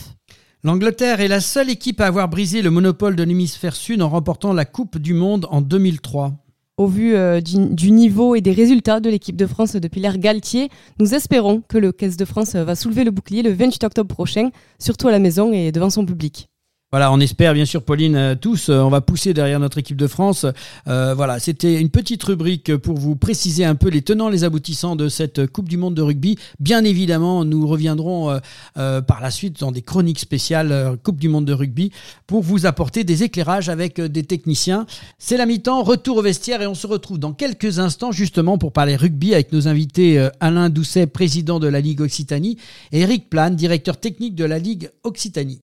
L'Angleterre 0.65 1.21
est 1.21 1.29
la 1.29 1.41
seule 1.41 1.71
équipe 1.71 2.01
à 2.01 2.07
avoir 2.07 2.29
brisé 2.29 2.63
le 2.63 2.71
monopole 2.71 3.15
de 3.15 3.23
l'hémisphère 3.23 3.77
sud 3.77 4.03
en 4.03 4.09
remportant 4.09 4.53
la 4.53 4.65
Coupe 4.65 4.99
du 4.99 5.15
Monde 5.15 5.47
en 5.51 5.61
2003. 5.61 6.33
Au 6.79 6.89
vu 6.89 7.15
euh, 7.15 7.41
du, 7.41 7.93
niveau 7.93 8.35
et 8.35 8.41
des 8.41 8.51
résultats 8.51 8.99
de 8.99 9.09
l'équipe 9.09 9.37
de 9.37 9.47
France 9.47 9.77
depuis 9.77 10.01
l'ère 10.01 10.19
Galtier, 10.19 10.69
nous 10.99 11.15
espérons 11.15 11.63
que 11.69 11.79
le 11.79 11.93
Caisse 11.93 12.17
de 12.17 12.25
France 12.25 12.57
va 12.57 12.75
soulever 12.75 13.05
le 13.05 13.13
bouclier 13.13 13.43
le 13.43 13.53
28 13.53 13.85
octobre 13.85 14.13
prochain, 14.13 14.51
surtout 14.81 15.07
à 15.07 15.13
la 15.13 15.21
maison 15.21 15.53
et 15.53 15.71
devant 15.71 15.91
son 15.91 16.05
public. 16.05 16.49
Voilà, 16.91 17.13
on 17.13 17.21
espère 17.21 17.53
bien 17.53 17.67
sûr, 17.67 17.83
Pauline, 17.83 18.17
euh, 18.17 18.35
tous, 18.35 18.71
euh, 18.71 18.81
on 18.81 18.89
va 18.89 19.03
pousser 19.03 19.35
derrière 19.35 19.61
notre 19.61 19.77
équipe 19.77 19.99
de 19.99 20.07
France. 20.07 20.47
Euh, 20.87 21.13
voilà, 21.15 21.39
c'était 21.39 21.79
une 21.79 21.91
petite 21.91 22.23
rubrique 22.25 22.75
pour 22.79 22.97
vous 22.97 23.15
préciser 23.15 23.67
un 23.67 23.75
peu 23.75 23.91
les 23.91 24.01
tenants, 24.01 24.31
les 24.31 24.43
aboutissants 24.43 24.97
de 24.97 25.11
cette 25.11 25.49
Coupe 25.49 25.69
du 25.69 25.77
Monde 25.77 25.93
de 25.93 26.01
rugby. 26.01 26.39
Bien 26.61 26.85
évidemment, 26.85 27.45
nous 27.45 27.67
reviendrons 27.67 28.41
par 28.75 29.21
la 29.21 29.31
suite 29.31 29.61
dans 29.61 29.71
des 29.71 29.83
chroniques 29.83 30.19
spéciales 30.19 30.97
Coupe 31.03 31.19
du 31.19 31.29
Monde 31.29 31.45
de 31.45 31.53
rugby 31.53 31.93
pour 32.27 32.43
vous 32.43 32.65
apporter 32.65 33.05
des 33.05 33.23
éclairages 33.23 33.69
avec 33.69 34.01
des 34.01 34.23
techniciens. 34.23 34.87
C'est 35.19 35.37
la 35.37 35.45
mi-temps, 35.45 35.83
retour 35.83 36.17
au 36.17 36.23
vestiaire 36.23 36.63
et 36.63 36.67
on 36.67 36.75
se 36.75 36.87
retrouve 36.87 37.19
dans 37.19 37.33
quelques 37.33 37.81
instants 37.81 38.13
justement 38.13 38.57
pour 38.57 38.73
parler 38.73 38.97
rugby 38.97 39.35
avec 39.35 39.53
nos 39.53 39.69
invités 39.69 40.27
Alain 40.41 40.71
Doucet, 40.71 41.07
président 41.07 41.61
de 41.61 41.69
la 41.69 41.81
Ligue 41.81 42.01
Occitanie, 42.01 42.57
et 42.93 43.01
Eric 43.01 43.29
Plane, 43.29 43.57
directeur 43.57 43.99
technique 43.99 44.35
de 44.35 44.45
la 44.45 44.59
Ligue 44.59 44.91
Occitanie. 45.03 45.61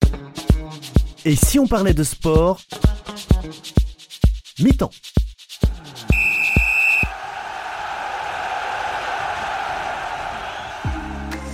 Et 1.27 1.35
si 1.35 1.57
on 1.57 1.65
parlait 1.65 1.95
de 1.95 2.03
sport 2.03 2.61
Mi-temps. 4.59 4.91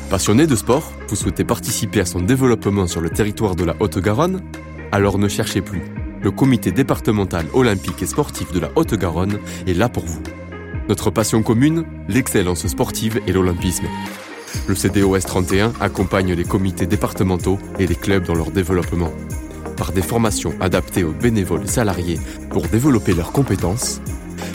Passionné 0.09 0.45
de 0.45 0.57
sport, 0.57 0.91
vous 1.07 1.15
souhaitez 1.15 1.45
participer 1.45 2.01
à 2.01 2.05
son 2.05 2.19
développement 2.19 2.85
sur 2.85 2.99
le 2.99 3.09
territoire 3.09 3.55
de 3.55 3.63
la 3.63 3.77
Haute-Garonne 3.79 4.41
Alors 4.91 5.17
ne 5.17 5.29
cherchez 5.29 5.61
plus. 5.61 5.83
Le 6.21 6.31
comité 6.31 6.73
départemental 6.73 7.45
olympique 7.53 8.03
et 8.03 8.07
sportif 8.07 8.51
de 8.51 8.59
la 8.59 8.71
Haute-Garonne 8.75 9.39
est 9.67 9.73
là 9.73 9.87
pour 9.87 10.05
vous. 10.05 10.21
Notre 10.89 11.11
passion 11.11 11.43
commune, 11.43 11.85
l'excellence 12.09 12.67
sportive 12.67 13.21
et 13.25 13.31
l'olympisme. 13.31 13.87
Le 14.67 14.75
CDOS 14.75 15.21
31 15.21 15.71
accompagne 15.79 16.33
les 16.33 16.43
comités 16.43 16.87
départementaux 16.87 17.57
et 17.79 17.87
les 17.87 17.95
clubs 17.95 18.25
dans 18.25 18.35
leur 18.35 18.51
développement 18.51 19.13
par 19.81 19.91
des 19.93 20.03
formations 20.03 20.53
adaptées 20.59 21.03
aux 21.03 21.11
bénévoles 21.11 21.67
salariés 21.67 22.19
pour 22.51 22.67
développer 22.67 23.15
leurs 23.15 23.31
compétences, 23.31 23.99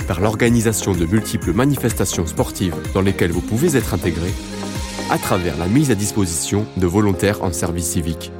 par 0.06 0.20
l'organisation 0.20 0.92
de 0.92 1.04
multiples 1.04 1.52
manifestations 1.52 2.28
sportives 2.28 2.76
dans 2.94 3.00
lesquelles 3.00 3.32
vous 3.32 3.40
pouvez 3.40 3.76
être 3.76 3.92
intégré, 3.92 4.32
à 5.10 5.18
travers 5.18 5.58
la 5.58 5.66
mise 5.66 5.90
à 5.90 5.96
disposition 5.96 6.64
de 6.76 6.86
volontaires 6.86 7.42
en 7.42 7.52
service 7.52 7.88
civique. 7.88 8.30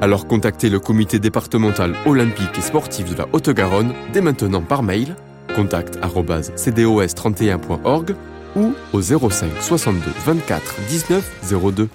Alors 0.00 0.26
contactez 0.26 0.70
le 0.70 0.80
comité 0.80 1.18
départemental 1.18 1.94
olympique 2.06 2.56
et 2.56 2.62
sportif 2.62 3.10
de 3.10 3.18
la 3.18 3.28
Haute-Garonne 3.34 3.92
dès 4.14 4.22
maintenant 4.22 4.62
par 4.62 4.82
mail 4.82 5.16
contact@cdos31.org 5.54 8.14
ou 8.56 8.72
au 8.94 9.02
05 9.02 9.50
62 9.60 10.00
24 10.24 10.76
19 10.88 11.30
02. 11.74 11.90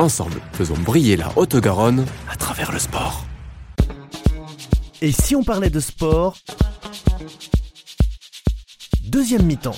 Ensemble, 0.00 0.40
faisons 0.52 0.74
briller 0.84 1.16
la 1.16 1.30
Haute-Garonne 1.36 2.04
à 2.28 2.34
travers 2.34 2.72
le 2.72 2.80
sport. 2.80 3.25
Et 5.02 5.12
si 5.12 5.36
on 5.36 5.42
parlait 5.42 5.70
de 5.70 5.80
sport 5.80 6.36
Deuxième 9.04 9.44
mi-temps. 9.44 9.76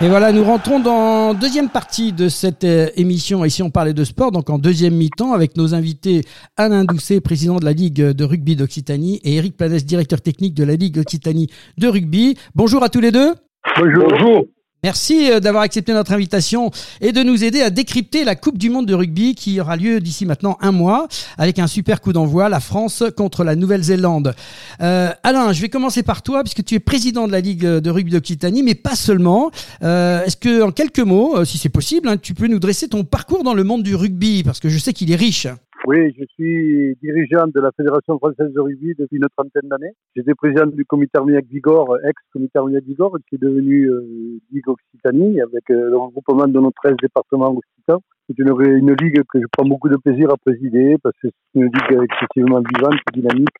Et 0.00 0.08
voilà, 0.08 0.32
nous 0.32 0.42
rentrons 0.42 0.80
dans 0.80 1.32
deuxième 1.34 1.68
partie 1.68 2.12
de 2.12 2.28
cette 2.28 2.64
euh, 2.64 2.88
émission. 2.96 3.44
Ici, 3.44 3.62
on 3.62 3.70
parlait 3.70 3.94
de 3.94 4.04
sport, 4.04 4.32
donc 4.32 4.50
en 4.50 4.58
deuxième 4.58 4.94
mi-temps, 4.94 5.32
avec 5.32 5.56
nos 5.56 5.74
invités 5.74 6.24
Alain 6.56 6.84
Doucet, 6.84 7.20
président 7.20 7.56
de 7.56 7.64
la 7.64 7.72
Ligue 7.72 8.02
de 8.02 8.24
rugby 8.24 8.56
d'Occitanie, 8.56 9.20
et 9.22 9.36
Eric 9.36 9.56
Planès, 9.56 9.84
directeur 9.84 10.20
technique 10.20 10.54
de 10.54 10.64
la 10.64 10.74
Ligue 10.74 10.98
Occitanie 10.98 11.48
de 11.78 11.88
rugby. 11.88 12.36
Bonjour 12.54 12.82
à 12.82 12.88
tous 12.88 13.00
les 13.00 13.12
deux. 13.12 13.34
Bonjour. 13.78 14.08
Bonjour. 14.08 14.44
Merci 14.84 15.30
euh, 15.30 15.38
d'avoir 15.38 15.62
accepté 15.62 15.92
notre 15.92 16.10
invitation 16.10 16.72
et 17.00 17.12
de 17.12 17.22
nous 17.22 17.44
aider 17.44 17.62
à 17.62 17.70
décrypter 17.70 18.24
la 18.24 18.34
Coupe 18.34 18.58
du 18.58 18.68
Monde 18.68 18.86
de 18.86 18.94
rugby 18.94 19.36
qui 19.36 19.60
aura 19.60 19.76
lieu 19.76 20.00
d'ici 20.00 20.26
maintenant 20.26 20.58
un 20.60 20.72
mois 20.72 21.06
avec 21.38 21.60
un 21.60 21.68
super 21.68 22.00
coup 22.00 22.12
d'envoi, 22.12 22.48
la 22.48 22.58
France 22.58 23.04
contre 23.16 23.44
la 23.44 23.54
Nouvelle-Zélande. 23.54 24.34
Euh, 24.80 25.12
Alain, 25.22 25.52
je 25.52 25.62
vais 25.62 25.68
commencer 25.68 26.02
par 26.02 26.22
toi 26.22 26.42
puisque 26.42 26.64
tu 26.64 26.74
es 26.74 26.80
président 26.80 27.28
de 27.28 27.32
la 27.32 27.40
Ligue 27.40 27.64
de 27.64 27.90
rugby 27.90 28.10
d'Occitanie, 28.10 28.64
mais 28.64 28.74
pas 28.74 28.96
seulement. 28.96 29.52
Euh, 29.84 30.24
Est-ce 30.24 30.36
que, 30.36 30.62
en 30.62 30.72
quelques 30.72 30.98
mots, 30.98 31.36
euh, 31.36 31.44
si 31.44 31.58
c'est 31.58 31.68
possible, 31.68 32.08
hein, 32.08 32.16
tu 32.16 32.34
peux 32.34 32.48
nous 32.48 32.58
dresser 32.58 32.88
ton 32.88 33.04
parcours 33.04 33.44
dans 33.44 33.54
le 33.54 33.62
monde 33.62 33.84
du 33.84 33.94
rugby 33.94 34.42
parce 34.42 34.58
que 34.58 34.68
je 34.68 34.78
sais 34.78 34.92
qu'il 34.92 35.12
est 35.12 35.16
riche. 35.16 35.46
Oui, 35.84 36.14
je 36.16 36.24
suis 36.34 36.96
dirigeant 37.02 37.48
de 37.48 37.60
la 37.60 37.72
Fédération 37.72 38.16
française 38.16 38.52
de 38.52 38.60
rugby 38.60 38.94
depuis 38.96 39.16
une 39.16 39.26
trentaine 39.36 39.68
d'années. 39.68 39.94
J'étais 40.14 40.32
président 40.34 40.66
du 40.66 40.84
comité 40.84 41.18
Armagnac 41.18 41.44
Vigor, 41.46 41.98
ex-comité 42.04 42.56
Armagnac 42.56 42.84
Vigor, 42.84 43.18
qui 43.28 43.34
est 43.34 43.38
devenu 43.38 43.90
euh, 43.90 44.38
Ligue 44.52 44.68
Occitanie, 44.68 45.40
avec 45.40 45.68
euh, 45.70 45.90
le 45.90 45.96
regroupement 45.96 46.46
de 46.46 46.60
nos 46.60 46.70
13 46.70 46.94
départements 47.02 47.50
occitans. 47.50 48.00
C'est 48.28 48.38
une, 48.38 48.50
une, 48.50 48.94
ligue 48.94 49.22
que 49.28 49.40
je 49.40 49.46
prends 49.50 49.66
beaucoup 49.66 49.88
de 49.88 49.96
plaisir 49.96 50.30
à 50.30 50.36
présider, 50.36 50.98
parce 51.02 51.16
que 51.20 51.28
c'est 51.30 51.60
une 51.60 51.64
ligue 51.64 52.02
excessivement 52.04 52.60
vivante, 52.60 53.00
dynamique, 53.12 53.56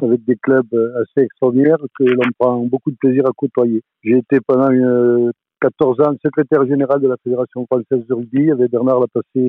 avec 0.00 0.24
des 0.24 0.36
clubs 0.36 0.72
euh, 0.72 1.02
assez 1.02 1.24
extraordinaires 1.24 1.78
que 1.98 2.04
l'on 2.04 2.30
prend 2.38 2.58
beaucoup 2.60 2.92
de 2.92 2.96
plaisir 2.96 3.26
à 3.26 3.32
côtoyer. 3.36 3.82
J'ai 4.04 4.18
été 4.18 4.38
pendant 4.46 4.70
une 4.70 5.32
14 5.60 6.00
ans 6.00 6.14
secrétaire 6.22 6.66
général 6.66 7.00
de 7.00 7.08
la 7.08 7.16
Fédération 7.24 7.66
française 7.66 8.06
de 8.06 8.14
rugby 8.14 8.50
avec 8.50 8.70
Bernard 8.70 9.00
Lapassé 9.00 9.48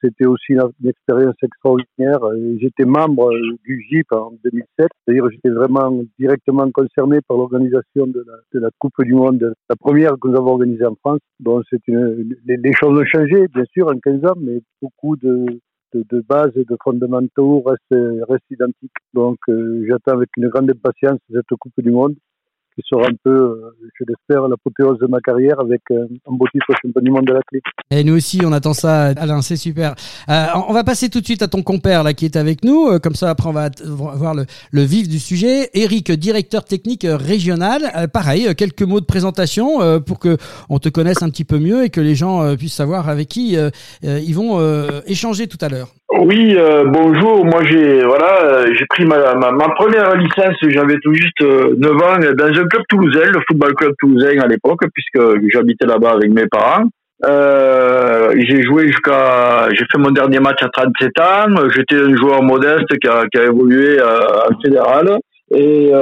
C'était 0.00 0.26
aussi 0.26 0.52
une, 0.52 0.88
expérience 0.88 1.36
extraordinaire. 1.42 2.20
J'étais 2.60 2.84
membre 2.84 3.30
du 3.64 3.86
GIP 3.88 4.12
en 4.12 4.32
2007, 4.44 4.88
c'est-à-dire 5.06 5.30
j'étais 5.30 5.50
vraiment 5.50 6.02
directement 6.18 6.68
concerné 6.72 7.20
par 7.26 7.36
l'organisation 7.36 8.06
de, 8.06 8.24
la, 8.54 8.68
Coupe 8.78 9.00
du 9.04 9.14
Monde, 9.14 9.54
la 9.70 9.76
première 9.76 10.14
que 10.18 10.28
nous 10.28 10.36
avons 10.36 10.52
organisée 10.52 10.86
en 10.86 10.96
France. 10.96 11.20
Une, 11.86 12.36
les, 12.46 12.72
choses 12.72 12.98
ont 12.98 13.04
changé, 13.04 13.46
bien 13.48 13.64
sûr, 13.72 13.88
en 13.88 13.98
15 13.98 14.24
ans, 14.24 14.34
mais 14.40 14.60
beaucoup 14.80 15.16
de, 15.16 15.46
bases 16.28 16.56
et 16.56 16.64
de 16.64 16.76
fondamentaux 16.82 17.62
restent, 17.64 18.26
restent 18.28 18.50
identiques. 18.50 18.90
Donc 19.14 19.38
euh, 19.48 19.84
j'attends 19.88 20.16
avec 20.16 20.30
une 20.36 20.48
grande 20.48 20.70
impatience 20.70 21.18
cette 21.30 21.46
Coupe 21.58 21.80
du 21.80 21.90
Monde 21.90 22.16
qui 22.74 22.82
sera 22.88 23.02
un 23.02 23.14
peu, 23.22 23.30
euh, 23.30 23.76
je 23.98 24.04
l'espère, 24.06 24.48
l'apothéose 24.48 24.98
de 24.98 25.06
ma 25.06 25.20
carrière 25.20 25.60
avec 25.60 25.80
euh, 25.90 26.06
un 26.26 26.32
beau 26.32 26.46
titre 26.52 26.66
champion 26.82 27.00
du 27.00 27.10
monde 27.10 27.26
de 27.26 27.34
la 27.34 27.40
clé. 27.42 27.60
Et 27.90 28.04
nous 28.04 28.16
aussi, 28.16 28.40
on 28.44 28.52
attend 28.52 28.72
ça, 28.72 29.12
Alain, 29.16 29.42
c'est 29.42 29.56
super. 29.56 29.94
Euh, 30.28 30.46
on 30.68 30.72
va 30.72 30.84
passer 30.84 31.08
tout 31.10 31.20
de 31.20 31.24
suite 31.24 31.42
à 31.42 31.48
ton 31.48 31.62
compère 31.62 32.02
là 32.02 32.14
qui 32.14 32.24
est 32.24 32.36
avec 32.36 32.64
nous, 32.64 32.98
comme 33.00 33.14
ça 33.14 33.30
après 33.30 33.48
on 33.48 33.52
va 33.52 33.68
voir 33.84 34.34
le, 34.34 34.44
le 34.70 34.82
vif 34.82 35.08
du 35.08 35.18
sujet. 35.18 35.68
Eric, 35.74 36.10
directeur 36.12 36.64
technique 36.64 37.06
régional, 37.08 38.08
pareil, 38.12 38.54
quelques 38.54 38.82
mots 38.82 39.00
de 39.00 39.06
présentation 39.06 40.00
pour 40.00 40.18
que 40.18 40.36
on 40.68 40.78
te 40.78 40.88
connaisse 40.88 41.22
un 41.22 41.30
petit 41.30 41.44
peu 41.44 41.58
mieux 41.58 41.84
et 41.84 41.90
que 41.90 42.00
les 42.00 42.14
gens 42.14 42.56
puissent 42.56 42.74
savoir 42.74 43.08
avec 43.08 43.28
qui 43.28 43.56
ils 44.02 44.34
vont 44.34 44.60
échanger 45.06 45.46
tout 45.46 45.58
à 45.60 45.68
l'heure. 45.68 45.88
Oui, 46.20 46.54
euh, 46.56 46.84
bonjour. 46.84 47.44
Moi, 47.44 47.64
j'ai 47.64 48.04
voilà, 48.04 48.42
euh, 48.44 48.66
j'ai 48.74 48.84
pris 48.86 49.06
ma, 49.06 49.34
ma, 49.34 49.50
ma, 49.50 49.68
première 49.70 50.14
licence. 50.14 50.56
J'avais 50.68 50.96
tout 51.02 51.14
juste 51.14 51.40
euh, 51.40 51.74
9 51.78 51.92
ans 52.02 52.18
dans 52.36 52.60
un 52.60 52.61
club 52.68 52.82
toulousain, 52.88 53.30
le 53.30 53.40
football 53.48 53.74
club 53.74 53.92
toulousain 53.98 54.38
à 54.40 54.46
l'époque, 54.46 54.80
puisque 54.92 55.48
j'habitais 55.52 55.86
là-bas 55.86 56.12
avec 56.12 56.30
mes 56.30 56.46
parents. 56.46 56.84
Euh, 57.24 58.32
j'ai 58.36 58.62
joué 58.62 58.88
jusqu'à, 58.88 59.68
j'ai 59.72 59.84
fait 59.90 59.98
mon 59.98 60.10
dernier 60.10 60.40
match 60.40 60.62
à 60.62 60.68
37 60.68 61.20
ans. 61.20 61.68
J'étais 61.74 61.96
un 61.96 62.16
joueur 62.16 62.42
modeste 62.42 62.98
qui 63.00 63.08
a, 63.08 63.44
évolué 63.44 64.00
en 64.02 64.60
fédéral. 64.60 65.18
Et 65.54 65.92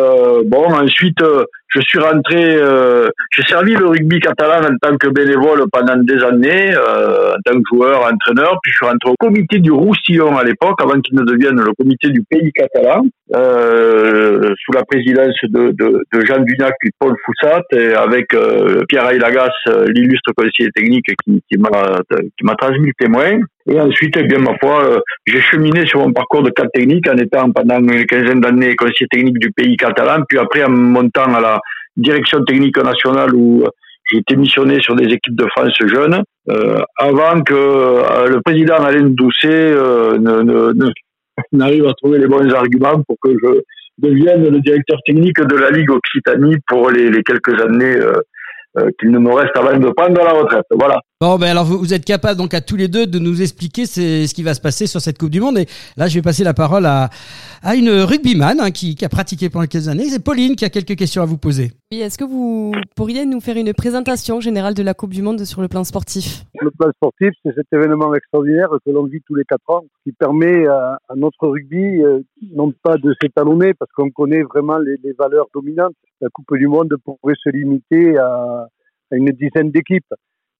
bon, 0.46 0.64
ensuite, 0.72 1.22
je 1.72 1.80
suis 1.82 1.98
rentré, 1.98 2.56
euh, 2.56 3.08
j'ai 3.32 3.42
servi 3.42 3.74
le 3.74 3.86
rugby 3.86 4.18
catalan 4.18 4.66
en 4.66 4.76
tant 4.80 4.96
que 4.96 5.08
bénévole 5.08 5.64
pendant 5.72 5.96
des 5.96 6.22
années, 6.24 6.74
euh, 6.74 7.34
en 7.34 7.40
tant 7.44 7.56
que 7.56 7.62
joueur, 7.72 8.00
entraîneur, 8.00 8.58
puis 8.62 8.72
je 8.72 8.76
suis 8.76 8.86
rentré 8.86 9.10
au 9.10 9.14
comité 9.18 9.58
du 9.58 9.70
Roussillon 9.70 10.36
à 10.36 10.44
l'époque, 10.44 10.80
avant 10.82 11.00
qu'il 11.00 11.16
ne 11.16 11.22
devienne 11.22 11.60
le 11.60 11.72
comité 11.78 12.10
du 12.10 12.22
pays 12.28 12.50
catalan, 12.52 13.04
euh, 13.34 14.52
sous 14.64 14.72
la 14.72 14.84
présidence 14.84 15.36
de, 15.44 15.70
de, 15.70 16.02
de 16.12 16.26
Jean 16.26 16.40
Dunac 16.40 16.74
et 16.84 16.90
Paul 16.98 17.14
Foussat, 17.24 17.62
et 17.72 17.94
avec 17.94 18.34
euh, 18.34 18.82
Pierre 18.88 19.08
Aylagas, 19.08 19.50
euh, 19.68 19.86
l'illustre 19.94 20.32
conseiller 20.36 20.70
technique 20.74 21.06
qui, 21.24 21.42
qui 21.48 21.58
m'a 21.58 22.54
transmis 22.56 22.88
le 22.88 23.04
témoin. 23.04 23.38
Et 23.68 23.78
ensuite, 23.78 24.16
eh 24.16 24.24
bien, 24.24 24.38
ma 24.38 24.56
foi, 24.58 24.84
euh, 24.84 25.00
j'ai 25.26 25.40
cheminé 25.40 25.86
sur 25.86 26.00
mon 26.00 26.12
parcours 26.12 26.42
de 26.42 26.50
cadre 26.50 26.70
technique 26.72 27.06
en 27.08 27.16
étant 27.16 27.52
pendant 27.52 27.78
une 27.78 28.04
quinzaine 28.06 28.40
d'années 28.40 28.74
conseiller 28.74 29.06
technique 29.08 29.38
du 29.38 29.52
pays 29.52 29.76
catalan, 29.76 30.24
puis 30.28 30.38
après 30.38 30.64
en 30.64 30.70
montant 30.70 31.32
à 31.34 31.40
la 31.40 31.59
direction 32.00 32.42
technique 32.44 32.82
nationale 32.82 33.34
où 33.34 33.64
j'ai 34.10 34.18
été 34.18 34.36
missionné 34.36 34.80
sur 34.80 34.96
des 34.96 35.06
équipes 35.06 35.36
de 35.36 35.46
France 35.56 35.72
jeunes, 35.86 36.22
euh, 36.50 36.78
avant 36.98 37.42
que 37.42 37.54
euh, 37.54 38.26
le 38.28 38.40
président 38.40 38.76
Alain 38.76 39.08
Doucet 39.10 39.48
euh, 39.48 40.18
n'arrive 41.52 41.86
à 41.86 41.94
trouver 41.94 42.18
les 42.18 42.26
bons 42.26 42.52
arguments 42.52 43.02
pour 43.06 43.16
que 43.22 43.30
je 43.30 43.60
devienne 43.98 44.48
le 44.48 44.60
directeur 44.60 44.98
technique 45.06 45.40
de 45.40 45.56
la 45.56 45.70
Ligue 45.70 45.90
Occitanie 45.90 46.56
pour 46.66 46.90
les, 46.90 47.10
les 47.10 47.22
quelques 47.22 47.60
années 47.60 47.96
euh, 47.96 48.14
qu'il 48.98 49.10
ne 49.10 49.18
me 49.18 49.32
reste 49.32 49.56
avant 49.56 49.76
de 49.76 49.90
prendre 49.90 50.22
la 50.22 50.32
retraite. 50.32 50.66
Voilà. 50.70 51.00
Bon, 51.22 51.36
ben 51.36 51.48
alors 51.48 51.64
vous, 51.64 51.78
vous, 51.78 51.92
êtes 51.92 52.06
capable 52.06 52.38
donc 52.38 52.54
à 52.54 52.62
tous 52.62 52.76
les 52.76 52.88
deux 52.88 53.06
de 53.06 53.18
nous 53.18 53.42
expliquer 53.42 53.84
ce 53.84 54.32
qui 54.32 54.42
va 54.42 54.54
se 54.54 54.60
passer 54.60 54.86
sur 54.86 55.02
cette 55.02 55.18
Coupe 55.18 55.28
du 55.28 55.40
Monde. 55.40 55.58
Et 55.58 55.66
là, 55.98 56.06
je 56.06 56.14
vais 56.14 56.22
passer 56.22 56.44
la 56.44 56.54
parole 56.54 56.86
à, 56.86 57.10
à 57.62 57.74
une 57.74 57.90
rugbyman 57.90 58.58
hein, 58.58 58.70
qui, 58.70 58.94
qui, 58.94 59.04
a 59.04 59.10
pratiqué 59.10 59.50
pendant 59.50 59.66
quelques 59.66 59.88
années. 59.88 60.04
C'est 60.04 60.24
Pauline 60.24 60.56
qui 60.56 60.64
a 60.64 60.70
quelques 60.70 60.96
questions 60.96 61.20
à 61.20 61.26
vous 61.26 61.36
poser. 61.36 61.72
Oui, 61.92 62.00
est-ce 62.00 62.16
que 62.16 62.24
vous 62.24 62.72
pourriez 62.96 63.26
nous 63.26 63.40
faire 63.40 63.58
une 63.58 63.74
présentation 63.74 64.40
générale 64.40 64.72
de 64.72 64.82
la 64.82 64.94
Coupe 64.94 65.12
du 65.12 65.20
Monde 65.20 65.44
sur 65.44 65.60
le 65.60 65.68
plan 65.68 65.84
sportif? 65.84 66.44
Le 66.58 66.70
plan 66.70 66.90
sportif, 66.92 67.30
c'est 67.44 67.54
cet 67.54 67.66
événement 67.72 68.14
extraordinaire 68.14 68.68
que 68.84 68.90
l'on 68.90 69.04
vit 69.04 69.20
tous 69.26 69.34
les 69.34 69.44
quatre 69.44 69.68
ans, 69.68 69.82
qui 70.04 70.12
permet 70.12 70.66
à, 70.68 70.98
à 71.08 71.14
notre 71.16 71.48
rugby 71.48 72.02
euh, 72.02 72.20
non 72.54 72.72
pas 72.82 72.96
de 72.96 73.14
s'étalonner, 73.20 73.74
parce 73.74 73.90
qu'on 73.92 74.10
connaît 74.10 74.42
vraiment 74.42 74.78
les, 74.78 74.96
les 75.04 75.12
valeurs 75.18 75.48
dominantes. 75.52 75.92
La 76.22 76.28
Coupe 76.28 76.56
du 76.56 76.66
Monde 76.66 76.94
pourrait 77.04 77.34
se 77.42 77.50
limiter 77.50 78.16
à 78.18 78.59
à 79.10 79.16
une 79.16 79.30
dizaine 79.30 79.70
d'équipes. 79.70 80.14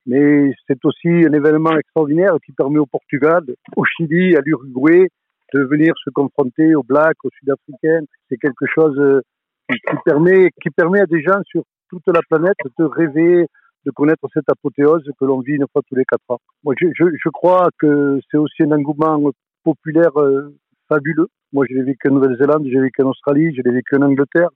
Mais 0.07 0.53
c'est 0.67 0.83
aussi 0.85 1.09
un 1.09 1.33
événement 1.33 1.77
extraordinaire 1.77 2.37
qui 2.45 2.53
permet 2.53 2.79
au 2.79 2.87
Portugal, 2.87 3.45
au 3.77 3.85
Chili, 3.85 4.35
à 4.37 4.41
l'Uruguay 4.41 5.09
de 5.53 5.61
venir 5.65 5.95
se 6.05 6.11
confronter 6.11 6.75
aux 6.75 6.83
Blacks, 6.83 7.25
aux 7.25 7.31
Sud-Africains. 7.39 8.05
C'est 8.29 8.37
quelque 8.37 8.67
chose 8.73 8.99
euh, 8.99 9.21
qui 9.69 9.97
permet, 10.05 10.51
qui 10.63 10.71
permet 10.71 11.01
à 11.01 11.07
des 11.07 11.23
gens 11.23 11.41
sur 11.45 11.63
toute 11.89 12.07
la 12.07 12.21
planète 12.29 12.57
de 12.79 12.85
rêver, 12.85 13.47
de 13.85 13.91
connaître 13.91 14.27
cette 14.33 14.49
apothéose 14.49 15.05
que 15.19 15.25
l'on 15.25 15.41
vit 15.41 15.55
une 15.55 15.67
fois 15.73 15.83
tous 15.89 15.97
les 15.97 16.05
quatre 16.05 16.23
ans. 16.29 16.39
Moi, 16.65 16.75
je, 16.79 17.29
crois 17.31 17.69
que 17.79 18.21
c'est 18.31 18.37
aussi 18.37 18.63
un 18.63 18.73
engouement 18.73 19.31
populaire 19.65 20.17
euh, 20.17 20.55
fabuleux. 20.89 21.29
Moi, 21.53 21.67
je 21.69 21.75
l'ai 21.75 21.83
vécu 21.83 22.09
en 22.09 22.15
Nouvelle-Zélande, 22.15 22.67
j'ai 22.67 22.81
vécu 22.81 23.03
en 23.03 23.11
Australie, 23.11 23.55
je 23.55 23.63
l'ai 23.63 23.73
vécu 23.73 23.97
en 23.97 24.03
Angleterre. 24.03 24.51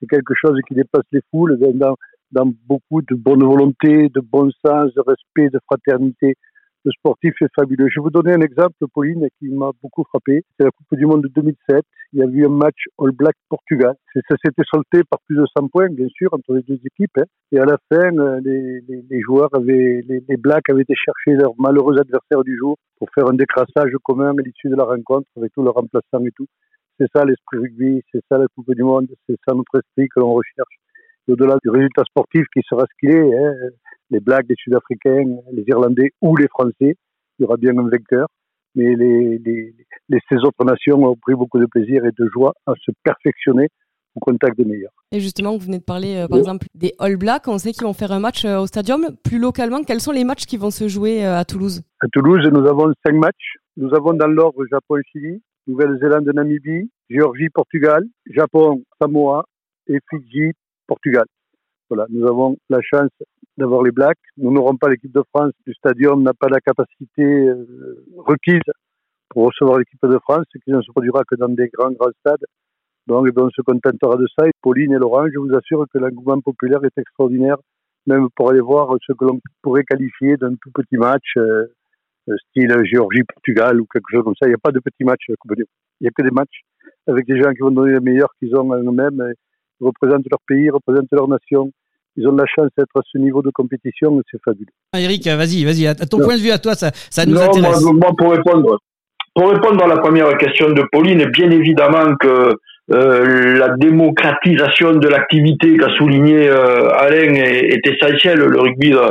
C'est 0.00 0.06
quelque 0.06 0.32
chose 0.34 0.58
qui 0.66 0.74
dépasse 0.74 1.04
les 1.12 1.20
foules. 1.30 1.58
Dans 2.32 2.50
beaucoup 2.66 3.02
de 3.02 3.14
bonne 3.14 3.44
volonté, 3.44 4.08
de 4.08 4.20
bon 4.20 4.50
sens, 4.64 4.92
de 4.94 5.00
respect, 5.00 5.50
de 5.50 5.60
fraternité. 5.66 6.36
Le 6.82 6.92
sportif 6.92 7.34
est 7.42 7.54
fabuleux. 7.54 7.88
Je 7.90 8.00
vais 8.00 8.04
vous 8.04 8.10
donner 8.10 8.32
un 8.32 8.40
exemple, 8.40 8.74
Pauline, 8.94 9.28
qui 9.38 9.48
m'a 9.50 9.70
beaucoup 9.82 10.02
frappé. 10.04 10.44
C'est 10.56 10.64
la 10.64 10.70
Coupe 10.70 10.98
du 10.98 11.04
Monde 11.04 11.22
de 11.22 11.28
2007. 11.28 11.84
Il 12.14 12.20
y 12.20 12.22
a 12.22 12.26
eu 12.26 12.46
un 12.46 12.48
match 12.48 12.84
All 12.98 13.10
Black 13.12 13.34
Portugal. 13.50 13.94
Ça 14.14 14.36
s'était 14.42 14.62
solté 14.64 15.02
par 15.04 15.20
plus 15.26 15.36
de 15.36 15.44
100 15.58 15.68
points, 15.68 15.90
bien 15.90 16.08
sûr, 16.08 16.32
entre 16.32 16.54
les 16.54 16.62
deux 16.62 16.80
équipes. 16.86 17.18
Hein. 17.18 17.24
Et 17.52 17.58
à 17.58 17.66
la 17.66 17.76
fin, 17.92 18.16
euh, 18.16 18.40
les, 18.42 19.20
joueurs 19.20 19.50
avaient, 19.54 20.02
les, 20.08 20.36
Blacks 20.38 20.70
avaient 20.70 20.82
été 20.82 20.94
chercher 20.94 21.36
leurs 21.36 21.52
malheureux 21.58 21.98
adversaires 22.00 22.44
du 22.44 22.56
jour 22.56 22.78
pour 22.98 23.08
faire 23.14 23.28
un 23.28 23.34
décrassage 23.34 23.92
commun 24.02 24.30
à 24.30 24.42
l'issue 24.42 24.70
de 24.70 24.76
la 24.76 24.84
rencontre 24.84 25.28
avec 25.36 25.52
tous 25.52 25.62
leurs 25.62 25.74
remplaçants 25.74 26.24
et 26.24 26.32
tout. 26.34 26.46
C'est 26.98 27.08
ça 27.14 27.24
l'esprit 27.26 27.58
rugby, 27.58 28.02
c'est 28.10 28.22
ça 28.30 28.38
la 28.38 28.46
Coupe 28.54 28.74
du 28.74 28.82
Monde, 28.82 29.08
c'est 29.26 29.36
ça 29.46 29.54
notre 29.54 29.78
esprit 29.78 30.08
que 30.08 30.20
l'on 30.20 30.32
recherche. 30.32 30.80
Au-delà 31.28 31.56
du 31.62 31.70
résultat 31.70 32.02
sportif 32.04 32.44
qui 32.52 32.60
sera 32.68 32.82
ce 32.82 32.94
qu'il 32.98 33.16
est, 33.16 33.38
hein, 33.38 33.52
les 34.10 34.20
Blacks, 34.20 34.46
les 34.48 34.56
Sud-Africains, 34.56 35.24
les 35.52 35.64
Irlandais 35.68 36.10
ou 36.20 36.36
les 36.36 36.48
Français, 36.48 36.96
il 37.38 37.42
y 37.42 37.44
aura 37.44 37.56
bien 37.56 37.76
un 37.76 37.88
vainqueur. 37.88 38.26
Mais 38.74 38.94
les, 38.94 39.38
les, 39.38 39.74
ces 40.28 40.36
autres 40.36 40.64
nations 40.64 41.02
ont 41.02 41.16
pris 41.16 41.34
beaucoup 41.34 41.58
de 41.58 41.66
plaisir 41.66 42.04
et 42.04 42.10
de 42.16 42.28
joie 42.32 42.52
à 42.66 42.72
se 42.84 42.92
perfectionner 43.02 43.68
au 44.14 44.20
contact 44.20 44.56
des 44.56 44.64
meilleurs. 44.64 44.92
Et 45.12 45.20
justement, 45.20 45.52
vous 45.52 45.64
venez 45.64 45.78
de 45.78 45.84
parler 45.84 46.16
euh, 46.16 46.28
par 46.28 46.38
exemple 46.38 46.66
des 46.74 46.92
All 46.98 47.16
Blacks. 47.16 47.48
On 47.48 47.58
sait 47.58 47.72
qu'ils 47.72 47.84
vont 47.84 47.92
faire 47.92 48.12
un 48.12 48.20
match 48.20 48.44
euh, 48.44 48.60
au 48.60 48.66
stadium. 48.66 49.06
Plus 49.24 49.38
localement, 49.38 49.82
quels 49.82 50.00
sont 50.00 50.12
les 50.12 50.24
matchs 50.24 50.46
qui 50.46 50.56
vont 50.56 50.70
se 50.70 50.88
jouer 50.88 51.24
euh, 51.24 51.38
à 51.38 51.44
Toulouse? 51.44 51.82
À 52.00 52.06
Toulouse, 52.12 52.48
nous 52.52 52.66
avons 52.66 52.92
cinq 53.04 53.14
matchs. 53.14 53.56
Nous 53.76 53.92
avons 53.94 54.12
dans 54.12 54.26
l'ordre 54.26 54.64
Japon-Chili, 54.70 55.42
Nouvelle-Zélande-Namibie, 55.66 56.90
Géorgie-Portugal, 57.08 58.04
Japon, 58.26 58.82
Samoa 59.00 59.44
et 59.88 59.98
Fidji-Portugal. 60.98 61.24
Voilà, 61.88 62.06
nous 62.10 62.26
avons 62.26 62.56
la 62.68 62.80
chance 62.82 63.10
d'avoir 63.56 63.82
les 63.82 63.90
Blacks. 63.90 64.18
Nous 64.36 64.52
n'aurons 64.52 64.76
pas 64.76 64.88
l'équipe 64.88 65.12
de 65.12 65.22
France. 65.34 65.52
Le 65.66 65.72
stadium 65.74 66.22
n'a 66.22 66.34
pas 66.34 66.48
la 66.48 66.60
capacité 66.60 67.50
requise 68.16 68.60
pour 69.28 69.46
recevoir 69.46 69.78
l'équipe 69.78 69.98
de 70.02 70.18
France, 70.18 70.44
ce 70.52 70.58
qui 70.58 70.70
ne 70.70 70.80
se 70.82 70.90
produira 70.90 71.22
que 71.24 71.36
dans 71.36 71.48
des 71.48 71.68
grands, 71.68 71.92
grands 71.92 72.12
stades. 72.20 72.44
Donc, 73.06 73.26
eh 73.28 73.32
ben, 73.32 73.44
on 73.44 73.50
se 73.50 73.62
contentera 73.62 74.16
de 74.16 74.26
ça. 74.38 74.46
Et 74.46 74.52
Pauline 74.62 74.92
et 74.92 74.98
Laurent, 74.98 75.26
je 75.32 75.38
vous 75.38 75.54
assure 75.54 75.84
que 75.92 75.98
l'engouement 75.98 76.40
populaire 76.40 76.84
est 76.84 76.96
extraordinaire, 76.98 77.56
même 78.06 78.28
pour 78.36 78.50
aller 78.50 78.60
voir 78.60 78.94
ce 79.04 79.12
que 79.12 79.24
l'on 79.24 79.40
pourrait 79.62 79.84
qualifier 79.84 80.36
d'un 80.36 80.54
tout 80.54 80.70
petit 80.72 80.96
match, 80.96 81.36
euh, 81.36 81.66
style 82.48 82.72
Géorgie-Portugal 82.84 83.80
ou 83.80 83.86
quelque 83.86 84.06
chose 84.12 84.22
comme 84.22 84.34
ça. 84.40 84.46
Il 84.46 84.50
n'y 84.50 84.54
a 84.54 84.58
pas 84.62 84.70
de 84.70 84.80
petits 84.80 85.04
matchs. 85.04 85.26
Il 85.28 85.64
n'y 86.02 86.08
a 86.08 86.10
que 86.10 86.22
des 86.22 86.30
matchs 86.30 86.60
avec 87.06 87.26
des 87.26 87.40
gens 87.40 87.50
qui 87.52 87.60
vont 87.60 87.70
donner 87.70 87.92
le 87.92 88.00
meilleur 88.00 88.28
qu'ils 88.38 88.54
ont 88.56 88.72
eux-mêmes, 88.72 89.20
Ils 89.20 89.34
représentent 89.80 90.26
leur 90.30 90.40
pays, 90.46 90.70
représentent 90.70 91.08
leur 91.12 91.28
nation. 91.28 91.70
Ils 92.16 92.26
ont 92.26 92.32
la 92.32 92.46
chance 92.46 92.68
d'être 92.76 92.96
à 92.96 93.00
ce 93.10 93.18
niveau 93.18 93.40
de 93.42 93.50
compétition, 93.50 94.20
c'est 94.30 94.40
fabuleux. 94.44 94.72
Ah, 94.92 95.00
Eric, 95.00 95.26
vas-y, 95.26 95.64
vas-y. 95.64 95.86
À 95.86 95.94
ton 95.94 96.18
point 96.18 96.36
de 96.36 96.42
vue, 96.42 96.50
à 96.50 96.58
toi, 96.58 96.74
ça, 96.74 96.90
ça 97.08 97.24
nous 97.24 97.38
intéresse. 97.38 97.82
Moi, 97.82 98.12
pour 98.18 98.32
répondre, 98.32 98.78
pour 99.34 99.50
répondre 99.50 99.84
à 99.84 99.86
la 99.86 99.98
première 99.98 100.36
question 100.36 100.70
de 100.70 100.82
Pauline, 100.90 101.24
bien 101.26 101.50
évidemment 101.50 102.16
que 102.16 102.52
euh, 102.92 103.56
la 103.56 103.68
démocratisation 103.76 104.94
de 104.94 105.06
l'activité 105.06 105.76
qu'a 105.76 105.90
souligné 105.96 106.48
euh, 106.48 106.88
Alain 106.98 107.34
est, 107.34 107.74
est, 107.74 107.86
essentielle. 107.86 108.40
Le 108.40 108.60
rugby 108.60 108.92
euh, 108.92 109.08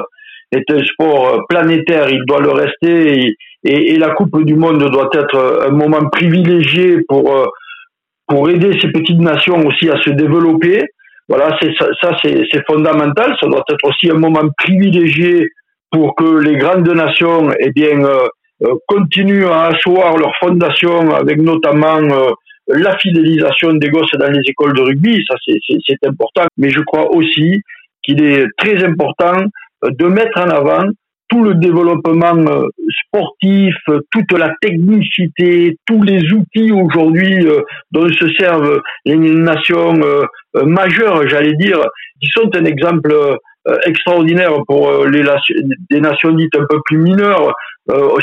est 0.52 0.70
un 0.70 0.84
sport 0.84 1.46
planétaire, 1.48 2.10
il 2.10 2.22
doit 2.28 2.42
le 2.42 2.52
rester, 2.52 3.34
et, 3.64 3.94
et, 3.94 3.98
la 3.98 4.10
Coupe 4.10 4.44
du 4.44 4.56
Monde 4.56 4.84
doit 4.92 5.10
être 5.14 5.68
un 5.68 5.72
moment 5.72 6.10
privilégié 6.12 6.98
pour 7.08 7.54
pour 8.30 8.50
aider 8.50 8.72
ces 8.80 8.92
petites 8.92 9.20
nations 9.20 9.58
aussi 9.66 9.90
à 9.90 10.00
se 10.02 10.12
développer. 10.12 10.86
Voilà, 11.28 11.58
ça, 11.60 12.16
c'est 12.24 12.66
fondamental. 12.66 13.36
Ça 13.40 13.48
doit 13.48 13.64
être 13.70 13.86
aussi 13.88 14.10
un 14.10 14.18
moment 14.18 14.48
privilégié 14.58 15.50
pour 15.92 16.16
que 16.16 16.40
les 16.40 16.56
grandes 16.56 16.88
nations, 16.88 17.50
eh 17.60 17.72
bien, 17.72 18.00
continuent 18.88 19.48
à 19.48 19.68
asseoir 19.68 20.18
leur 20.18 20.32
fondation 20.40 21.12
avec 21.12 21.38
notamment 21.38 22.00
la 22.70 22.98
fidélisation 22.98 23.74
des 23.74 23.90
gosses 23.90 24.12
dans 24.14 24.32
les 24.32 24.42
écoles 24.46 24.74
de 24.74 24.82
rugby, 24.82 25.24
ça 25.28 25.36
c'est 25.46 26.08
important. 26.08 26.46
Mais 26.58 26.70
je 26.70 26.82
crois 26.82 27.10
aussi 27.16 27.62
qu'il 28.04 28.24
est 28.24 28.46
très 28.58 28.84
important 28.84 29.44
euh, 29.84 29.90
de 29.92 30.06
mettre 30.06 30.40
en 30.40 30.50
avant 30.50 30.86
tout 31.30 31.44
le 31.44 31.56
développement 31.56 32.36
euh, 32.36 32.64
sportif, 33.06 33.76
toute 34.12 34.38
la 34.38 34.52
technicité, 34.62 35.78
tous 35.86 36.02
les 36.04 36.22
outils 36.34 36.72
aujourd'hui 36.72 37.46
euh, 37.46 37.62
dont 37.92 38.08
se 38.10 38.28
servent 38.34 38.82
les 39.06 39.16
nations 39.16 40.00
majeures, 40.66 41.28
j'allais 41.28 41.56
dire, 41.56 41.80
qui 42.22 42.30
sont 42.30 42.50
un 42.56 42.66
exemple 42.66 43.14
extraordinaire 43.86 44.54
pour 44.68 45.06
les, 45.06 45.24
nations 46.00 46.32
dites 46.32 46.56
un 46.56 46.66
peu 46.68 46.80
plus 46.86 46.98
mineures. 46.98 47.54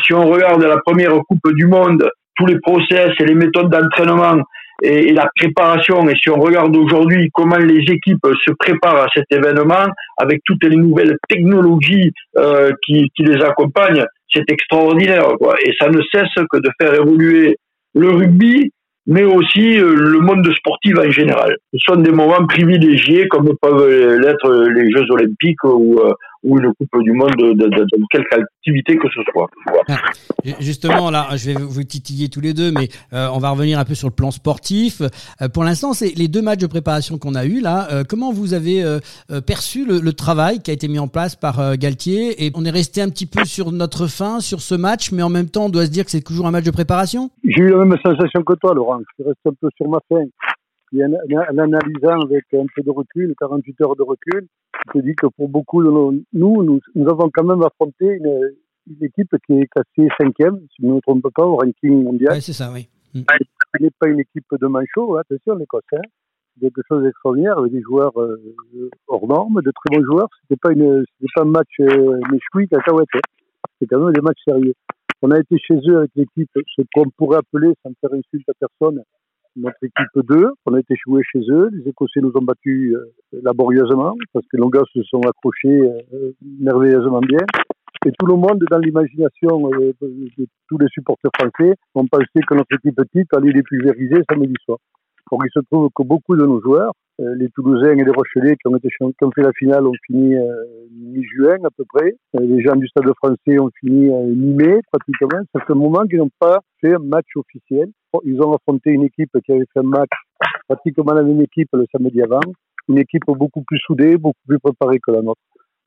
si 0.05 0.13
on 0.13 0.27
regarde 0.27 0.63
la 0.63 0.79
première 0.79 1.15
Coupe 1.29 1.55
du 1.55 1.67
Monde 1.67 2.09
tous 2.37 2.47
les 2.47 2.61
process 2.61 3.11
et 3.19 3.25
les 3.25 3.35
méthodes 3.35 3.71
d'entraînement 3.71 4.43
et, 4.83 5.13
la 5.13 5.29
préparation. 5.37 6.09
Et 6.09 6.17
si 6.17 6.31
on 6.31 6.41
regarde 6.41 6.77
aujourd'hui 6.77 7.31
comment 7.33 7.57
les 7.57 7.81
équipes 7.89 8.27
se 8.47 8.53
préparent 8.59 9.03
à 9.03 9.09
cet 9.15 9.27
événement, 9.31 9.87
avec 10.19 10.41
toutes 10.45 10.65
les 10.65 10.77
nouvelles 10.77 11.17
technologies 11.29 12.13
euh, 12.37 12.73
qui, 12.85 13.11
qui, 13.17 13.23
les 13.23 13.43
accompagnent, 13.43 14.05
c'est 14.33 14.49
extraordinaire. 14.51 15.27
Quoi. 15.39 15.57
Et 15.65 15.73
ça 15.81 15.89
ne 15.89 16.01
cesse 16.13 16.35
que 16.51 16.59
de 16.59 16.71
faire 16.81 16.95
évoluer 16.95 17.57
le 17.95 18.11
rugby, 18.11 18.71
mais 19.07 19.25
aussi 19.25 19.79
euh, 19.79 19.95
le 19.95 20.21
monde 20.21 20.47
sportif 20.55 20.99
en 20.99 21.11
général. 21.11 21.57
Ce 21.73 21.79
sont 21.87 22.01
des 22.01 22.11
moments 22.11 22.45
privilégiés 22.47 23.29
comme 23.29 23.53
peuvent 23.61 24.19
l'être 24.19 24.69
les 24.69 24.91
Jeux 24.91 25.07
olympiques 25.11 25.65
ou, 25.65 26.01
euh, 26.01 26.13
ou 26.47 26.59
une 26.59 26.73
Coupe 26.75 27.03
du 27.03 27.13
Monde 27.13 27.33
de, 27.39 27.53
de, 27.53 27.67
de, 27.67 27.87
quelque 28.11 28.35
activité 28.35 28.97
que 28.97 29.09
ce 29.09 29.21
soit. 29.33 29.49
Ah, 29.89 29.97
justement, 30.61 31.11
là, 31.11 31.29
je 31.37 31.51
vais 31.51 31.55
vous 31.55 31.83
titiller 31.83 32.29
tous 32.29 32.41
les 32.41 32.55
deux, 32.55 32.71
mais 32.71 32.89
euh, 33.13 33.29
on 33.33 33.39
va 33.39 33.51
revenir 33.51 33.79
un 33.79 33.85
peu 33.85 33.95
sur 33.95 34.09
le 34.09 34.15
plan 34.15 34.31
sportif. 34.31 35.03
Euh, 35.03 35.49
pour 35.49 35.65
l'instant, 35.65 35.93
c'est 35.93 36.17
les 36.17 36.29
deux 36.29 36.43
matchs 36.43 36.61
de 36.61 36.67
préparation 36.67 37.19
qu'on 37.19 37.35
a 37.35 37.45
eu 37.45 37.61
là. 37.61 37.89
Euh, 37.91 38.05
comment 38.09 38.33
vous 38.33 38.55
avez 38.55 38.83
perçu 39.47 39.85
le, 39.85 39.99
le, 39.99 40.13
travail 40.13 40.61
qui 40.61 40.71
a 40.71 40.75
été 40.75 40.89
mis 40.89 40.99
en 40.99 41.09
place 41.09 41.35
par 41.35 41.77
Galtier? 41.77 42.47
Et 42.47 42.53
on 42.55 42.65
est 42.65 42.71
resté 42.71 43.03
un 43.03 43.09
petit 43.09 43.27
peu 43.27 43.45
sur 43.45 43.73
notre 43.73 44.07
fin 44.07 44.41
sur 44.41 44.61
ce 44.61 44.75
match, 44.75 45.11
mais 45.13 45.23
en 45.23 45.29
même 45.29 45.49
temps, 45.49 45.67
on 45.67 45.69
doit 45.69 45.87
se 45.87 45.91
dire 45.91 46.05
que 46.05 46.11
c'est 46.11 46.23
toujours 46.23 46.47
un 46.47 46.53
match 46.53 46.65
de 46.65 46.71
préparation? 46.71 47.31
J'ai 47.45 47.63
eu 47.63 47.71
la 47.71 47.85
même 47.85 47.99
sensation 48.05 48.43
que 48.43 48.55
toi, 48.55 48.73
Laurent. 48.75 49.01
Je 49.19 49.25
reste 49.25 49.41
un 49.47 49.53
peu 49.61 49.69
sur 49.77 49.89
ma 49.89 49.99
fin 50.09 50.23
en 50.95 51.59
analysant 51.59 52.21
avec 52.23 52.45
un 52.55 52.67
peu 52.75 52.83
de 52.83 52.91
recul, 52.91 53.35
48 53.39 53.81
heures 53.83 53.97
de 53.97 54.03
recul, 54.03 54.47
je 54.95 55.01
dis 55.01 55.15
que 55.15 55.27
pour 55.37 55.49
beaucoup 55.49 55.83
de 55.83 55.89
nous, 55.89 56.25
nous, 56.33 56.81
nous 56.95 57.09
avons 57.09 57.31
quand 57.33 57.45
même 57.45 57.63
affronté 57.63 58.07
une, 58.07 58.53
une 58.89 59.05
équipe 59.05 59.35
qui 59.47 59.55
est 59.55 59.67
classée 59.67 60.09
cinquième, 60.19 60.59
si 60.71 60.83
je 60.83 60.87
ne 60.87 60.95
me 60.95 61.01
trompe 61.01 61.27
pas, 61.35 61.45
au 61.45 61.57
ranking 61.57 62.05
mondial. 62.05 62.35
Oui, 62.35 62.43
c'est 62.43 62.53
ça, 62.53 62.71
oui. 62.73 62.89
Mm. 63.15 63.23
Ce 63.75 63.83
n'est 63.83 63.91
pas 63.99 64.09
une 64.09 64.21
équipe 64.21 64.47
de 64.61 64.67
manchots, 64.67 65.17
hein, 65.17 65.23
attention, 65.23 65.55
l'Écosse. 65.57 65.83
Hein. 65.93 66.01
C'est 66.55 66.61
quelque 66.61 66.83
chose 66.89 67.03
d'extraordinaire, 67.03 67.59
avec 67.59 67.73
des 67.73 67.83
joueurs 67.83 68.19
euh, 68.21 68.41
hors 69.09 69.27
normes, 69.27 69.61
de 69.63 69.73
très 69.73 69.97
bons 69.97 70.05
joueurs. 70.05 70.29
Pas 70.63 70.73
une, 70.73 71.05
c'était 71.19 71.33
pas 71.35 71.43
un 71.43 71.47
match 71.47 71.69
euh, 71.81 72.21
méchoui, 72.33 72.69
cacahuète. 72.69 73.09
Hein. 73.15 73.21
C'est 73.79 73.87
quand 73.87 74.01
même 74.01 74.15
des 74.15 74.23
matchs 74.23 74.43
sérieux. 74.45 74.75
On 75.23 75.31
a 75.31 75.39
été 75.39 75.57
chez 75.59 75.77
eux 75.89 75.99
avec 75.99 76.11
l'équipe, 76.15 76.51
ce 76.55 76.83
qu'on 76.95 77.11
pourrait 77.17 77.39
appeler, 77.39 77.73
sans 77.83 77.93
faire 78.01 78.13
insulte 78.13 78.49
à 78.49 78.53
personne, 78.59 79.03
notre 79.57 79.83
équipe 79.83 80.27
2. 80.29 80.49
On 80.67 80.75
a 80.75 80.81
été 80.81 80.95
joué 81.05 81.23
chez 81.33 81.41
eux. 81.51 81.71
Les 81.73 81.91
Écossais 81.91 82.21
nous 82.21 82.33
ont 82.35 82.43
battus 82.43 82.95
euh, 82.95 83.13
laborieusement 83.43 84.15
parce 84.33 84.47
que 84.47 84.57
gars 84.71 84.85
se 84.93 85.03
sont 85.05 85.21
accrochés 85.21 85.81
euh, 85.81 86.33
merveilleusement 86.61 87.21
bien. 87.21 87.45
Et 88.05 88.13
tout 88.19 88.27
le 88.27 88.35
monde, 88.35 88.63
dans 88.71 88.79
l'imagination 88.79 89.71
euh, 89.73 89.93
de 90.01 90.47
tous 90.69 90.79
les 90.79 90.87
supporters 90.89 91.31
français, 91.39 91.75
ont 91.95 92.07
pensé 92.07 92.41
que 92.47 92.55
notre 92.55 92.75
équipe 92.77 92.95
petite 92.95 93.33
allait 93.35 93.53
les 93.53 93.63
pulvériser 93.63 94.23
samedi 94.31 94.55
soir. 94.65 94.79
Or, 95.31 95.41
il 95.45 95.51
se 95.53 95.61
trouve 95.71 95.89
que 95.95 96.03
beaucoup 96.05 96.37
de 96.37 96.45
nos 96.45 96.61
joueurs, 96.61 96.93
les 97.19 97.49
Toulousains 97.51 97.97
et 97.97 98.05
les 98.05 98.11
Rochelais 98.11 98.57
qui 98.57 98.69
ont, 98.69 99.31
fait 99.35 99.43
la 99.43 99.53
finale, 99.53 99.87
ont 99.87 99.93
fini 100.07 100.35
mi-juin 100.93 101.57
à 101.65 101.71
peu 101.77 101.85
près. 101.89 102.15
les 102.35 102.63
gens 102.63 102.77
du 102.77 102.87
Stade 102.89 103.11
français 103.17 103.59
ont 103.59 103.71
fini 103.81 104.11
mi-mai 104.11 104.81
pratiquement. 104.93 105.43
Ça 105.55 105.61
fait 105.65 105.73
un 105.73 105.77
moment 105.77 106.05
qu'ils 106.05 106.19
n'ont 106.19 106.31
pas 106.39 106.61
fait 106.81 106.95
un 106.95 106.99
match 106.99 107.29
officiel 107.37 107.89
ils 108.25 108.41
ont 108.41 108.53
affronté 108.55 108.91
une 108.91 109.05
équipe 109.05 109.31
qui 109.45 109.53
avait 109.53 109.67
fait 109.73 109.81
un 109.81 109.83
match 109.83 110.11
pratiquement 110.69 111.15
la 111.15 111.23
même 111.23 111.41
équipe 111.41 111.69
le 111.73 111.87
samedi 111.93 112.23
avant, 112.23 112.41
une 112.89 112.99
équipe 112.99 113.25
beaucoup 113.27 113.63
plus 113.63 113.79
soudée, 113.81 114.17
beaucoup 114.17 114.41
plus 114.47 114.59
préparée 114.59 114.99
que 115.05 115.13
la 115.13 115.23
nôtre. 115.23 115.41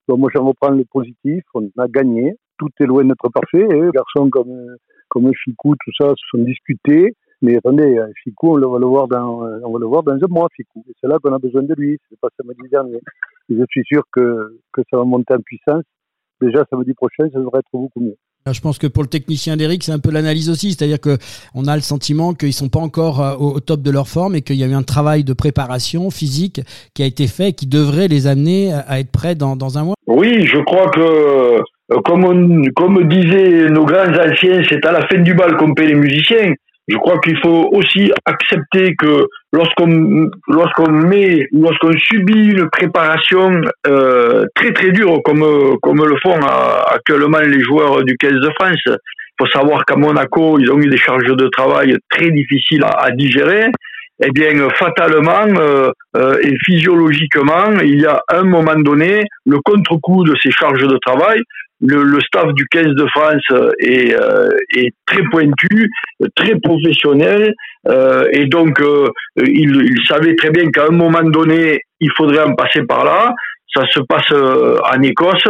Donc 0.07 0.19
moi, 0.19 0.29
j'en 0.33 0.45
reprends 0.45 0.71
le 0.71 0.85
positif. 0.91 1.43
On 1.53 1.69
a 1.77 1.87
gagné. 1.87 2.35
Tout 2.57 2.69
est 2.79 2.85
loin 2.85 3.05
d'être 3.05 3.29
parfait. 3.29 3.67
Les 3.69 3.79
hein. 3.79 3.91
garçons 3.93 4.29
comme 4.29 4.75
comme 5.07 5.31
Ficou, 5.43 5.73
tout 5.83 5.91
ça, 5.99 6.09
se 6.09 6.37
sont 6.37 6.43
discutés. 6.43 7.15
Mais 7.41 7.55
attendez, 7.55 7.97
Ficou, 8.23 8.57
on 8.57 8.71
va 8.71 8.79
le 8.79 8.85
voir 8.85 9.07
dans, 9.07 9.41
on 9.63 9.71
va 9.71 9.79
le 9.79 9.85
voir 9.85 10.03
dans 10.03 10.13
un 10.13 10.27
mois, 10.29 10.47
Ficou. 10.55 10.83
Et 10.89 10.93
c'est 10.99 11.07
là 11.07 11.17
qu'on 11.23 11.33
a 11.33 11.39
besoin 11.39 11.63
de 11.63 11.73
lui. 11.75 11.97
C'est 12.09 12.19
pas 12.19 12.29
samedi 12.37 12.69
dernier. 12.69 12.99
Et 13.49 13.55
je 13.55 13.63
suis 13.69 13.83
sûr 13.85 14.03
que, 14.11 14.59
que 14.73 14.81
ça 14.89 14.97
va 14.97 15.05
monter 15.05 15.33
en 15.33 15.41
puissance. 15.41 15.83
Déjà, 16.41 16.65
samedi 16.69 16.93
prochain, 16.93 17.29
ça 17.31 17.39
devrait 17.39 17.59
être 17.59 17.69
beaucoup 17.71 18.01
mieux. 18.01 18.15
Je 18.51 18.61
pense 18.61 18.79
que 18.79 18.87
pour 18.87 19.03
le 19.03 19.09
technicien 19.09 19.57
d'Eric, 19.57 19.83
c'est 19.83 19.91
un 19.91 19.99
peu 19.99 20.11
l'analyse 20.11 20.49
aussi, 20.49 20.71
c'est-à-dire 20.71 20.99
que 20.99 21.17
on 21.53 21.67
a 21.67 21.75
le 21.75 21.81
sentiment 21.81 22.33
qu'ils 22.33 22.53
sont 22.53 22.69
pas 22.69 22.79
encore 22.79 23.21
euh, 23.21 23.35
au, 23.35 23.59
top 23.59 23.81
de 23.81 23.91
leur 23.91 24.07
forme 24.07 24.35
et 24.35 24.41
qu'il 24.41 24.55
y 24.55 24.63
a 24.63 24.67
eu 24.67 24.73
un 24.73 24.83
travail 24.83 25.23
de 25.23 25.33
préparation 25.33 26.09
physique 26.09 26.61
qui 26.93 27.03
a 27.03 27.05
été 27.05 27.27
fait, 27.27 27.53
qui 27.53 27.67
devrait 27.67 28.07
les 28.07 28.27
amener 28.27 28.73
à 28.73 28.99
être 28.99 29.11
prêts 29.11 29.35
dans, 29.35 29.55
dans 29.55 29.77
un 29.77 29.83
mois. 29.83 29.95
Oui, 30.07 30.45
je 30.45 30.57
crois 30.63 30.89
que 30.89 30.99
euh, 31.01 32.01
comme, 32.05 32.71
comme 32.75 33.07
disaient 33.07 33.69
nos 33.69 33.85
grands 33.85 34.13
anciens, 34.13 34.61
c'est 34.69 34.83
à 34.85 34.93
la 34.93 35.05
fin 35.07 35.19
du 35.19 35.33
bal 35.33 35.57
qu'on 35.57 35.73
paie 35.73 35.87
les 35.87 35.95
musiciens 35.95 36.53
je 36.89 36.97
crois 36.97 37.19
qu'il 37.19 37.37
faut 37.39 37.69
aussi 37.71 38.11
accepter 38.25 38.95
que 38.95 39.27
lorsqu'on 39.53 40.29
lorsqu'on 40.47 40.91
met 40.91 41.47
lorsqu'on 41.51 41.97
subit 41.97 42.47
une 42.47 42.69
préparation 42.69 43.61
euh, 43.87 44.45
très 44.55 44.71
très 44.73 44.91
dure 44.91 45.21
comme 45.23 45.45
comme 45.81 46.03
le 46.05 46.15
font 46.21 46.39
actuellement 46.87 47.39
les 47.39 47.61
joueurs 47.61 48.03
du 48.03 48.15
15 48.17 48.31
de 48.33 48.49
France, 48.59 48.81
il 48.85 48.95
faut 49.39 49.47
savoir 49.47 49.85
qu'à 49.85 49.95
Monaco 49.95 50.57
ils 50.59 50.71
ont 50.71 50.79
eu 50.79 50.89
des 50.89 50.97
charges 50.97 51.35
de 51.35 51.47
travail 51.49 51.95
très 52.09 52.31
difficiles 52.31 52.83
à, 52.83 53.11
digérer 53.11 53.71
eh 54.21 54.31
bien, 54.31 54.67
fatalement 54.75 55.47
euh, 55.59 55.91
euh, 56.17 56.37
et 56.41 56.53
physiologiquement, 56.65 57.79
il 57.81 58.01
y 58.01 58.05
a 58.05 58.21
un 58.29 58.43
moment 58.43 58.75
donné 58.75 59.23
le 59.45 59.59
contre-coup 59.63 60.23
de 60.25 60.35
ces 60.41 60.51
charges 60.51 60.85
de 60.85 60.97
travail. 60.97 61.41
Le, 61.81 62.03
le 62.03 62.19
staff 62.21 62.53
du 62.53 62.65
15 62.67 62.87
de 62.87 63.07
France 63.07 63.41
est, 63.79 64.13
euh, 64.13 64.49
est 64.75 64.93
très 65.05 65.23
pointu, 65.31 65.89
très 66.35 66.59
professionnel, 66.59 67.53
euh, 67.87 68.25
et 68.33 68.47
donc 68.47 68.81
il, 69.37 69.75
il, 69.75 70.05
savait 70.05 70.35
très 70.35 70.49
bien 70.49 70.69
qu'à 70.71 70.87
un 70.87 70.91
moment 70.91 71.23
donné, 71.23 71.79
il 72.01 72.11
faudrait 72.17 72.43
en 72.43 72.53
passer 72.53 72.83
par 72.83 73.05
là. 73.05 73.33
Ça 73.73 73.85
se 73.87 74.01
passe 74.01 74.31
en 74.31 75.01
Écosse. 75.03 75.47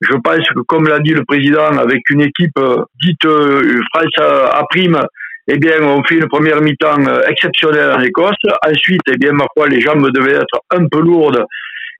Je 0.00 0.14
pense 0.22 0.46
que, 0.54 0.60
comme 0.66 0.86
l'a 0.86 1.00
dit 1.00 1.14
le 1.14 1.24
président, 1.24 1.78
avec 1.78 2.08
une 2.10 2.20
équipe 2.20 2.58
dite 3.00 3.26
France 3.26 4.18
à 4.18 4.62
prime, 4.70 5.00
eh 5.48 5.58
bien, 5.58 5.82
on 5.82 6.02
fait 6.04 6.16
une 6.16 6.28
première 6.28 6.60
mi-temps 6.60 7.04
euh, 7.06 7.22
exceptionnelle 7.28 7.92
en 7.92 8.00
Écosse. 8.00 8.36
Ensuite, 8.64 9.02
eh 9.08 9.16
bien, 9.16 9.32
ma 9.32 9.46
foi, 9.56 9.68
les 9.68 9.80
jambes 9.80 10.08
devaient 10.10 10.36
être 10.36 10.60
un 10.70 10.86
peu 10.86 11.00
lourdes. 11.00 11.44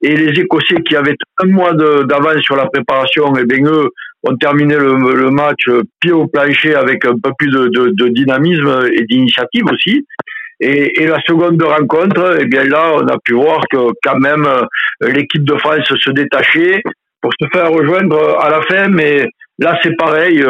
Et 0.03 0.15
les 0.15 0.39
Écossais 0.39 0.81
qui 0.85 0.95
avaient 0.95 1.15
un 1.41 1.47
mois 1.47 1.73
d'avance 1.73 2.41
sur 2.41 2.55
la 2.55 2.67
préparation, 2.67 3.33
eh 3.39 3.45
bien, 3.45 3.65
eux, 3.65 3.89
ont 4.23 4.35
terminé 4.35 4.75
le, 4.75 5.29
match 5.29 5.63
pied 5.99 6.11
au 6.11 6.27
plancher 6.27 6.75
avec 6.75 7.05
un 7.05 7.15
peu 7.21 7.31
plus 7.37 7.49
de, 7.49 8.07
dynamisme 8.09 8.87
et 8.93 9.03
d'initiative 9.05 9.63
aussi. 9.71 10.05
Et, 10.59 11.01
et, 11.01 11.07
la 11.07 11.19
seconde 11.27 11.61
rencontre, 11.61 12.37
eh 12.39 12.45
bien 12.45 12.63
là, 12.65 12.93
on 12.95 13.07
a 13.07 13.17
pu 13.23 13.33
voir 13.33 13.61
que 13.69 13.91
quand 14.03 14.19
même 14.19 14.47
l'équipe 15.01 15.43
de 15.43 15.57
France 15.57 15.87
se 15.87 16.11
détachait 16.11 16.81
pour 17.21 17.31
se 17.39 17.47
faire 17.51 17.71
rejoindre 17.71 18.39
à 18.39 18.49
la 18.49 18.61
fin, 18.61 18.87
mais 18.89 19.25
Là, 19.59 19.79
c'est 19.83 19.95
pareil. 19.95 20.43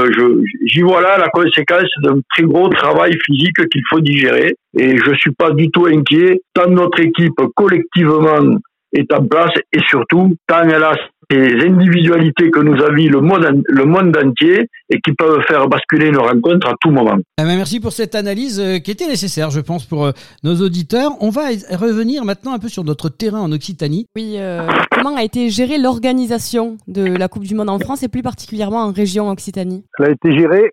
J'y 0.66 0.82
vois 0.82 1.02
là 1.02 1.18
la 1.18 1.28
conséquence 1.28 1.90
d'un 2.04 2.20
très 2.30 2.44
gros 2.44 2.70
travail 2.70 3.12
physique 3.26 3.68
qu'il 3.70 3.82
faut 3.90 4.00
digérer. 4.00 4.56
Et 4.78 4.98
je 4.98 5.14
suis 5.16 5.32
pas 5.32 5.52
du 5.52 5.70
tout 5.72 5.88
inquiet. 5.88 6.40
Tant 6.54 6.70
notre 6.70 7.02
équipe 7.02 7.36
collectivement 7.56 8.58
est 8.94 9.12
en 9.14 9.26
place 9.26 9.52
et 9.72 9.80
surtout 9.90 10.36
tant 10.48 10.64
elle 10.64 10.84
a 10.84 10.96
ces 11.32 11.66
individualités 11.66 12.52
que 12.52 12.60
nous 12.60 12.82
avons 12.82 12.94
le 12.96 13.22
monde, 13.22 13.64
le 13.68 13.86
monde 13.86 14.16
entier 14.18 14.70
et 14.90 15.00
qui 15.02 15.14
peuvent 15.14 15.42
faire 15.48 15.68
basculer 15.68 16.08
une 16.08 16.18
rencontre 16.18 16.68
à 16.68 16.74
tout 16.80 16.92
moment. 16.92 17.18
Eh 17.40 17.44
ben, 17.44 17.56
merci 17.56 17.80
pour 17.80 17.92
cette 17.92 18.16
analyse 18.16 18.60
euh, 18.60 18.80
qui 18.80 18.92
était 18.92 19.08
nécessaire, 19.08 19.50
je 19.50 19.62
pense, 19.62 19.86
pour 19.86 20.06
euh, 20.06 20.12
nos 20.44 20.56
auditeurs. 20.62 21.12
On 21.22 21.30
va 21.30 21.48
revenir 21.72 22.26
maintenant 22.26 22.54
un 22.54 22.60
peu 22.60 22.68
sur 22.68 22.84
notre 22.84 23.10
terrain 23.10 23.40
en 23.40 23.52
Occitanie. 23.52 24.06
Oui, 24.16 24.36
euh, 24.38 24.68
comment 24.92 25.16
a 25.16 25.24
été 25.24 25.50
gérée 25.50 25.78
l'organisation 25.78 26.78
de 26.88 27.04
la 27.04 27.28
Coupe 27.28 27.44
du 27.44 27.56
Monde 27.56 27.70
en 27.70 27.80
France 27.80 28.04
et 28.04 28.10
plus 28.10 28.22
particulièrement 28.22 28.84
en 28.84 28.92
région 28.92 29.30
Occitanie? 29.30 29.86
Elle 30.00 30.06
a 30.06 30.12
été 30.12 30.38
gérée 30.38 30.72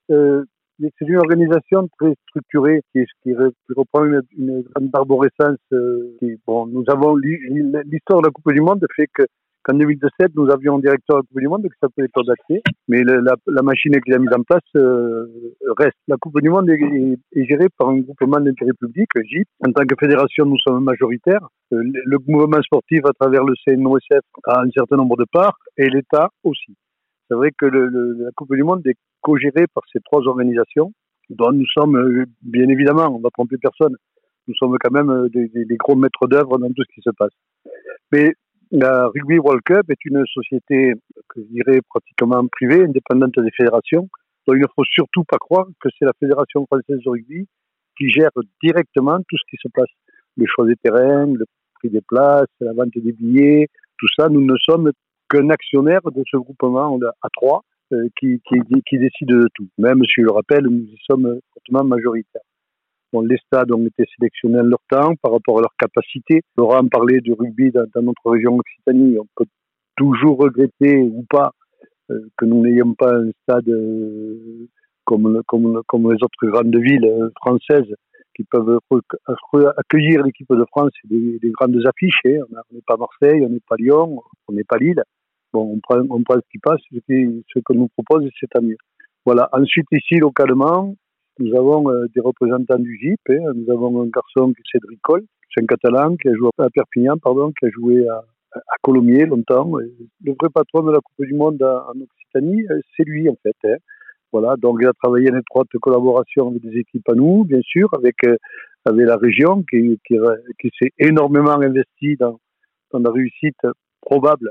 c'est 0.81 1.07
une 1.07 1.17
organisation 1.17 1.89
très 1.99 2.15
structurée 2.29 2.81
qui, 2.93 3.05
reprend 3.77 4.05
une, 4.05 4.63
grande 4.63 4.91
arborescence. 4.93 5.59
bon, 6.47 6.67
nous 6.67 6.85
avons 6.89 7.17
l'histoire 7.17 8.21
de 8.21 8.27
la 8.27 8.31
Coupe 8.31 8.53
du 8.53 8.61
Monde 8.61 8.87
fait 8.97 9.09
que 9.13 9.25
qu'en 9.63 9.75
2017, 9.75 10.35
nous 10.37 10.51
avions 10.51 10.77
un 10.77 10.79
directeur 10.79 11.19
de 11.19 11.23
la 11.23 11.29
Coupe 11.29 11.41
du 11.41 11.49
Monde 11.49 11.63
qui 11.65 11.79
s'appelait 11.81 12.09
d'accès, 12.27 12.63
mais 12.89 13.03
la, 13.05 13.35
la, 13.47 13.63
machine 13.63 13.93
qu'il 14.01 14.15
a 14.15 14.19
mise 14.19 14.33
en 14.35 14.43
place 14.43 14.63
euh, 14.77 15.27
reste. 15.79 15.97
La 16.09 16.17
Coupe 16.17 16.41
du 16.41 16.49
Monde 16.49 16.71
est, 16.71 17.45
gérée 17.45 17.69
par 17.77 17.91
un 17.91 17.99
groupement 17.99 18.41
d'intérêt 18.41 18.73
public, 18.79 19.09
GIP. 19.23 19.49
En 19.67 19.73
tant 19.73 19.85
que 19.85 19.95
fédération, 19.99 20.47
nous 20.47 20.59
sommes 20.59 20.83
majoritaires. 20.83 21.47
Euh, 21.73 21.83
le 21.83 22.19
mouvement 22.27 22.63
sportif, 22.63 23.01
à 23.05 23.13
travers 23.13 23.45
le 23.45 23.55
CNOSF, 23.67 24.25
a 24.45 24.63
un 24.63 24.71
certain 24.71 24.97
nombre 24.97 25.17
de 25.17 25.27
parts, 25.31 25.59
et 25.77 25.89
l'État 25.89 26.31
aussi. 26.43 26.75
C'est 27.29 27.37
vrai 27.37 27.51
que 27.57 27.67
la 27.67 28.31
Coupe 28.35 28.55
du 28.55 28.65
Monde 28.65 28.87
est 28.87 28.97
co-gérée 29.21 29.67
par 29.75 29.83
ces 29.93 30.01
trois 30.01 30.27
organisations, 30.27 30.93
dont 31.31 31.53
nous 31.53 31.67
sommes, 31.73 31.97
euh, 31.97 32.27
bien 32.43 32.69
évidemment, 32.69 33.15
on 33.15 33.21
va 33.21 33.31
tromper 33.31 33.57
personne, 33.59 33.97
nous 34.49 34.55
sommes 34.55 34.77
quand 34.81 34.91
même 34.91 35.29
des, 35.29 35.49
des 35.49 35.77
gros 35.77 35.95
maîtres 35.95 36.27
d'œuvre 36.27 36.59
dans 36.59 36.69
tout 36.69 36.83
ce 36.83 36.95
qui 36.95 37.01
se 37.03 37.11
passe. 37.11 37.33
Mais 38.13 38.35
la 38.73 39.09
Rugby 39.09 39.39
World 39.39 39.63
Cup 39.65 39.91
est 39.91 40.05
une 40.05 40.25
société 40.27 40.95
que 41.29 41.41
je 41.41 41.47
dirais 41.47 41.81
pratiquement 41.89 42.47
privée, 42.49 42.85
indépendante 42.85 43.39
des 43.39 43.51
fédérations. 43.57 44.09
Donc 44.47 44.57
il 44.57 44.63
ne 44.63 44.67
faut 44.75 44.85
surtout 44.85 45.25
pas 45.25 45.39
croire 45.39 45.67
que 45.81 45.89
c'est 45.99 46.05
la 46.05 46.13
Fédération 46.19 46.67
française 46.67 47.01
de 47.05 47.11
rugby 47.11 47.47
qui 47.97 48.09
gère 48.09 48.31
directement 48.63 49.19
tout 49.19 49.37
ce 49.37 49.45
qui 49.51 49.57
se 49.61 49.69
passe. 49.75 49.91
Le 50.37 50.47
choix 50.47 50.67
des 50.67 50.77
terrains, 50.77 51.27
le 51.27 51.45
prix 51.75 51.91
des 51.91 52.01
places, 52.01 52.49
la 52.61 52.73
vente 52.73 52.91
des 52.95 53.13
billets, 53.13 53.69
tout 53.99 54.07
ça, 54.17 54.29
nous 54.29 54.41
ne 54.41 54.57
sommes 54.57 54.93
qu'un 55.29 55.51
actionnaire 55.51 56.03
de 56.05 56.23
ce 56.31 56.37
groupement 56.37 56.99
à 57.23 57.29
trois 57.33 57.59
euh, 57.59 57.80
qui, 58.17 58.41
qui, 58.47 58.57
qui 58.87 58.99
décide 58.99 59.29
de 59.29 59.49
tout. 59.55 59.69
Même 59.79 60.03
si 60.05 60.15
je 60.19 60.23
le 60.23 60.33
rappelle, 60.33 60.65
nous 60.65 60.85
y 60.85 60.99
sommes 61.07 61.41
fortement 61.55 61.85
majoritaires. 61.85 62.43
Bon, 63.13 63.23
les 63.23 63.39
stades 63.39 63.73
ont 63.73 63.85
été 63.85 64.05
sélectionnés 64.17 64.61
en 64.61 64.65
leur 64.65 64.79
temps 64.89 65.15
par 65.21 65.33
rapport 65.33 65.59
à 65.59 65.63
leur 65.63 65.75
capacité. 65.77 66.43
Laurent 66.57 66.87
parlait 66.87 67.21
du 67.21 67.33
rugby 67.33 67.73
dans, 67.73 68.03
notre 68.03 68.31
région 68.31 68.57
Occitanie. 68.57 69.19
On 69.19 69.27
peut 69.35 69.51
toujours 69.97 70.39
regretter 70.39 70.99
ou 70.99 71.25
pas 71.29 71.51
euh, 72.11 72.21
que 72.37 72.45
nous 72.45 72.63
n'ayons 72.63 72.95
pas 72.95 73.13
un 73.17 73.31
stade 73.43 73.69
euh, 73.69 74.69
comme, 75.05 75.29
les 75.29 76.23
autres 76.23 76.47
grandes 76.47 76.77
villes 76.77 77.05
euh, 77.05 77.31
françaises 77.37 77.93
qui 78.37 78.45
peuvent 78.45 78.79
accueillir 79.77 80.23
l'équipe 80.23 80.49
de 80.49 80.65
France 80.71 80.93
et 81.05 81.39
des, 81.41 81.51
grandes 81.51 81.85
affiches. 81.85 82.21
Hein. 82.27 82.45
On 82.71 82.75
n'est 82.75 82.83
pas 82.87 82.97
Marseille, 82.97 83.45
on 83.45 83.49
n'est 83.49 83.61
pas 83.69 83.75
Lyon, 83.77 84.23
on 84.47 84.53
n'est 84.53 84.65
pas 84.65 84.79
Lille. 84.79 85.03
Bon, 85.53 85.73
on 85.75 85.81
prend, 85.81 86.01
on 86.11 86.23
prend 86.23 86.37
ce 86.37 86.49
qui 86.51 86.59
passe, 86.59 86.81
ce, 86.91 87.59
que 87.65 87.73
nous 87.73 87.89
propose, 87.89 88.29
c'est 88.39 88.55
à 88.57 88.61
mieux. 88.61 88.77
Voilà. 89.25 89.49
Ensuite, 89.53 89.87
ici, 89.93 90.17
localement, 90.17 90.95
nous 91.39 91.57
avons 91.57 91.91
euh, 91.91 92.07
des 92.15 92.21
représentants 92.21 92.79
du 92.79 92.99
GIP. 92.99 93.21
Hein. 93.31 93.53
Nous 93.55 93.71
avons 93.73 94.03
un 94.03 94.07
garçon 94.07 94.53
qui 94.53 94.63
c'est 94.71 94.79
Col, 95.03 95.25
c'est 95.53 95.63
un 95.63 95.67
Catalan 95.67 96.17
qui 96.17 96.29
a 96.29 96.35
joué 96.35 96.51
à 96.59 96.71
Perpignan, 96.71 97.17
pardon, 97.19 97.53
qui 97.59 97.67
a 97.67 97.71
joué 97.71 98.07
à, 98.09 98.23
à 98.53 98.77
Colomiers 98.83 99.27
longtemps. 99.27 99.71
Le 99.77 100.33
vrai 100.39 100.49
patron 100.55 100.83
de 100.83 100.93
la 100.93 100.99
Coupe 100.99 101.27
du 101.27 101.35
Monde 101.35 101.63
en 101.63 102.01
Occitanie, 102.01 102.67
euh, 102.71 102.81
c'est 102.97 103.05
lui 103.05 103.29
en 103.29 103.37
fait. 103.43 103.57
Hein. 103.65 103.77
Voilà, 104.33 104.55
donc 104.57 104.79
il 104.81 104.87
a 104.87 104.93
travaillé 104.93 105.31
en 105.33 105.39
étroite 105.39 105.69
collaboration 105.81 106.51
avec 106.51 106.63
des 106.63 106.79
équipes 106.79 107.09
à 107.09 107.15
nous, 107.15 107.45
bien 107.45 107.61
sûr, 107.63 107.89
avec 107.95 108.17
euh, 108.25 108.37
avec 108.85 109.07
la 109.07 109.17
région 109.17 109.63
qui, 109.69 110.01
qui, 110.07 110.17
qui 110.61 110.71
s'est 110.79 110.93
énormément 110.99 111.61
investie 111.61 112.17
dans, 112.17 112.39
dans 112.93 113.01
la 113.01 113.11
réussite 113.11 113.61
probable 114.01 114.51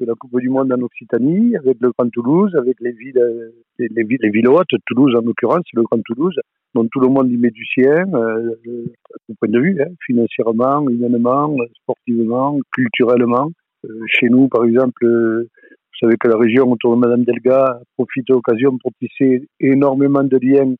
de 0.00 0.06
la 0.06 0.14
Coupe 0.14 0.38
du 0.40 0.48
Monde 0.48 0.72
en 0.72 0.80
Occitanie, 0.82 1.56
avec 1.56 1.78
le 1.80 1.90
Grand 1.90 2.10
Toulouse, 2.10 2.54
avec 2.56 2.76
les 2.80 2.92
villes, 2.92 3.52
les, 3.78 4.04
villes, 4.04 4.18
les 4.20 4.30
villes 4.30 4.48
hautes, 4.48 4.74
Toulouse 4.86 5.14
en 5.16 5.22
l'occurrence, 5.22 5.64
le 5.72 5.82
Grand 5.82 6.00
Toulouse, 6.04 6.36
dont 6.74 6.86
tout 6.90 7.00
le 7.00 7.08
monde 7.08 7.30
y 7.30 7.36
met 7.36 7.50
du 7.50 7.64
sien, 7.64 8.04
euh, 8.14 8.54
du 8.64 9.34
point 9.40 9.48
de 9.48 9.60
vue, 9.60 9.80
hein, 9.80 9.92
financièrement, 10.04 10.88
humainement, 10.88 11.56
sportivement, 11.82 12.58
culturellement. 12.74 13.50
Euh, 13.84 14.00
chez 14.08 14.28
nous, 14.28 14.48
par 14.48 14.64
exemple, 14.64 15.04
euh, 15.04 15.48
vous 15.96 16.06
savez 16.08 16.16
que 16.18 16.28
la 16.28 16.36
région 16.36 16.70
autour 16.70 16.94
de 16.94 17.00
Madame 17.00 17.24
Delga 17.24 17.80
profite 17.96 18.28
de 18.28 18.34
l'occasion 18.34 18.76
pour 18.78 18.92
tisser 19.00 19.48
énormément 19.60 20.24
de 20.24 20.38
liens 20.42 20.74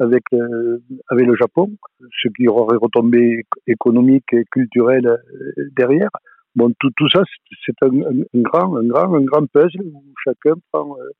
avec, 0.00 0.22
euh, 0.32 0.78
avec 1.08 1.26
le 1.26 1.36
Japon, 1.36 1.70
ce 2.22 2.28
qui 2.36 2.48
aurait 2.48 2.76
retombé 2.76 3.44
économique 3.66 4.32
et 4.32 4.44
culturel 4.50 5.06
euh, 5.06 5.18
derrière. 5.76 6.10
Bon, 6.56 6.72
tout, 6.80 6.90
tout 6.96 7.08
ça, 7.10 7.22
c'est 7.64 7.74
un, 7.82 7.88
un, 7.88 8.40
grand, 8.40 8.76
un, 8.76 8.86
grand, 8.86 9.14
un 9.14 9.22
grand 9.22 9.46
puzzle 9.46 9.82
où 9.82 10.02
chacun 10.24 10.54
prend 10.72 10.96
euh, 10.98 11.10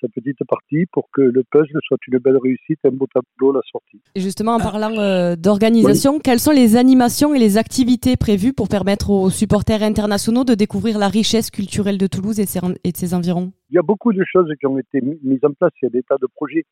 sa 0.00 0.08
petite 0.08 0.38
partie 0.48 0.86
pour 0.92 1.08
que 1.12 1.22
le 1.22 1.42
puzzle 1.50 1.78
soit 1.82 1.98
une 2.06 2.18
belle 2.18 2.38
réussite, 2.38 2.78
un 2.84 2.90
beau 2.90 3.06
tableau 3.12 3.52
la 3.52 3.60
sortie. 3.70 4.00
Et 4.14 4.20
justement, 4.20 4.54
en 4.54 4.60
parlant 4.60 4.96
euh, 4.98 5.34
d'organisation, 5.36 6.18
quelles 6.20 6.38
sont 6.38 6.52
les 6.52 6.76
animations 6.76 7.34
et 7.34 7.38
les 7.38 7.58
activités 7.58 8.16
prévues 8.16 8.52
pour 8.52 8.68
permettre 8.68 9.10
aux 9.10 9.30
supporters 9.30 9.82
internationaux 9.82 10.44
de 10.44 10.54
découvrir 10.54 10.98
la 10.98 11.08
richesse 11.08 11.50
culturelle 11.50 11.98
de 11.98 12.06
Toulouse 12.06 12.38
et, 12.38 12.46
ses, 12.46 12.60
et 12.84 12.92
de 12.92 12.96
ses 12.96 13.14
environs? 13.14 13.52
Il 13.70 13.74
y 13.74 13.78
a 13.78 13.82
beaucoup 13.82 14.12
de 14.12 14.22
choses 14.30 14.50
qui 14.60 14.66
ont 14.66 14.78
été 14.78 15.00
mises 15.00 15.44
en 15.44 15.52
place. 15.52 15.72
Il 15.82 15.86
y 15.86 15.88
a 15.88 15.90
des 15.90 16.02
tas 16.02 16.18
de 16.20 16.28
projets. 16.34 16.64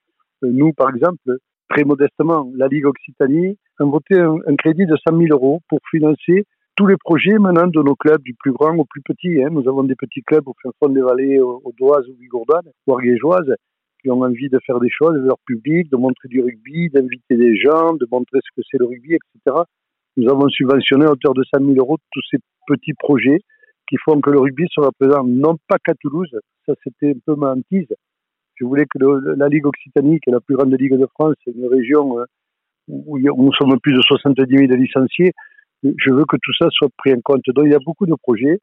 Euh, 0.44 0.50
nous, 0.52 0.72
par 0.72 0.94
exemple, 0.94 1.38
très 1.68 1.84
modestement, 1.84 2.50
la 2.54 2.68
Ligue 2.68 2.86
Occitanie 2.86 3.58
a 3.80 3.84
voté 3.84 4.20
un, 4.20 4.36
un 4.46 4.56
crédit 4.56 4.86
de 4.86 4.96
100 5.08 5.18
000 5.18 5.26
euros 5.32 5.60
pour 5.68 5.80
financer 5.90 6.44
tous 6.76 6.86
les 6.86 6.96
projets 6.96 7.38
maintenant 7.38 7.66
de 7.66 7.82
nos 7.82 7.94
clubs, 7.94 8.22
du 8.22 8.34
plus 8.34 8.52
grand 8.52 8.76
au 8.76 8.84
plus 8.84 9.02
petit. 9.02 9.42
Hein. 9.42 9.50
Nous 9.50 9.68
avons 9.68 9.84
des 9.84 9.94
petits 9.94 10.22
clubs 10.22 10.46
au 10.46 10.54
fin 10.62 10.70
fond 10.78 10.88
des 10.88 11.00
vallées, 11.00 11.38
au 11.38 11.72
Doise 11.78 12.08
ou 12.08 12.14
Bigourdane, 12.14 12.70
ou 12.86 12.92
Arguégeoise, 12.92 13.54
qui 14.02 14.10
ont 14.10 14.22
envie 14.22 14.48
de 14.48 14.58
faire 14.66 14.80
des 14.80 14.90
choses 14.90 15.14
avec 15.14 15.26
leur 15.26 15.38
public, 15.46 15.90
de 15.90 15.96
montrer 15.96 16.28
du 16.28 16.40
rugby, 16.40 16.90
d'inviter 16.90 17.36
des 17.36 17.56
gens, 17.56 17.94
de 17.94 18.06
montrer 18.10 18.38
ce 18.42 18.60
que 18.60 18.66
c'est 18.70 18.78
le 18.78 18.86
rugby, 18.86 19.14
etc. 19.14 19.62
Nous 20.16 20.28
avons 20.30 20.48
subventionné 20.48 21.06
à 21.06 21.12
hauteur 21.12 21.34
de 21.34 21.42
100 21.54 21.64
000 21.64 21.72
euros 21.78 21.98
tous 22.12 22.22
ces 22.30 22.38
petits 22.66 22.94
projets 22.94 23.40
qui 23.88 23.96
font 24.04 24.20
que 24.20 24.30
le 24.30 24.40
rugby 24.40 24.66
sera 24.72 24.90
présent 24.92 25.24
non 25.24 25.56
pas 25.68 25.76
qu'à 25.84 25.94
Toulouse, 25.94 26.30
ça 26.66 26.74
c'était 26.82 27.10
un 27.10 27.18
peu 27.24 27.34
ma 27.34 27.52
hantise. 27.52 27.92
Je 28.56 28.64
voulais 28.64 28.84
que 28.86 28.98
la 29.36 29.48
Ligue 29.48 29.66
Occitanie, 29.66 30.20
qui 30.20 30.30
est 30.30 30.32
la 30.32 30.40
plus 30.40 30.56
grande 30.56 30.74
ligue 30.78 30.96
de 30.96 31.06
France, 31.06 31.34
une 31.46 31.66
région 31.66 32.20
euh, 32.20 32.24
où 32.88 33.18
nous 33.18 33.52
sommes 33.54 33.78
plus 33.80 33.94
de 33.94 34.00
70 34.00 34.44
000 34.48 34.72
licenciés, 34.74 35.32
je 35.84 36.12
veux 36.12 36.24
que 36.24 36.36
tout 36.42 36.52
ça 36.58 36.68
soit 36.70 36.88
pris 36.96 37.12
en 37.12 37.20
compte. 37.22 37.42
Donc 37.46 37.64
il 37.66 37.72
y 37.72 37.74
a 37.74 37.84
beaucoup 37.84 38.06
de 38.06 38.14
projets. 38.22 38.58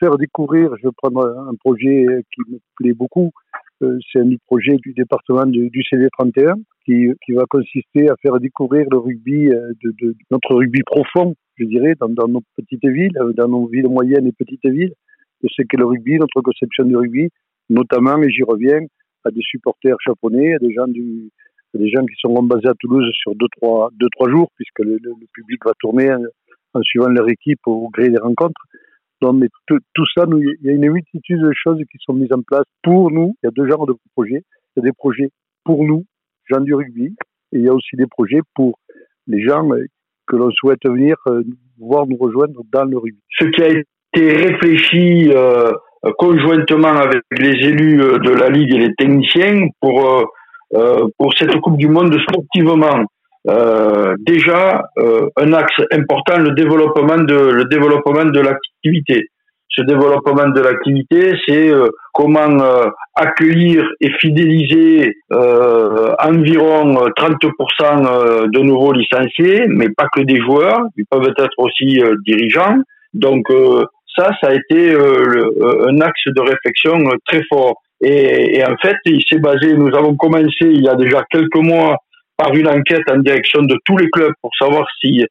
Faire 0.00 0.16
découvrir, 0.16 0.70
je 0.78 0.88
vais 0.88 0.94
prendre 0.96 1.22
un 1.22 1.54
projet 1.60 2.06
qui 2.34 2.40
me 2.50 2.58
plaît 2.76 2.94
beaucoup, 2.94 3.30
c'est 3.80 4.18
un 4.18 4.30
projet 4.46 4.76
du 4.78 4.94
département 4.94 5.46
du, 5.46 5.68
CD31 5.68 6.54
qui, 6.84 7.32
va 7.34 7.44
consister 7.48 8.08
à 8.08 8.16
faire 8.20 8.40
découvrir 8.40 8.86
le 8.90 8.98
rugby, 8.98 9.48
de 9.48 10.16
notre 10.30 10.54
rugby 10.54 10.80
profond, 10.84 11.34
je 11.56 11.66
dirais, 11.66 11.94
dans, 12.00 12.08
dans, 12.08 12.26
nos 12.26 12.42
petites 12.56 12.84
villes, 12.84 13.16
dans 13.36 13.48
nos 13.48 13.68
villes 13.68 13.86
moyennes 13.88 14.26
et 14.26 14.32
petites 14.32 14.64
villes, 14.64 14.94
de 15.42 15.48
ce 15.48 15.62
qu'est 15.62 15.76
le 15.76 15.84
rugby, 15.84 16.18
notre 16.18 16.40
conception 16.40 16.84
du 16.84 16.96
rugby, 16.96 17.28
notamment, 17.68 18.20
et 18.22 18.30
j'y 18.30 18.42
reviens, 18.42 18.80
à 19.24 19.30
des 19.30 19.42
supporters 19.42 19.96
japonais, 20.04 20.54
à 20.54 20.58
des 20.58 20.72
gens 20.72 20.88
du, 20.88 21.30
des 21.74 21.90
gens 21.90 22.04
qui 22.06 22.14
sont 22.18 22.42
basés 22.42 22.68
à 22.68 22.74
Toulouse 22.78 23.10
sur 23.14 23.34
deux 23.34 23.48
trois 23.56 23.90
deux 23.94 24.08
trois 24.14 24.30
jours 24.30 24.50
puisque 24.56 24.78
le, 24.78 24.98
public 25.32 25.60
va 25.64 25.72
tourner 25.80 26.08
en, 26.76 26.82
suivant 26.82 27.08
leur 27.08 27.28
équipe 27.28 27.60
au 27.66 27.88
gré 27.90 28.08
des 28.08 28.18
rencontres. 28.18 28.60
Donc, 29.22 29.42
tout, 29.66 30.06
ça, 30.14 30.26
il 30.28 30.56
y 30.62 30.68
a 30.68 30.72
une 30.72 30.90
multitude 30.90 31.40
de 31.40 31.52
choses 31.54 31.78
qui 31.90 31.98
sont 32.00 32.12
mises 32.12 32.32
en 32.32 32.42
place 32.42 32.64
pour 32.82 33.10
nous. 33.10 33.34
Il 33.42 33.46
y 33.46 33.48
a 33.48 33.50
deux 33.50 33.68
genres 33.68 33.86
de 33.86 33.94
projets. 34.14 34.42
Il 34.76 34.80
y 34.80 34.80
a 34.80 34.82
des 34.82 34.92
projets 34.92 35.30
pour 35.64 35.82
nous, 35.84 36.04
gens 36.50 36.60
du 36.60 36.74
rugby, 36.74 37.14
et 37.52 37.58
il 37.58 37.62
y 37.62 37.68
a 37.68 37.72
aussi 37.72 37.96
des 37.96 38.06
projets 38.06 38.40
pour 38.54 38.78
les 39.26 39.42
gens 39.42 39.68
euh, 39.72 39.86
que 40.26 40.36
l'on 40.36 40.50
souhaite 40.50 40.84
venir 40.84 41.16
euh, 41.28 41.42
voir 41.78 42.06
nous 42.06 42.16
rejoindre 42.16 42.60
dans 42.72 42.84
le 42.84 42.98
rugby. 42.98 43.20
Ce 43.38 43.46
qui 43.46 43.62
a 43.62 43.68
été 43.68 44.32
réfléchi 44.32 45.30
euh, 45.30 45.72
conjointement 46.18 46.88
avec 46.88 47.22
les 47.32 47.66
élus 47.66 47.96
de 47.96 48.30
la 48.30 48.48
Ligue 48.50 48.74
et 48.74 48.78
les 48.78 48.94
techniciens 48.94 49.68
pour 49.80 50.32
pour 51.18 51.32
cette 51.38 51.54
Coupe 51.60 51.78
du 51.78 51.88
Monde 51.88 52.16
sportivement. 52.28 53.04
Euh, 53.48 54.16
déjà 54.18 54.82
euh, 54.98 55.28
un 55.36 55.52
axe 55.52 55.80
important 55.92 56.38
le 56.38 56.50
développement 56.50 57.18
de 57.18 57.34
le 57.34 57.64
développement 57.66 58.24
de 58.24 58.40
l'activité 58.40 59.28
ce 59.68 59.82
développement 59.82 60.48
de 60.48 60.60
l'activité, 60.62 61.34
c'est 61.46 61.70
comment 62.14 62.56
accueillir 63.14 63.86
et 64.00 64.10
fidéliser 64.20 65.12
environ 65.30 66.94
30% 66.94 68.48
de 68.48 68.60
nouveaux 68.60 68.92
licenciés, 68.92 69.66
mais 69.68 69.88
pas 69.94 70.06
que 70.14 70.22
des 70.22 70.40
joueurs, 70.40 70.80
ils 70.96 71.04
peuvent 71.10 71.28
être 71.36 71.58
aussi 71.58 72.00
dirigeants. 72.24 72.78
Donc 73.12 73.48
ça, 74.16 74.30
ça 74.40 74.48
a 74.48 74.54
été 74.54 74.94
un 74.94 76.00
axe 76.00 76.24
de 76.24 76.40
réflexion 76.40 77.10
très 77.26 77.42
fort. 77.50 77.74
Et, 78.00 78.56
et 78.56 78.64
en 78.64 78.76
fait, 78.80 78.96
il 79.04 79.22
s'est 79.28 79.40
basé, 79.40 79.74
nous 79.74 79.94
avons 79.94 80.16
commencé 80.16 80.62
il 80.62 80.84
y 80.84 80.88
a 80.88 80.94
déjà 80.94 81.22
quelques 81.30 81.56
mois 81.56 81.98
par 82.36 82.54
une 82.54 82.68
enquête 82.68 83.08
en 83.10 83.18
direction 83.18 83.62
de 83.62 83.76
tous 83.84 83.96
les 83.96 84.08
clubs 84.10 84.32
pour 84.40 84.50
savoir 84.58 84.86
si 85.00 85.24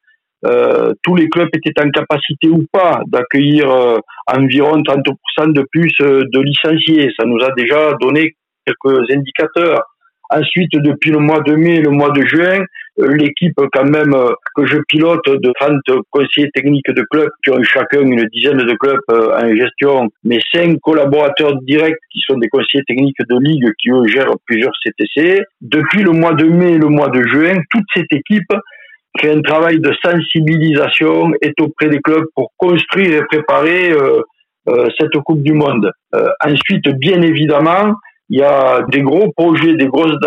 euh, 0.44 0.92
tous 1.02 1.16
les 1.16 1.28
clubs 1.28 1.48
étaient 1.52 1.80
en 1.80 1.90
capacité 1.90 2.48
ou 2.48 2.64
pas 2.70 3.00
d'accueillir 3.06 3.70
euh, 3.70 3.98
environ 4.26 4.82
30% 4.82 5.52
de 5.52 5.64
plus 5.70 5.92
euh, 6.00 6.24
de 6.32 6.40
licenciés. 6.40 7.10
Ça 7.18 7.24
nous 7.24 7.42
a 7.42 7.50
déjà 7.56 7.94
donné 8.00 8.36
quelques 8.66 9.10
indicateurs. 9.10 9.82
Ensuite, 10.30 10.72
depuis 10.74 11.10
le 11.10 11.18
mois 11.18 11.40
de 11.40 11.54
mai 11.54 11.76
et 11.76 11.80
le 11.80 11.90
mois 11.90 12.10
de 12.10 12.22
juin, 12.26 12.64
euh, 12.98 13.14
l'équipe 13.14 13.60
quand 13.72 13.84
même 13.84 14.14
euh, 14.14 14.32
que 14.54 14.66
je 14.66 14.78
pilote 14.88 15.24
de 15.26 15.52
30 15.60 15.80
conseillers 16.10 16.50
techniques 16.50 16.90
de 16.90 17.02
clubs 17.10 17.30
qui 17.44 17.50
ont 17.50 17.62
chacun 17.62 18.00
une 18.00 18.24
dizaine 18.32 18.56
de 18.56 18.74
clubs 18.74 19.00
euh, 19.10 19.36
en 19.36 19.54
gestion, 19.54 20.08
mais 20.24 20.38
cinq 20.52 20.78
collaborateurs 20.80 21.60
directs 21.62 21.98
qui 22.10 22.20
sont 22.26 22.38
des 22.38 22.48
conseillers 22.48 22.84
techniques 22.84 23.18
de 23.18 23.38
ligue 23.38 23.70
qui 23.78 23.90
eux 23.90 24.06
gèrent 24.06 24.32
plusieurs 24.46 24.72
CTC. 24.82 25.42
Depuis 25.60 26.02
le 26.02 26.12
mois 26.12 26.32
de 26.34 26.44
mai 26.44 26.72
et 26.72 26.78
le 26.78 26.88
mois 26.88 27.08
de 27.08 27.22
juin, 27.28 27.60
toute 27.70 27.84
cette 27.94 28.12
équipe 28.12 28.52
fait 29.20 29.32
un 29.32 29.42
travail 29.42 29.78
de 29.78 29.92
sensibilisation, 30.04 31.32
est 31.40 31.58
auprès 31.60 31.88
des 31.88 32.00
clubs 32.00 32.26
pour 32.34 32.52
construire 32.58 33.22
et 33.22 33.24
préparer 33.24 33.90
cette 34.98 35.16
Coupe 35.24 35.42
du 35.42 35.54
Monde. 35.54 35.90
ensuite, 36.44 36.86
bien 36.98 37.22
évidemment, 37.22 37.94
il 38.28 38.40
y 38.40 38.42
a 38.42 38.82
des 38.90 39.02
gros 39.02 39.32
projets, 39.36 39.74
des 39.74 39.86
grosses 39.86 40.18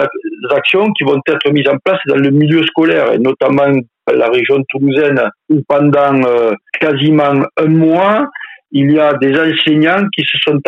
actions 0.51 0.91
qui 0.93 1.03
vont 1.03 1.19
être 1.27 1.51
mises 1.51 1.67
en 1.67 1.77
place 1.83 1.99
dans 2.07 2.15
le 2.15 2.29
milieu 2.31 2.63
scolaire, 2.63 3.11
et 3.13 3.19
notamment 3.19 3.67
la 4.11 4.27
région 4.27 4.63
toulousaine, 4.69 5.21
où 5.49 5.61
pendant 5.67 6.21
euh, 6.25 6.51
quasiment 6.79 7.43
un 7.57 7.67
mois, 7.67 8.29
il 8.71 8.91
y 8.91 8.99
a 8.99 9.13
des 9.13 9.33
enseignants 9.33 10.05
qui 10.15 10.23
se 10.23 10.37
sont 10.45 10.59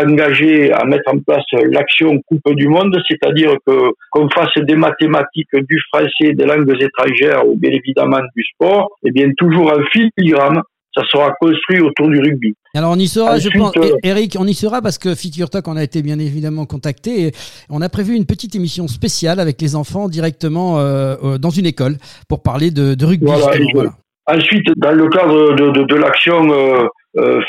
engagés 0.00 0.72
à 0.72 0.84
mettre 0.84 1.12
en 1.12 1.18
place 1.20 1.44
l'action 1.70 2.20
Coupe 2.26 2.54
du 2.54 2.66
Monde, 2.66 2.96
c'est-à-dire 3.08 3.54
que 3.66 3.90
qu'on 4.10 4.28
fasse 4.30 4.56
des 4.62 4.74
mathématiques, 4.74 5.54
du 5.54 5.78
français, 5.92 6.32
des 6.32 6.44
langues 6.44 6.68
étrangères 6.80 7.46
ou 7.46 7.56
bien 7.56 7.70
évidemment 7.70 8.20
du 8.34 8.42
sport, 8.54 8.90
et 9.04 9.08
eh 9.08 9.12
bien 9.12 9.28
toujours 9.36 9.72
en 9.72 9.82
filigrane 9.92 10.62
ça 10.96 11.02
sera 11.10 11.32
construit 11.40 11.80
autour 11.80 12.08
du 12.08 12.20
rugby. 12.20 12.54
Alors 12.74 12.92
on 12.92 12.96
y 12.96 13.08
sera, 13.08 13.38
je 13.38 13.48
pense, 13.50 13.72
euh, 13.76 13.96
Eric, 14.02 14.36
on 14.38 14.46
y 14.46 14.54
sera 14.54 14.80
parce 14.80 14.98
que 14.98 15.14
Figure 15.14 15.50
Talk, 15.50 15.66
on 15.68 15.76
a 15.76 15.82
été 15.82 16.02
bien 16.02 16.18
évidemment 16.18 16.66
contacté. 16.66 17.32
On 17.68 17.82
a 17.82 17.88
prévu 17.88 18.14
une 18.14 18.26
petite 18.26 18.54
émission 18.54 18.86
spéciale 18.86 19.40
avec 19.40 19.60
les 19.60 19.76
enfants 19.76 20.08
directement 20.08 20.78
euh, 20.78 21.16
euh, 21.22 21.38
dans 21.38 21.50
une 21.50 21.66
école 21.66 21.96
pour 22.28 22.42
parler 22.42 22.70
de, 22.70 23.04
rugby. 23.04 23.26
Voilà, 23.26 23.90
Ensuite, 24.26 24.66
dans 24.76 24.92
le 24.92 25.08
cadre 25.08 25.54
de, 25.54 25.84
de, 25.84 25.96
l'action 25.96 26.48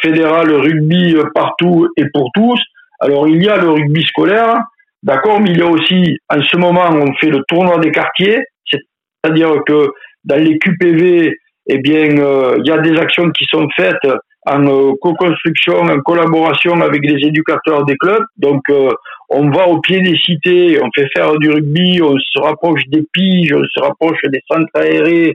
fédérale 0.02 0.52
rugby 0.52 1.16
partout 1.34 1.88
et 1.96 2.04
pour 2.14 2.30
tous, 2.36 2.60
alors 3.00 3.30
il 3.30 3.42
y 3.42 3.48
a 3.48 3.56
le 3.58 3.70
rugby 3.70 4.04
scolaire, 4.04 4.58
d'accord, 5.02 5.40
mais 5.40 5.52
il 5.52 5.58
y 5.58 5.62
a 5.62 5.68
aussi, 5.68 6.18
en 6.30 6.42
ce 6.42 6.58
moment, 6.58 6.90
on 6.92 7.14
fait 7.16 7.30
le 7.30 7.42
tournoi 7.48 7.78
des 7.80 7.92
quartiers, 7.92 8.40
c'est-à-dire 8.70 9.52
que 9.66 9.88
dans 10.26 10.44
les 10.44 10.58
QPV, 10.60 11.32
eh 11.68 11.80
bien, 11.80 12.18
euh, 12.20 12.58
il 12.60 12.68
y 12.68 12.72
a 12.72 12.78
des 12.78 12.98
actions 12.98 13.30
qui 13.32 13.46
sont 13.50 13.68
faites 13.76 14.08
en 14.46 14.68
euh, 14.68 14.94
co-construction, 15.02 15.78
en 15.78 16.00
collaboration 16.02 16.80
avec 16.82 17.04
les 17.04 17.28
éducateurs 17.28 17.86
des 17.86 17.96
clubs. 17.98 18.24
Donc, 18.38 18.62
euh, 18.70 18.92
on 19.30 19.50
va 19.50 19.68
au 19.68 19.80
pied 19.80 20.02
des 20.02 20.16
cités, 20.18 20.80
on 20.82 20.90
fait 20.96 21.08
faire 21.16 21.36
du 21.40 21.50
rugby, 21.50 22.00
on 22.04 22.16
se 22.20 22.40
rapproche 22.40 22.82
des 22.90 23.04
piges, 23.12 23.54
on 23.54 23.64
se 23.64 23.82
rapproche 23.82 24.20
des 24.26 24.42
centres 24.50 24.70
aérés 24.76 25.34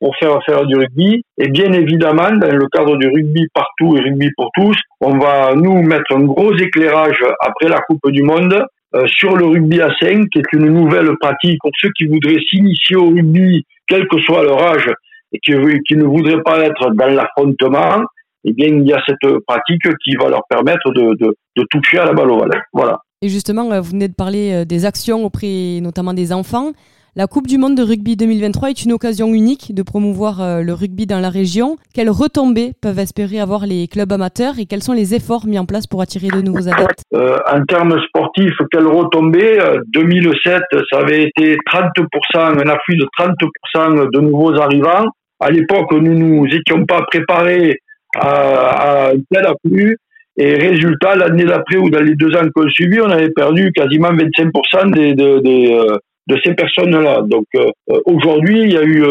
pour 0.00 0.16
faire 0.16 0.38
faire 0.46 0.64
du 0.64 0.74
rugby. 0.74 1.22
Et 1.36 1.48
bien 1.48 1.70
évidemment, 1.70 2.30
dans 2.30 2.50
le 2.50 2.66
cadre 2.72 2.96
du 2.96 3.08
rugby 3.08 3.46
partout 3.52 3.94
et 3.98 4.00
rugby 4.00 4.30
pour 4.34 4.48
tous, 4.56 4.74
on 5.02 5.18
va 5.18 5.54
nous 5.54 5.82
mettre 5.82 6.16
un 6.16 6.24
gros 6.24 6.56
éclairage 6.56 7.22
après 7.40 7.68
la 7.68 7.80
Coupe 7.80 8.10
du 8.10 8.22
Monde 8.22 8.64
sur 9.04 9.36
le 9.36 9.44
rugby 9.44 9.82
à 9.82 9.90
5, 10.00 10.30
qui 10.30 10.38
est 10.38 10.52
une 10.54 10.70
nouvelle 10.70 11.10
pratique 11.20 11.58
pour 11.60 11.72
ceux 11.78 11.90
qui 11.90 12.06
voudraient 12.06 12.40
s'initier 12.48 12.96
au 12.96 13.10
rugby, 13.10 13.66
quel 13.86 14.08
que 14.08 14.18
soit 14.20 14.44
leur 14.44 14.62
âge, 14.62 14.88
et 15.32 15.38
qui, 15.40 15.52
ne 15.52 16.04
voudraient 16.04 16.42
pas 16.42 16.60
être 16.60 16.90
dans 16.94 17.08
l'affrontement, 17.08 18.04
eh 18.44 18.52
bien, 18.52 18.68
il 18.68 18.86
y 18.86 18.92
a 18.92 19.02
cette 19.06 19.38
pratique 19.46 19.88
qui 20.04 20.14
va 20.16 20.28
leur 20.28 20.42
permettre 20.48 20.92
de, 20.92 21.14
de, 21.16 21.36
de 21.56 21.66
toucher 21.70 21.98
à 21.98 22.04
la 22.04 22.12
balle 22.12 22.30
ovale. 22.30 22.62
Voilà. 22.72 23.00
Et 23.22 23.28
justement, 23.28 23.70
euh, 23.72 23.80
vous 23.80 23.90
venez 23.90 24.08
de 24.08 24.14
parler 24.14 24.52
euh, 24.52 24.64
des 24.64 24.84
actions 24.84 25.24
auprès 25.24 25.80
notamment 25.80 26.12
des 26.12 26.32
enfants. 26.32 26.72
La 27.18 27.26
Coupe 27.26 27.46
du 27.46 27.56
Monde 27.56 27.74
de 27.78 27.82
rugby 27.82 28.14
2023 28.14 28.68
est 28.68 28.84
une 28.84 28.92
occasion 28.92 29.32
unique 29.32 29.74
de 29.74 29.82
promouvoir 29.82 30.42
euh, 30.42 30.60
le 30.60 30.74
rugby 30.74 31.06
dans 31.06 31.18
la 31.18 31.30
région. 31.30 31.78
Quelles 31.94 32.10
retombées 32.10 32.72
peuvent 32.82 32.98
espérer 32.98 33.40
avoir 33.40 33.64
les 33.64 33.88
clubs 33.88 34.12
amateurs 34.12 34.58
et 34.58 34.66
quels 34.66 34.82
sont 34.82 34.92
les 34.92 35.14
efforts 35.14 35.46
mis 35.46 35.58
en 35.58 35.64
place 35.64 35.86
pour 35.86 36.02
attirer 36.02 36.28
de 36.28 36.42
nouveaux 36.42 36.68
adeptes? 36.68 37.00
Euh, 37.14 37.38
En 37.50 37.64
termes 37.64 37.98
sportifs, 38.06 38.58
quelles 38.70 38.86
retombées? 38.86 39.58
2007, 39.94 40.60
ça 40.90 40.98
avait 40.98 41.22
été 41.22 41.56
30%, 41.72 41.94
un 42.34 42.68
afflux 42.68 42.98
de 42.98 43.06
30% 43.18 44.10
de 44.12 44.20
nouveaux 44.20 44.54
arrivants. 44.60 45.06
À 45.40 45.50
l'époque, 45.50 45.90
nous 45.92 46.12
nous 46.12 46.46
étions 46.48 46.84
pas 46.84 47.00
préparés 47.10 47.78
à, 48.14 49.06
un 49.06 49.14
tel 49.32 49.46
afflux. 49.46 49.96
Et 50.36 50.54
résultat, 50.54 51.16
l'année 51.16 51.46
d'après 51.46 51.78
ou 51.78 51.88
dans 51.88 52.02
les 52.02 52.14
deux 52.14 52.36
ans 52.36 52.44
qu'on 52.54 52.68
suivi, 52.68 53.00
on 53.00 53.08
avait 53.08 53.30
perdu 53.30 53.72
quasiment 53.74 54.12
25% 54.12 54.90
des, 54.92 55.14
des, 55.14 55.72
euh, 55.72 55.96
de 56.26 56.36
ces 56.44 56.54
personnes-là. 56.54 57.22
Donc 57.22 57.46
euh, 57.56 57.70
euh, 57.90 58.00
aujourd'hui, 58.06 58.62
il 58.62 58.72
y 58.72 58.78
a 58.78 58.82
eu 58.82 59.04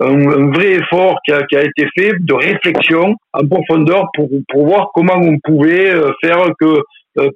un, 0.00 0.50
vrai 0.50 0.72
effort 0.72 1.16
qui 1.24 1.32
a, 1.32 1.42
qui 1.44 1.56
a, 1.56 1.62
été 1.62 1.86
fait 1.96 2.12
de 2.20 2.34
réflexion 2.34 3.14
en 3.32 3.46
profondeur 3.46 4.06
pour, 4.14 4.28
pour 4.48 4.66
voir 4.66 4.90
comment 4.94 5.16
on 5.16 5.38
pouvait 5.44 5.92
faire 6.22 6.46
que, 6.58 6.80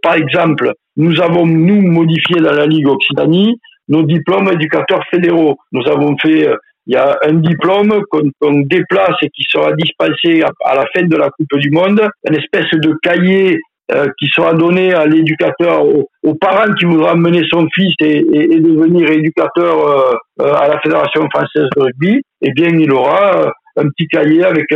par 0.03 0.15
exemple, 0.15 0.73
nous 0.97 1.21
avons 1.21 1.47
nous 1.47 1.83
modifié 1.83 2.41
dans 2.41 2.55
la 2.55 2.67
Ligue 2.67 2.89
Occitanie 2.89 3.61
nos 3.89 4.03
diplômes 4.03 4.51
éducateurs 4.53 5.05
fédéraux. 5.11 5.57
Nous 5.71 5.87
avons 5.87 6.17
fait 6.19 6.49
il 6.87 6.95
y 6.95 6.97
a 6.97 7.19
un 7.25 7.35
diplôme 7.35 8.01
qu'on 8.11 8.61
déplace 8.61 9.17
et 9.23 9.29
qui 9.31 9.45
sera 9.49 9.73
dispensé 9.73 10.43
à, 10.65 10.75
la 10.75 10.85
fin 10.95 11.05
de 11.05 11.17
la 11.17 11.31
Coupe 11.31 11.59
du 11.59 11.71
Monde, 11.71 12.01
une 12.29 12.37
espèce 12.37 12.71
de 12.73 12.95
cahier 13.03 13.59
euh, 13.93 14.07
qui 14.19 14.27
sera 14.27 14.53
donné 14.53 14.93
à 14.95 15.07
l'éducateur, 15.07 15.85
aux, 15.87 16.35
parents 16.41 16.73
qui 16.75 16.87
voudra 16.87 17.13
amener 17.13 17.43
son 17.49 17.67
fils 17.73 17.95
et, 18.01 18.19
et, 18.19 18.61
devenir 18.61 19.09
éducateur 19.11 19.89
euh, 19.89 20.15
euh, 20.41 20.55
à 20.55 20.69
la 20.69 20.81
Fédération 20.81 21.29
française 21.33 21.69
de 21.77 21.83
rugby, 21.83 22.23
eh 22.43 22.51
bien 22.53 22.69
il 22.69 22.91
aura 22.93 23.53
un 23.77 23.89
petit 23.91 24.09
cahier 24.09 24.45
avec 24.45 24.67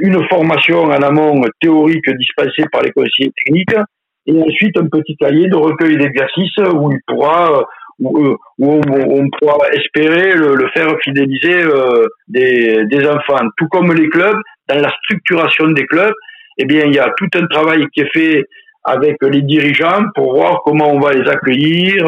une 0.00 0.26
formation 0.28 0.84
en 0.84 1.02
amont 1.02 1.42
théorique 1.60 2.08
dispensée 2.18 2.64
par 2.72 2.82
les 2.82 2.92
conseillers 2.92 3.32
techniques 3.44 3.76
et 4.26 4.40
ensuite 4.40 4.76
un 4.78 4.86
petit 4.86 5.16
cahier 5.16 5.48
de 5.48 5.56
recueil 5.56 5.96
d'exercices 5.96 6.58
où 6.72 6.92
il 6.92 6.98
pourra 7.06 7.64
où, 8.00 8.36
où 8.58 8.80
on, 8.82 9.28
pourra 9.38 9.68
espérer 9.72 10.32
le, 10.34 10.68
faire 10.74 10.88
fidéliser 11.02 11.62
euh, 11.62 12.06
des, 12.28 12.84
des, 12.86 13.06
enfants. 13.06 13.46
Tout 13.56 13.68
comme 13.68 13.92
les 13.92 14.08
clubs, 14.08 14.38
dans 14.68 14.80
la 14.80 14.90
structuration 15.04 15.68
des 15.68 15.84
clubs, 15.86 16.14
eh 16.62 16.64
bien, 16.64 16.84
il 16.86 16.94
y 16.94 16.98
a 16.98 17.10
tout 17.16 17.28
un 17.34 17.46
travail 17.46 17.86
qui 17.92 18.00
est 18.00 18.10
fait 18.12 18.44
avec 18.84 19.16
les 19.22 19.42
dirigeants 19.42 20.04
pour 20.14 20.34
voir 20.34 20.62
comment 20.64 20.92
on 20.92 21.00
va 21.00 21.12
les 21.12 21.28
accueillir, 21.28 22.04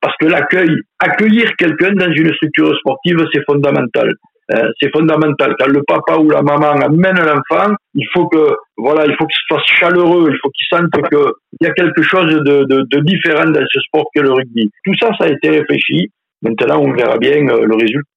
parce 0.00 0.14
que 0.18 0.26
l'accueil, 0.26 0.70
accueillir 0.98 1.50
quelqu'un 1.56 1.92
dans 1.92 2.12
une 2.12 2.32
structure 2.34 2.76
sportive, 2.78 3.26
c'est 3.32 3.44
fondamental. 3.44 4.12
Euh, 4.52 4.68
c'est 4.80 4.90
fondamental. 4.90 5.54
Quand 5.58 5.68
le 5.68 5.82
papa 5.86 6.16
ou 6.16 6.28
la 6.30 6.42
maman 6.42 6.72
amène 6.72 7.18
l'enfant, 7.18 7.72
il 7.94 8.06
faut 8.12 8.26
que 8.28 8.56
voilà, 8.76 9.06
il 9.06 9.14
faut 9.16 9.26
qu'il 9.26 9.36
se 9.48 9.54
fasse 9.54 9.66
chaleureux, 9.66 10.30
il 10.32 10.38
faut 10.42 10.50
qu'il 10.50 10.66
sente 10.68 10.90
qu'il 11.08 11.66
y 11.66 11.66
a 11.66 11.72
quelque 11.72 12.02
chose 12.02 12.34
de, 12.34 12.64
de, 12.64 13.00
différent 13.00 13.48
dans 13.48 13.64
ce 13.70 13.80
sport 13.80 14.06
que 14.14 14.20
le 14.20 14.32
rugby. 14.32 14.68
Tout 14.84 14.94
ça, 15.00 15.10
ça 15.18 15.26
a 15.26 15.28
été 15.28 15.50
réfléchi. 15.50 16.08
Maintenant, 16.42 16.80
on 16.80 16.92
verra 16.92 17.18
bien 17.18 17.48
euh, 17.48 17.64
le 17.64 17.74
résultat. 17.76 18.08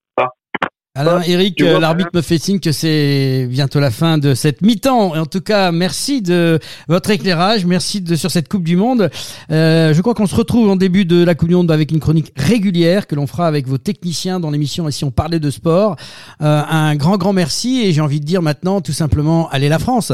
Alors 0.95 1.23
Eric, 1.25 1.59
euh, 1.59 1.79
l'arbitre 1.79 2.11
me 2.13 2.21
fait 2.21 2.37
signe 2.37 2.59
que 2.59 2.71
c'est 2.71 3.47
bientôt 3.49 3.79
la 3.79 3.89
fin 3.89 4.19
de 4.19 4.35
cette 4.35 4.61
mi-temps. 4.61 5.15
En 5.15 5.25
tout 5.25 5.41
cas, 5.41 5.71
merci 5.71 6.21
de 6.21 6.59
votre 6.87 7.09
éclairage, 7.09 7.65
merci 7.65 7.99
de 7.99 8.15
sur 8.15 8.29
cette 8.29 8.47
Coupe 8.47 8.63
du 8.63 8.75
Monde. 8.75 9.09
Euh, 9.49 9.91
je 9.91 10.01
crois 10.01 10.13
qu'on 10.13 10.27
se 10.27 10.35
retrouve 10.35 10.69
en 10.69 10.75
début 10.75 11.05
de 11.05 11.23
la 11.23 11.33
Coupe 11.33 11.49
du 11.49 11.55
Monde 11.55 11.71
avec 11.71 11.89
une 11.89 11.99
chronique 11.99 12.31
régulière 12.35 13.07
que 13.07 13.15
l'on 13.15 13.25
fera 13.25 13.47
avec 13.47 13.67
vos 13.67 13.79
techniciens 13.79 14.39
dans 14.39 14.51
l'émission. 14.51 14.87
Et 14.87 14.91
si 14.91 15.03
on 15.03 15.09
parlait 15.09 15.39
de 15.39 15.49
sport, 15.49 15.95
euh, 16.43 16.61
un 16.69 16.95
grand 16.95 17.17
grand 17.17 17.33
merci 17.33 17.81
et 17.83 17.91
j'ai 17.91 18.01
envie 18.01 18.19
de 18.19 18.25
dire 18.25 18.43
maintenant 18.43 18.79
tout 18.79 18.93
simplement 18.93 19.49
allez 19.49 19.69
la 19.69 19.79
France. 19.79 20.13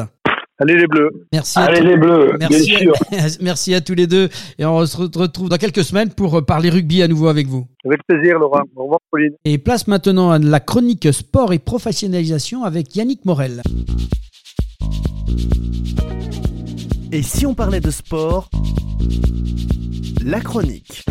Allez 0.62 0.76
les 0.76 0.88
Bleus. 0.88 1.10
Merci. 1.32 1.57
Allez 1.57 1.82
les 1.82 1.97
Bleus. 1.97 2.34
Merci, 2.38 2.70
bien 2.70 2.80
sûr. 2.80 2.93
merci 3.41 3.74
à 3.74 3.82
tous 3.82 3.93
les 3.93 4.07
deux 4.07 4.28
et 4.57 4.66
on 4.66 4.86
se 4.86 4.97
retrouve 4.97 5.47
dans 5.47 5.57
quelques 5.57 5.86
semaines 5.86 6.10
pour 6.10 6.45
parler 6.45 6.70
rugby 6.70 7.01
à 7.01 7.07
nouveau 7.07 7.28
avec 7.28 7.47
vous. 7.47 7.66
Avec 7.86 8.01
plaisir, 8.05 8.38
Laurent. 8.39 8.64
Au 8.76 8.84
revoir, 8.84 8.99
Pauline. 9.10 9.32
Et 9.45 9.57
place 9.57 9.88
maintenant 9.88 10.32
à 10.32 10.39
la 10.39 10.60
chronique 10.60 11.14
sport 11.14 11.53
et 11.53 11.60
professionnalisation 11.60 12.66
avec 12.66 12.93
Yannick 12.95 13.24
Morel. 13.24 13.62
Et 17.12 17.24
si 17.24 17.45
on 17.45 17.55
parlait 17.55 17.80
de 17.80 17.89
sport? 17.89 18.49
La 20.26 20.41
chronique. 20.41 21.05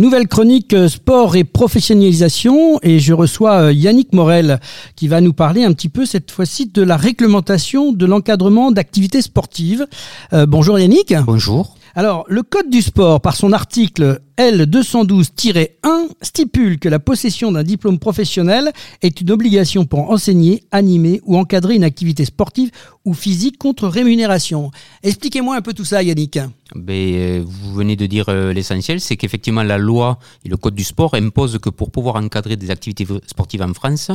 Nouvelle 0.00 0.28
chronique 0.28 0.72
euh, 0.72 0.88
sport 0.88 1.36
et 1.36 1.44
professionnalisation 1.44 2.78
et 2.82 3.00
je 3.00 3.12
reçois 3.12 3.64
euh, 3.64 3.72
Yannick 3.72 4.14
Morel 4.14 4.58
qui 4.96 5.08
va 5.08 5.20
nous 5.20 5.34
parler 5.34 5.62
un 5.62 5.74
petit 5.74 5.90
peu 5.90 6.06
cette 6.06 6.30
fois-ci 6.30 6.68
de 6.68 6.80
la 6.80 6.96
réglementation 6.96 7.92
de 7.92 8.06
l'encadrement 8.06 8.72
d'activités 8.72 9.20
sportives. 9.20 9.86
Euh, 10.32 10.46
bonjour 10.46 10.78
Yannick. 10.78 11.14
Bonjour. 11.26 11.76
Alors, 11.94 12.24
le 12.28 12.42
Code 12.42 12.70
du 12.70 12.80
sport, 12.80 13.20
par 13.20 13.36
son 13.36 13.52
article 13.52 14.20
L212-1, 14.40 16.08
stipule 16.22 16.78
que 16.78 16.88
la 16.88 16.98
possession 16.98 17.52
d'un 17.52 17.62
diplôme 17.62 17.98
professionnel 17.98 18.72
est 19.02 19.20
une 19.20 19.30
obligation 19.30 19.84
pour 19.84 20.10
enseigner, 20.10 20.64
animer 20.70 21.20
ou 21.26 21.36
encadrer 21.36 21.74
une 21.74 21.84
activité 21.84 22.24
sportive 22.24 22.70
ou 23.04 23.12
physique 23.12 23.58
contre 23.58 23.86
rémunération. 23.86 24.70
Expliquez-moi 25.02 25.56
un 25.56 25.60
peu 25.60 25.74
tout 25.74 25.84
ça, 25.84 26.02
Yannick. 26.02 26.38
Ben, 26.74 26.94
euh, 26.94 27.42
vous 27.44 27.74
venez 27.74 27.96
de 27.96 28.06
dire 28.06 28.26
euh, 28.28 28.52
l'essentiel, 28.52 29.00
c'est 29.00 29.16
qu'effectivement 29.16 29.62
la 29.62 29.76
loi 29.76 30.18
et 30.44 30.48
le 30.48 30.56
code 30.56 30.74
du 30.74 30.84
sport 30.84 31.14
imposent 31.14 31.58
que 31.58 31.68
pour 31.68 31.90
pouvoir 31.90 32.16
encadrer 32.16 32.56
des 32.56 32.70
activités 32.70 33.06
sportives 33.26 33.62
en 33.62 33.74
France, 33.74 34.10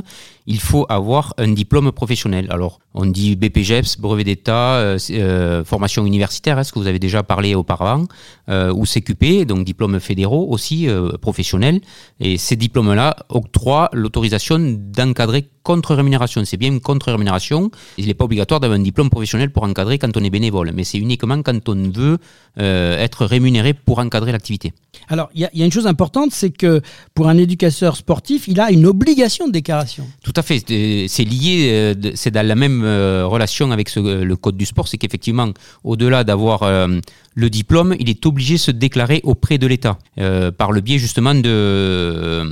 il 0.47 0.59
faut 0.59 0.85
avoir 0.87 1.33
un 1.37 1.49
diplôme 1.49 1.91
professionnel. 1.91 2.47
Alors, 2.49 2.79
on 2.93 3.05
dit 3.05 3.35
BPGEPS, 3.35 3.97
brevet 3.99 4.23
d'État, 4.23 4.75
euh, 4.75 5.65
formation 5.65 6.05
universitaire, 6.05 6.57
est-ce 6.59 6.71
que 6.71 6.79
vous 6.79 6.87
avez 6.87 6.99
déjà 6.99 7.23
parlé 7.23 7.55
auparavant, 7.55 8.05
ou 8.47 8.85
CQP, 8.85 9.45
donc 9.45 9.65
diplôme 9.65 9.99
fédéraux 10.15 10.47
aussi 10.49 10.87
professionnels. 11.21 11.81
Et 12.19 12.37
ces 12.37 12.55
diplômes-là 12.55 13.15
octroient 13.29 13.89
l'autorisation 13.93 14.57
d'encadrer 14.59 15.49
contre 15.65 15.95
rémunération. 15.95 16.45
C'est 16.45 16.55
bien 16.57 16.69
une 16.69 16.79
contre 16.79 17.11
rémunération. 17.11 17.71
Il 17.97 18.05
n'est 18.05 18.13
pas 18.13 18.23
obligatoire 18.23 18.61
d'avoir 18.61 18.79
un 18.79 18.83
diplôme 18.83 19.09
professionnel 19.09 19.49
pour 19.49 19.63
encadrer 19.63 19.97
quand 19.97 20.15
on 20.15 20.23
est 20.23 20.29
bénévole, 20.29 20.71
mais 20.73 20.85
c'est 20.85 20.99
uniquement 20.99 21.41
quand 21.41 21.67
on 21.67 21.89
veut 21.89 22.17
euh, 22.59 22.97
être 23.03 23.25
rémunéré 23.25 23.73
pour 23.73 23.99
encadrer 23.99 24.31
l'activité. 24.31 24.73
Alors, 25.09 25.29
il 25.33 25.41
y, 25.41 25.61
a 25.61 25.65
une 25.65 25.71
chose 25.71 25.87
importante, 25.87 26.31
c'est 26.31 26.51
que 26.51 26.81
pour 27.13 27.27
un 27.27 27.37
éducateur 27.37 27.97
sportif, 27.97 28.47
il 28.47 28.59
a 28.61 28.71
une 28.71 28.85
obligation 28.85 29.47
de 29.47 29.51
déclaration. 29.51 30.07
Tout 30.23 30.33
à 30.35 30.41
fait. 30.41 30.63
C'est 31.07 31.23
lié, 31.23 31.69
euh, 31.71 32.11
c'est 32.13 32.31
dans 32.31 32.47
la 32.47 32.55
même 32.55 32.83
euh, 32.83 33.25
relation 33.25 33.71
avec 33.71 33.93
le 33.95 34.35
code 34.35 34.55
du 34.55 34.65
sport. 34.65 34.87
C'est 34.87 34.97
qu'effectivement, 34.97 35.49
au-delà 35.83 36.23
d'avoir 36.23 36.59
le 37.35 37.49
diplôme, 37.49 37.95
il 37.99 38.09
est 38.09 38.25
obligé 38.25 38.53
de 38.55 38.59
se 38.59 38.71
déclarer 38.71 39.19
auprès 39.23 39.57
de 39.57 39.67
l'État 39.67 39.94
par 40.57 40.71
le 40.71 40.81
biais 40.81 40.97
justement 40.97 41.33
d'un 41.33 42.45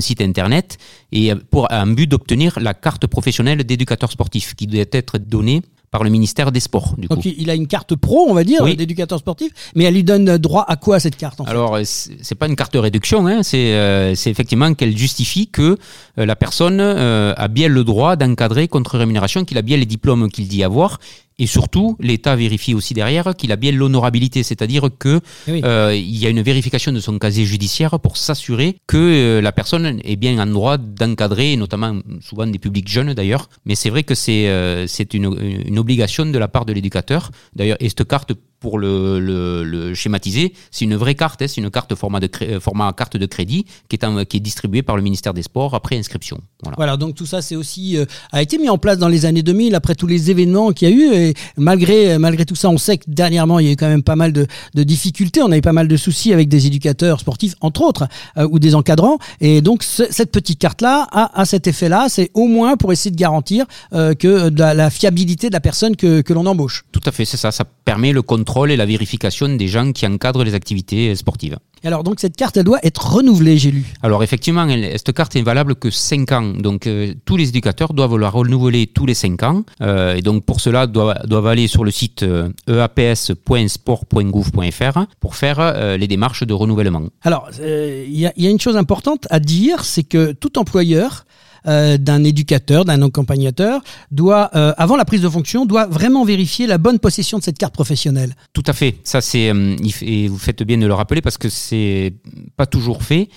site 0.00 0.20
internet 0.20 0.78
et 1.12 1.34
pour 1.50 1.70
un 1.72 1.86
but 1.86 2.06
d'obtenir 2.06 2.58
la 2.60 2.74
carte 2.74 3.06
professionnelle 3.06 3.64
d'éducateur 3.64 4.10
sportif 4.10 4.54
qui 4.54 4.66
doit 4.66 4.84
être 4.92 5.18
donnée 5.18 5.62
par 5.90 6.04
le 6.04 6.10
ministère 6.10 6.52
des 6.52 6.60
Sports. 6.60 6.94
Du 6.96 7.08
Donc 7.08 7.24
il 7.24 7.50
a 7.50 7.54
une 7.54 7.66
carte 7.66 7.96
pro, 7.96 8.26
on 8.28 8.34
va 8.34 8.44
dire, 8.44 8.64
d'éducateur 8.64 9.18
sportif, 9.18 9.52
mais 9.74 9.84
elle 9.84 9.94
lui 9.94 10.04
donne 10.04 10.38
droit 10.38 10.64
à 10.68 10.76
quoi 10.76 11.00
cette 11.00 11.16
carte 11.16 11.40
en 11.40 11.44
Alors 11.44 11.78
c'est 11.84 12.34
pas 12.36 12.46
une 12.46 12.56
carte 12.56 12.74
de 12.74 12.78
réduction, 12.78 13.26
hein, 13.26 13.40
euh, 13.54 14.14
c'est 14.14 14.30
effectivement 14.30 14.72
qu'elle 14.74 14.96
justifie 14.96 15.48
que 15.48 15.76
euh, 16.18 16.26
la 16.26 16.36
personne 16.36 16.80
euh, 16.80 17.34
a 17.36 17.48
bien 17.48 17.68
le 17.68 17.82
droit 17.82 18.16
d'encadrer 18.16 18.68
contre 18.68 18.98
rémunération, 18.98 19.44
qu'il 19.44 19.58
a 19.58 19.62
bien 19.62 19.76
les 19.76 19.86
diplômes 19.86 20.30
qu'il 20.30 20.46
dit 20.46 20.62
avoir 20.62 21.00
et 21.40 21.46
surtout, 21.46 21.96
l'État 22.00 22.36
vérifie 22.36 22.74
aussi 22.74 22.92
derrière 22.92 23.34
qu'il 23.34 23.50
a 23.50 23.56
bien 23.56 23.72
l'honorabilité, 23.72 24.42
c'est-à-dire 24.42 24.90
que 24.98 25.20
eh 25.48 25.64
euh, 25.64 25.94
il 25.94 26.18
y 26.18 26.26
a 26.26 26.28
une 26.28 26.42
vérification 26.42 26.92
de 26.92 27.00
son 27.00 27.18
casier 27.18 27.46
judiciaire 27.46 27.98
pour 27.98 28.18
s'assurer 28.18 28.76
que 28.86 28.98
euh, 28.98 29.40
la 29.40 29.50
personne 29.50 30.00
est 30.04 30.16
bien 30.16 30.38
en 30.38 30.46
droit 30.46 30.76
d'encadrer, 30.76 31.56
notamment 31.56 31.98
souvent 32.20 32.46
des 32.46 32.58
publics 32.58 32.88
jeunes 32.88 33.14
d'ailleurs. 33.14 33.48
Mais 33.64 33.74
c'est 33.74 33.88
vrai 33.88 34.02
que 34.02 34.14
c'est 34.14 34.48
euh, 34.48 34.86
c'est 34.86 35.14
une, 35.14 35.34
une 35.66 35.78
obligation 35.78 36.26
de 36.26 36.38
la 36.38 36.46
part 36.46 36.66
de 36.66 36.74
l'éducateur. 36.74 37.30
D'ailleurs, 37.56 37.78
et 37.80 37.88
cette 37.88 38.06
carte 38.06 38.34
pour 38.60 38.78
le, 38.78 39.18
le, 39.18 39.64
le 39.64 39.94
schématiser, 39.94 40.52
c'est 40.70 40.84
une 40.84 40.94
vraie 40.94 41.14
carte, 41.14 41.40
hein, 41.40 41.46
c'est 41.48 41.62
une 41.62 41.70
carte 41.70 41.94
format, 41.94 42.20
de 42.20 42.28
euh, 42.42 42.60
format 42.60 42.92
carte 42.92 43.16
de 43.16 43.24
crédit 43.24 43.64
qui 43.88 43.96
est, 43.96 44.24
qui 44.26 44.36
est 44.36 44.40
distribuée 44.40 44.82
par 44.82 44.96
le 44.96 45.02
ministère 45.02 45.32
des 45.32 45.42
Sports 45.42 45.74
après 45.74 45.96
inscription. 45.96 46.38
Voilà, 46.62 46.76
voilà 46.76 46.96
donc 46.98 47.14
tout 47.14 47.24
ça 47.24 47.40
c'est 47.40 47.56
aussi 47.56 47.96
euh, 47.96 48.04
a 48.32 48.42
été 48.42 48.58
mis 48.58 48.68
en 48.68 48.76
place 48.76 48.98
dans 48.98 49.08
les 49.08 49.24
années 49.24 49.42
2000 49.42 49.74
après 49.74 49.94
tous 49.94 50.06
les 50.06 50.30
événements 50.30 50.72
qu'il 50.72 50.90
y 50.90 50.92
a 50.92 50.94
eu 50.94 51.14
et 51.14 51.34
malgré 51.56 52.18
malgré 52.18 52.44
tout 52.44 52.54
ça, 52.54 52.68
on 52.68 52.76
sait 52.76 52.98
que 52.98 53.04
dernièrement 53.08 53.58
il 53.60 53.66
y 53.66 53.68
a 53.70 53.72
eu 53.72 53.76
quand 53.76 53.88
même 53.88 54.02
pas 54.02 54.16
mal 54.16 54.34
de, 54.34 54.46
de 54.74 54.82
difficultés, 54.82 55.42
on 55.42 55.50
a 55.50 55.56
eu 55.56 55.62
pas 55.62 55.72
mal 55.72 55.88
de 55.88 55.96
soucis 55.96 56.34
avec 56.34 56.48
des 56.48 56.66
éducateurs 56.66 57.20
sportifs 57.20 57.54
entre 57.62 57.80
autres 57.80 58.08
euh, 58.36 58.46
ou 58.50 58.58
des 58.58 58.74
encadrants. 58.74 59.18
Et 59.40 59.62
donc 59.62 59.82
cette 59.82 60.32
petite 60.32 60.58
carte 60.58 60.82
là 60.82 61.08
a, 61.12 61.40
a 61.40 61.46
cet 61.46 61.66
effet 61.66 61.88
là, 61.88 62.08
c'est 62.10 62.30
au 62.34 62.46
moins 62.46 62.76
pour 62.76 62.92
essayer 62.92 63.10
de 63.10 63.16
garantir 63.16 63.64
que 63.90 64.50
de 64.50 64.58
la, 64.58 64.74
la, 64.74 64.90
fiabilité 64.90 65.48
de 65.48 65.54
la 65.54 65.60
personne 65.60 65.96
que, 65.96 66.20
que 66.20 66.32
l'on 66.32 66.44
embauche. 66.44 66.84
Tout 66.92 67.00
à 67.06 67.12
fait, 67.12 67.24
c'est 67.24 67.36
ça, 67.36 67.50
ça 67.52 67.64
permet 67.64 68.12
le 68.12 68.22
contrôle 68.22 68.49
et 68.68 68.76
la 68.76 68.86
vérification 68.86 69.48
des 69.48 69.68
gens 69.68 69.92
qui 69.92 70.06
encadrent 70.06 70.44
les 70.44 70.54
activités 70.54 71.14
sportives. 71.14 71.58
Alors 71.82 72.04
donc 72.04 72.20
cette 72.20 72.36
carte 72.36 72.58
elle 72.58 72.64
doit 72.64 72.80
être 72.82 73.14
renouvelée, 73.14 73.56
j'ai 73.56 73.70
lu. 73.70 73.86
Alors 74.02 74.22
effectivement, 74.22 74.68
cette 74.68 75.12
carte 75.12 75.34
est 75.36 75.42
valable 75.42 75.76
que 75.76 75.88
5 75.90 76.32
ans. 76.32 76.52
Donc 76.58 76.86
euh, 76.86 77.14
tous 77.24 77.38
les 77.38 77.48
éducateurs 77.48 77.94
doivent 77.94 78.18
la 78.18 78.28
renouveler 78.28 78.86
tous 78.86 79.06
les 79.06 79.14
5 79.14 79.42
ans. 79.44 79.64
Euh, 79.80 80.16
et 80.16 80.20
donc 80.20 80.44
pour 80.44 80.60
cela, 80.60 80.86
doivent, 80.86 81.26
doivent 81.26 81.46
aller 81.46 81.68
sur 81.68 81.84
le 81.84 81.90
site 81.90 82.22
eaps.sport.gouv.fr 82.68 84.98
euh, 84.98 85.04
pour 85.20 85.36
faire 85.36 85.96
les 85.96 86.06
démarches 86.06 86.44
de 86.44 86.52
renouvellement. 86.52 87.04
Alors 87.22 87.48
il 87.58 88.10
y, 88.10 88.30
y, 88.36 88.46
a 88.46 88.50
une 88.50 88.60
chose 88.60 88.76
importante 88.76 89.26
à 89.30 89.40
dire, 89.40 89.84
c'est 89.84 90.04
que 90.04 90.32
tout 90.32 90.58
employeur 90.58 91.24
euh, 91.66 91.98
d'un 91.98 92.24
éducateur, 92.24 92.84
d'un 92.84 93.02
accompagnateur, 93.02 93.82
doit, 94.10 94.50
euh, 94.54 94.72
avant 94.78 94.96
la 94.96 95.04
prise 95.04 95.22
de 95.22 95.28
fonction, 95.28 95.66
doit 95.66 95.86
vraiment 95.86 96.24
vérifier 96.24 96.66
la 96.66 96.78
bonne 96.78 96.98
possession 96.98 97.38
de 97.38 97.42
cette 97.42 97.58
carte 97.58 97.74
professionnelle. 97.74 98.34
Tout 98.52 98.62
à 98.66 98.72
fait. 98.72 98.96
Ça, 99.04 99.20
c'est 99.20 99.50
euh, 99.50 99.76
et 100.00 100.28
vous 100.28 100.38
faites 100.38 100.62
bien 100.62 100.78
de 100.78 100.86
le 100.86 100.94
rappeler 100.94 101.20
parce 101.20 101.38
que 101.38 101.48
c'est 101.48 102.14
pas 102.56 102.66
toujours 102.66 103.02
fait. 103.02 103.28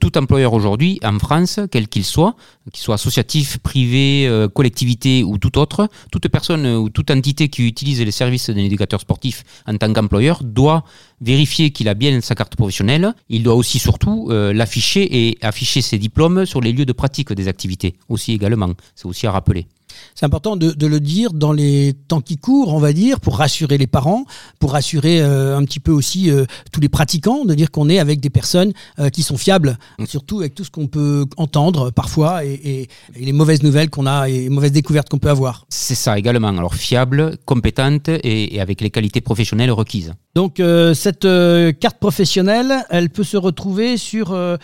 tout 0.00 0.16
employeur 0.16 0.52
aujourd'hui 0.52 0.98
en 1.04 1.18
France, 1.18 1.60
quel 1.70 1.88
qu'il 1.88 2.04
soit, 2.04 2.34
qu'il 2.72 2.82
soit 2.82 2.94
associatif, 2.94 3.58
privé, 3.58 4.28
collectivité 4.54 5.22
ou 5.22 5.38
tout 5.38 5.58
autre, 5.58 5.88
toute 6.10 6.28
personne 6.28 6.66
ou 6.66 6.88
toute 6.88 7.10
entité 7.10 7.48
qui 7.48 7.66
utilise 7.66 8.00
les 8.00 8.10
services 8.10 8.50
d'un 8.50 8.56
éducateur 8.56 9.00
sportif 9.00 9.44
en 9.66 9.76
tant 9.76 9.92
qu'employeur 9.92 10.42
doit 10.42 10.84
vérifier 11.20 11.70
qu'il 11.70 11.88
a 11.88 11.94
bien 11.94 12.20
sa 12.20 12.34
carte 12.34 12.56
professionnelle. 12.56 13.14
Il 13.28 13.42
doit 13.42 13.54
aussi 13.54 13.78
surtout 13.78 14.28
l'afficher 14.30 15.28
et 15.28 15.38
afficher 15.40 15.82
ses 15.82 15.98
diplômes 15.98 16.46
sur 16.46 16.60
les 16.60 16.72
lieux 16.72 16.86
de 16.86 16.92
pratique 16.92 17.32
des 17.32 17.48
activités 17.48 17.94
aussi 18.08 18.32
également. 18.32 18.70
C'est 18.94 19.06
aussi 19.06 19.26
à 19.26 19.32
rappeler. 19.32 19.66
C'est 20.14 20.26
important 20.26 20.56
de, 20.56 20.86
le 20.86 21.00
dire 21.00 21.32
dans 21.32 21.52
les 21.52 21.94
temps 22.08 22.20
qui 22.20 22.36
courent, 22.36 22.74
on 22.74 22.78
va 22.78 22.92
dire, 22.92 23.20
pour 23.20 23.36
rassurer 23.38 23.78
les 23.78 23.86
parents, 23.86 24.24
pour 24.58 24.72
rassurer 24.72 25.20
euh, 25.20 25.56
un 25.56 25.64
petit 25.64 25.80
peu 25.80 25.92
aussi 25.92 26.30
euh, 26.30 26.44
tous 26.72 26.80
les 26.80 26.88
pratiquants, 26.88 27.44
de 27.44 27.54
dire 27.54 27.70
qu'on 27.70 27.88
est 27.88 27.98
avec 27.98 28.20
des 28.20 28.30
personnes 28.30 28.72
euh, 28.98 29.08
qui 29.10 29.22
sont 29.22 29.36
fiables, 29.36 29.78
mm. 29.98 30.06
surtout 30.06 30.40
avec 30.40 30.54
tout 30.54 30.64
ce 30.64 30.70
qu'on 30.70 30.86
peut 30.86 31.26
entendre 31.36 31.90
parfois 31.90 32.44
et, 32.44 32.88
les 33.18 33.32
mauvaises 33.32 33.62
nouvelles 33.62 33.90
qu'on 33.90 34.06
a 34.06 34.28
et 34.28 34.42
les 34.42 34.48
mauvaises 34.48 34.72
découvertes 34.72 35.08
qu'on 35.08 35.18
peut 35.18 35.30
avoir. 35.30 35.66
C'est 35.68 35.94
ça 35.94 36.18
également. 36.18 36.48
Alors 36.48 36.74
fiable, 36.74 37.36
compétente 37.44 38.08
et, 38.08 38.60
avec 38.60 38.80
les 38.80 38.90
qualités 38.90 39.20
professionnelles 39.20 39.70
requises. 39.70 40.12
Donc 40.36 40.60
euh, 40.60 40.92
cette 40.92 41.24
euh, 41.24 41.72
carte 41.72 41.96
professionnelle, 41.98 42.84
elle 42.90 43.08
peut 43.08 43.24
se 43.24 43.38
retrouver 43.38 43.96
sur. 43.96 44.32
euh, 44.32 44.58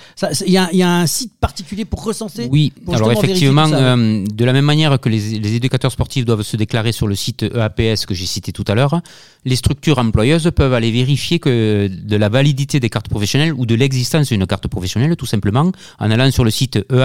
Il 0.46 0.52
y, 0.52 0.58
a- 0.58 0.68
il 0.70 0.78
y 0.78 0.82
a 0.82 0.90
un 0.98 1.06
site 1.06 1.32
particulier 1.40 1.86
pour 1.86 2.04
recenser. 2.04 2.46
Oui, 2.50 2.74
pour 2.84 2.94
alors 2.94 3.10
effectivement, 3.10 3.66
ça, 3.66 3.96
de 3.96 4.44
la 4.44 4.52
même 4.52 4.66
manière 4.66 5.00
que 5.00 5.08
les, 5.08 5.38
les 5.38 5.54
éducateurs 5.54 5.90
sportifs 5.90 6.26
doivent 6.26 6.42
se 6.42 6.58
déclarer 6.58 6.92
sur 6.92 7.06
le 7.08 7.14
site 7.14 7.44
EAPS 7.44 8.04
que 8.04 8.12
j'ai 8.12 8.26
cité 8.26 8.52
tout 8.52 8.66
à 8.68 8.74
l'heure, 8.74 9.00
les 9.46 9.56
structures 9.56 9.98
employeuses 9.98 10.50
peuvent 10.54 10.74
aller 10.74 10.90
vérifier 10.90 11.38
que 11.38 11.88
de 11.90 12.16
la 12.16 12.28
validité 12.28 12.78
des 12.78 12.90
cartes 12.90 13.08
professionnelles 13.08 13.54
ou 13.56 13.64
de 13.64 13.74
l'existence 13.74 14.28
d'une 14.28 14.46
carte 14.46 14.68
professionnelle, 14.68 15.16
tout 15.16 15.24
simplement, 15.24 15.72
en 15.98 16.10
allant 16.10 16.30
sur 16.30 16.44
le 16.44 16.50
site 16.50 16.76
E 16.92 17.00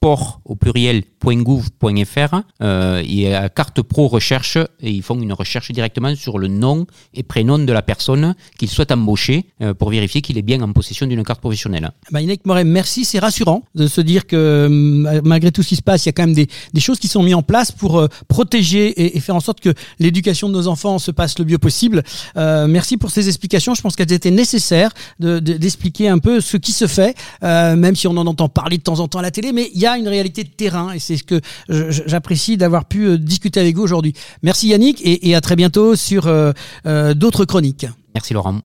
eapspublic.sport 0.00 0.40
au 0.44 0.54
pluriel.gouv.fr 0.54 2.36
euh, 2.62 3.02
et 3.06 3.34
à 3.34 3.48
carte 3.48 3.82
pro 3.82 4.08
recherche 4.08 4.56
et 4.80 4.90
ils 4.90 5.02
font 5.02 5.20
une 5.20 5.32
recherche 5.32 5.70
directement 5.72 6.14
sur 6.14 6.38
le 6.38 6.48
nom 6.48 6.86
et 7.14 7.22
prénom 7.22 7.58
de 7.58 7.72
la 7.72 7.82
personne 7.82 8.34
qu'ils 8.58 8.68
souhaitent 8.70 8.92
embaucher 8.92 9.46
euh, 9.60 9.74
pour 9.74 9.90
vérifier 9.90 10.20
qu'il 10.22 10.38
est 10.38 10.42
bien 10.42 10.60
en 10.62 10.72
possession 10.72 11.06
d'une 11.06 11.22
carte 11.24 11.40
professionnelle. 11.40 11.90
Bah, 12.10 12.20
Yannick 12.20 12.46
Moret, 12.46 12.64
merci. 12.64 13.04
C'est 13.04 13.18
rassurant 13.18 13.62
de 13.74 13.86
se 13.86 14.00
dire 14.00 14.26
que 14.26 14.66
hum, 14.66 15.20
malgré 15.24 15.50
tout 15.52 15.62
ce 15.62 15.68
qui 15.68 15.76
se 15.76 15.82
passe, 15.82 16.04
il 16.04 16.08
y 16.08 16.10
a 16.10 16.12
quand 16.12 16.24
même 16.24 16.34
des, 16.34 16.48
des 16.72 16.80
choses 16.80 16.98
qui 16.98 17.08
sont 17.08 17.22
mises 17.22 17.34
en 17.34 17.42
place 17.42 17.72
pour 17.72 17.98
euh, 17.98 18.08
protéger 18.28 18.88
et, 18.88 19.16
et 19.16 19.20
faire 19.20 19.36
en 19.36 19.40
sorte 19.40 19.60
que 19.60 19.74
l'éducation 19.98 20.48
de 20.48 20.54
nos 20.54 20.68
enfants 20.68 20.98
se 20.98 21.10
passe 21.10 21.38
le 21.38 21.44
mieux 21.44 21.58
possible. 21.58 22.02
Euh, 22.36 22.66
merci 22.68 22.96
pour 22.96 23.10
ces 23.10 23.28
explications. 23.28 23.74
Je 23.74 23.82
pense 23.82 23.96
qu'elles 23.96 24.12
étaient 24.12 24.30
nécessaires 24.30 24.92
de- 25.18 25.38
de- 25.40 25.54
d'expliquer 25.56 26.08
un 26.08 26.18
peu 26.18 26.40
ce 26.40 26.56
qui 26.56 26.72
se 26.72 26.86
fait, 26.86 27.14
euh, 27.42 27.76
même 27.76 27.96
si 27.96 28.06
on 28.06 28.16
en 28.16 28.26
entend 28.26 28.48
parler 28.48 28.78
de 28.78 28.82
temps 28.82 29.00
en 29.00 29.08
temps 29.08 29.18
à 29.18 29.22
la 29.22 29.30
télé. 29.30 29.52
Mais 29.52 29.70
il 29.74 29.80
y 29.80 29.86
a 29.86 29.87
une 29.96 30.08
réalité 30.08 30.44
de 30.44 30.48
terrain 30.48 30.92
et 30.92 30.98
c'est 30.98 31.16
ce 31.16 31.24
que 31.24 31.40
j'apprécie 31.68 32.56
d'avoir 32.56 32.84
pu 32.84 33.06
euh, 33.06 33.18
discuter 33.18 33.60
avec 33.60 33.76
vous 33.76 33.82
aujourd'hui. 33.82 34.14
Merci 34.42 34.68
Yannick 34.68 35.00
et, 35.02 35.28
et 35.28 35.34
à 35.34 35.40
très 35.40 35.56
bientôt 35.56 35.96
sur 35.96 36.26
euh, 36.26 36.52
euh, 36.86 37.14
d'autres 37.14 37.44
chroniques. 37.44 37.86
Merci 38.14 38.34
Laurent. 38.34 38.60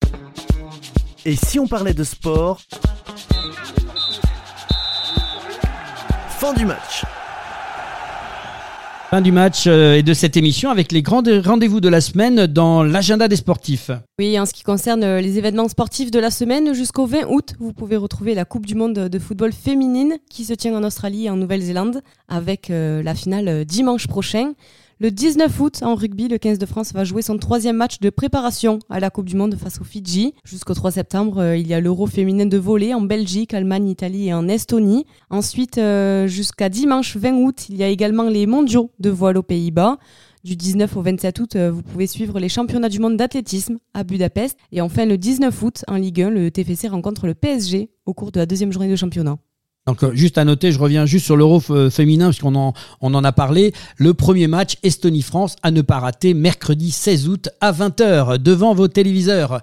Et 1.25 1.35
si 1.35 1.59
on 1.59 1.67
parlait 1.67 1.93
de 1.93 2.03
sport? 2.03 2.59
Fin 6.39 6.53
du 6.53 6.65
match. 6.65 7.03
Fin 9.13 9.21
du 9.21 9.31
match 9.31 9.65
euh, 9.67 9.93
et 9.93 10.01
de 10.01 10.11
cette 10.11 10.37
émission 10.37 10.71
avec 10.71 10.91
les 10.91 11.03
grands 11.03 11.21
rendez-vous 11.45 11.79
de 11.79 11.87
la 11.87 12.01
semaine 12.01 12.47
dans 12.47 12.81
l'agenda 12.81 13.27
des 13.27 13.35
sportifs. 13.35 13.91
Oui, 14.17 14.39
en 14.39 14.47
ce 14.47 14.53
qui 14.53 14.63
concerne 14.63 15.03
euh, 15.03 15.21
les 15.21 15.37
événements 15.37 15.67
sportifs 15.67 16.09
de 16.09 16.17
la 16.17 16.31
semaine, 16.31 16.73
jusqu'au 16.73 17.05
20 17.05 17.27
août, 17.29 17.53
vous 17.59 17.73
pouvez 17.73 17.95
retrouver 17.95 18.33
la 18.33 18.43
Coupe 18.43 18.65
du 18.65 18.73
Monde 18.73 18.95
de 18.95 19.19
football 19.19 19.53
féminine 19.53 20.17
qui 20.31 20.45
se 20.45 20.55
tient 20.55 20.75
en 20.75 20.83
Australie 20.83 21.25
et 21.25 21.29
en 21.29 21.35
Nouvelle-Zélande 21.35 22.01
avec 22.27 22.71
euh, 22.71 23.03
la 23.03 23.13
finale 23.13 23.65
dimanche 23.65 24.07
prochain. 24.07 24.53
Le 25.03 25.11
19 25.11 25.59
août, 25.59 25.83
en 25.83 25.95
rugby, 25.95 26.29
le 26.29 26.37
15 26.37 26.59
de 26.59 26.65
France 26.65 26.93
va 26.93 27.03
jouer 27.03 27.21
son 27.21 27.37
troisième 27.37 27.75
match 27.75 27.99
de 27.99 28.09
préparation 28.09 28.79
à 28.89 29.01
la 29.01 29.09
Coupe 29.09 29.25
du 29.25 29.35
Monde 29.35 29.55
face 29.55 29.81
aux 29.81 29.83
Fidji. 29.83 30.33
Jusqu'au 30.45 30.73
3 30.73 30.91
septembre, 30.91 31.39
euh, 31.39 31.57
il 31.57 31.67
y 31.67 31.73
a 31.73 31.81
l'Euro 31.81 32.07
féminin 32.07 32.45
de 32.45 32.57
volley 32.57 32.93
en 32.93 33.01
Belgique, 33.01 33.53
Allemagne, 33.53 33.89
Italie 33.89 34.29
et 34.29 34.33
en 34.33 34.47
Estonie. 34.47 35.05
Ensuite, 35.29 35.77
euh, 35.77 36.27
jusqu'à 36.27 36.69
dimanche 36.69 37.17
20 37.17 37.33
août, 37.33 37.65
il 37.67 37.75
y 37.75 37.83
a 37.83 37.89
également 37.89 38.29
les 38.29 38.45
mondiaux 38.45 38.91
de 39.01 39.09
voile 39.09 39.37
aux 39.37 39.43
Pays-Bas. 39.43 39.97
Du 40.45 40.55
19 40.55 40.95
au 40.95 41.01
27 41.01 41.39
août, 41.41 41.55
euh, 41.57 41.69
vous 41.69 41.83
pouvez 41.83 42.07
suivre 42.07 42.39
les 42.39 42.47
championnats 42.47 42.87
du 42.87 42.99
monde 42.99 43.17
d'athlétisme 43.17 43.79
à 43.93 44.05
Budapest. 44.05 44.57
Et 44.71 44.79
enfin, 44.79 45.05
le 45.05 45.17
19 45.17 45.63
août, 45.63 45.83
en 45.89 45.95
Ligue 45.97 46.21
1, 46.21 46.29
le 46.29 46.49
TFC 46.49 46.87
rencontre 46.87 47.27
le 47.27 47.33
PSG 47.33 47.89
au 48.05 48.13
cours 48.13 48.31
de 48.31 48.39
la 48.39 48.45
deuxième 48.45 48.71
journée 48.71 48.89
de 48.89 48.95
championnat. 48.95 49.37
Donc 49.85 50.01
euh, 50.03 50.11
juste 50.15 50.37
à 50.37 50.45
noter, 50.45 50.71
je 50.71 50.79
reviens 50.79 51.05
juste 51.05 51.25
sur 51.25 51.35
l'Euro 51.35 51.59
f- 51.59 51.89
féminin 51.89 52.29
puisqu'on 52.29 52.55
en, 52.55 52.73
on 53.01 53.13
en 53.13 53.23
a 53.25 53.33
parlé. 53.33 53.73
Le 53.97 54.13
premier 54.13 54.47
match 54.47 54.77
Estonie-France 54.81 55.57
à 55.61 55.71
ne 55.71 55.81
pas 55.81 55.99
rater 55.99 56.33
mercredi 56.33 56.89
16 56.89 57.27
août 57.27 57.49
à 57.59 57.73
20h 57.73 58.37
devant 58.37 58.73
vos 58.73 58.87
téléviseurs. 58.87 59.61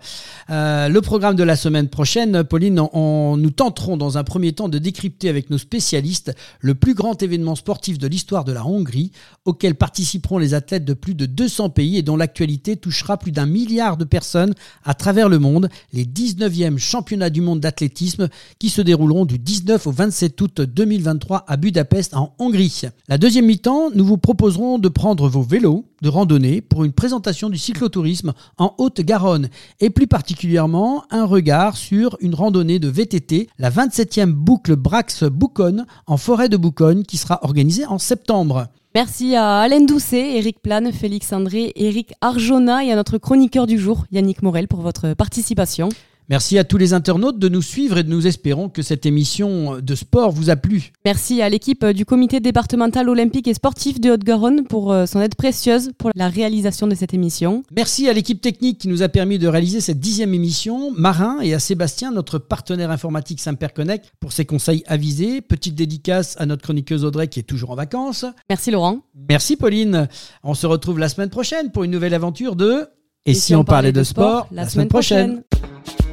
Euh, 0.50 0.88
le 0.88 1.00
programme 1.00 1.36
de 1.36 1.42
la 1.42 1.56
semaine 1.56 1.88
prochaine, 1.88 2.44
Pauline, 2.44 2.82
on, 2.92 3.38
nous 3.38 3.50
tenterons 3.50 3.96
dans 3.96 4.18
un 4.18 4.24
premier 4.24 4.52
temps 4.52 4.68
de 4.68 4.76
décrypter 4.76 5.30
avec 5.30 5.48
nos 5.48 5.56
spécialistes 5.56 6.34
le 6.60 6.74
plus 6.74 6.92
grand 6.92 7.22
événement 7.22 7.54
sportif 7.54 7.96
de 7.96 8.06
l'histoire 8.06 8.44
de 8.44 8.52
la 8.52 8.66
Hongrie 8.66 9.12
auquel 9.46 9.74
participeront 9.74 10.36
les 10.36 10.52
athlètes 10.52 10.84
de 10.84 10.92
plus 10.92 11.14
de 11.14 11.24
200 11.24 11.70
pays 11.70 11.96
et 11.96 12.02
dont 12.02 12.18
l'actualité 12.18 12.76
touchera 12.76 13.16
plus 13.16 13.32
d'un 13.32 13.46
milliard 13.46 13.96
de 13.96 14.04
personnes 14.04 14.52
à 14.84 14.92
travers 14.92 15.30
le 15.30 15.38
monde, 15.38 15.70
les 15.94 16.04
19e 16.04 16.76
championnats 16.76 17.30
du 17.30 17.40
monde 17.40 17.60
d'athlétisme 17.60 18.28
qui 18.58 18.68
se 18.68 18.82
dérouleront 18.82 19.24
du 19.24 19.38
19 19.38 19.86
au 19.86 19.92
27 20.10 20.40
août 20.40 20.60
2023 20.62 21.44
à 21.46 21.56
Budapest 21.56 22.16
en 22.16 22.34
Hongrie. 22.40 22.82
La 23.06 23.16
deuxième 23.16 23.46
mi-temps, 23.46 23.90
nous 23.94 24.04
vous 24.04 24.18
proposerons 24.18 24.80
de 24.80 24.88
prendre 24.88 25.28
vos 25.28 25.42
vélos 25.42 25.84
de 26.02 26.08
randonnée 26.08 26.60
pour 26.60 26.82
une 26.82 26.90
présentation 26.90 27.48
du 27.48 27.58
cyclotourisme 27.58 28.32
en 28.58 28.74
Haute-Garonne 28.78 29.50
et 29.78 29.88
plus 29.88 30.08
particulièrement 30.08 31.04
un 31.10 31.24
regard 31.26 31.76
sur 31.76 32.16
une 32.18 32.34
randonnée 32.34 32.80
de 32.80 32.88
VTT, 32.88 33.50
la 33.60 33.70
27e 33.70 34.32
boucle 34.32 34.74
Brax-Bouconne 34.74 35.86
en 36.08 36.16
forêt 36.16 36.48
de 36.48 36.56
Bouconne 36.56 37.04
qui 37.04 37.16
sera 37.16 37.38
organisée 37.44 37.86
en 37.86 37.98
septembre. 37.98 38.66
Merci 38.96 39.36
à 39.36 39.60
Alain 39.60 39.82
Doucet, 39.82 40.38
Eric 40.38 40.60
Plane, 40.60 40.90
Félix 40.92 41.32
André, 41.32 41.70
Eric 41.76 42.14
Arjona 42.20 42.84
et 42.84 42.90
à 42.90 42.96
notre 42.96 43.18
chroniqueur 43.18 43.68
du 43.68 43.78
jour, 43.78 44.06
Yannick 44.10 44.42
Morel, 44.42 44.66
pour 44.66 44.80
votre 44.80 45.14
participation. 45.14 45.88
Merci 46.30 46.58
à 46.58 46.64
tous 46.64 46.78
les 46.78 46.92
internautes 46.92 47.40
de 47.40 47.48
nous 47.48 47.60
suivre 47.60 47.98
et 47.98 48.04
nous 48.04 48.28
espérons 48.28 48.68
que 48.68 48.82
cette 48.82 49.04
émission 49.04 49.80
de 49.80 49.94
sport 49.96 50.30
vous 50.30 50.48
a 50.48 50.54
plu. 50.54 50.92
Merci 51.04 51.42
à 51.42 51.48
l'équipe 51.48 51.84
du 51.84 52.04
comité 52.04 52.38
départemental 52.38 53.08
olympique 53.08 53.48
et 53.48 53.54
sportif 53.54 54.00
de 54.00 54.12
Haute-Garonne 54.12 54.62
pour 54.62 54.92
euh, 54.92 55.06
son 55.06 55.20
aide 55.20 55.34
précieuse 55.34 55.90
pour 55.98 56.12
la 56.14 56.28
réalisation 56.28 56.86
de 56.86 56.94
cette 56.94 57.14
émission. 57.14 57.64
Merci 57.74 58.08
à 58.08 58.12
l'équipe 58.12 58.40
technique 58.40 58.78
qui 58.78 58.86
nous 58.86 59.02
a 59.02 59.08
permis 59.08 59.40
de 59.40 59.48
réaliser 59.48 59.80
cette 59.80 59.98
dixième 59.98 60.32
émission, 60.32 60.92
Marin 60.92 61.40
et 61.40 61.52
à 61.52 61.58
Sébastien, 61.58 62.12
notre 62.12 62.38
partenaire 62.38 62.92
informatique 62.92 63.40
Connect, 63.74 64.12
pour 64.20 64.30
ses 64.30 64.44
conseils 64.44 64.84
avisés. 64.86 65.40
Petite 65.40 65.74
dédicace 65.74 66.36
à 66.38 66.46
notre 66.46 66.62
chroniqueuse 66.62 67.04
Audrey 67.04 67.26
qui 67.26 67.40
est 67.40 67.42
toujours 67.42 67.72
en 67.72 67.74
vacances. 67.74 68.24
Merci 68.48 68.70
Laurent. 68.70 69.00
Merci 69.28 69.56
Pauline. 69.56 70.06
On 70.44 70.54
se 70.54 70.68
retrouve 70.68 71.00
la 71.00 71.08
semaine 71.08 71.30
prochaine 71.30 71.72
pour 71.72 71.82
une 71.82 71.90
nouvelle 71.90 72.14
aventure 72.14 72.54
de 72.54 72.86
Et, 73.26 73.34
si 73.34 73.56
on 73.56 73.64
parlait 73.64 73.90
de 73.90 74.04
sport 74.04 74.46
la 74.52 74.68
semaine 74.68 74.86
prochaine. 74.86 75.42
prochaine 75.50 76.09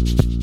you 0.00 0.39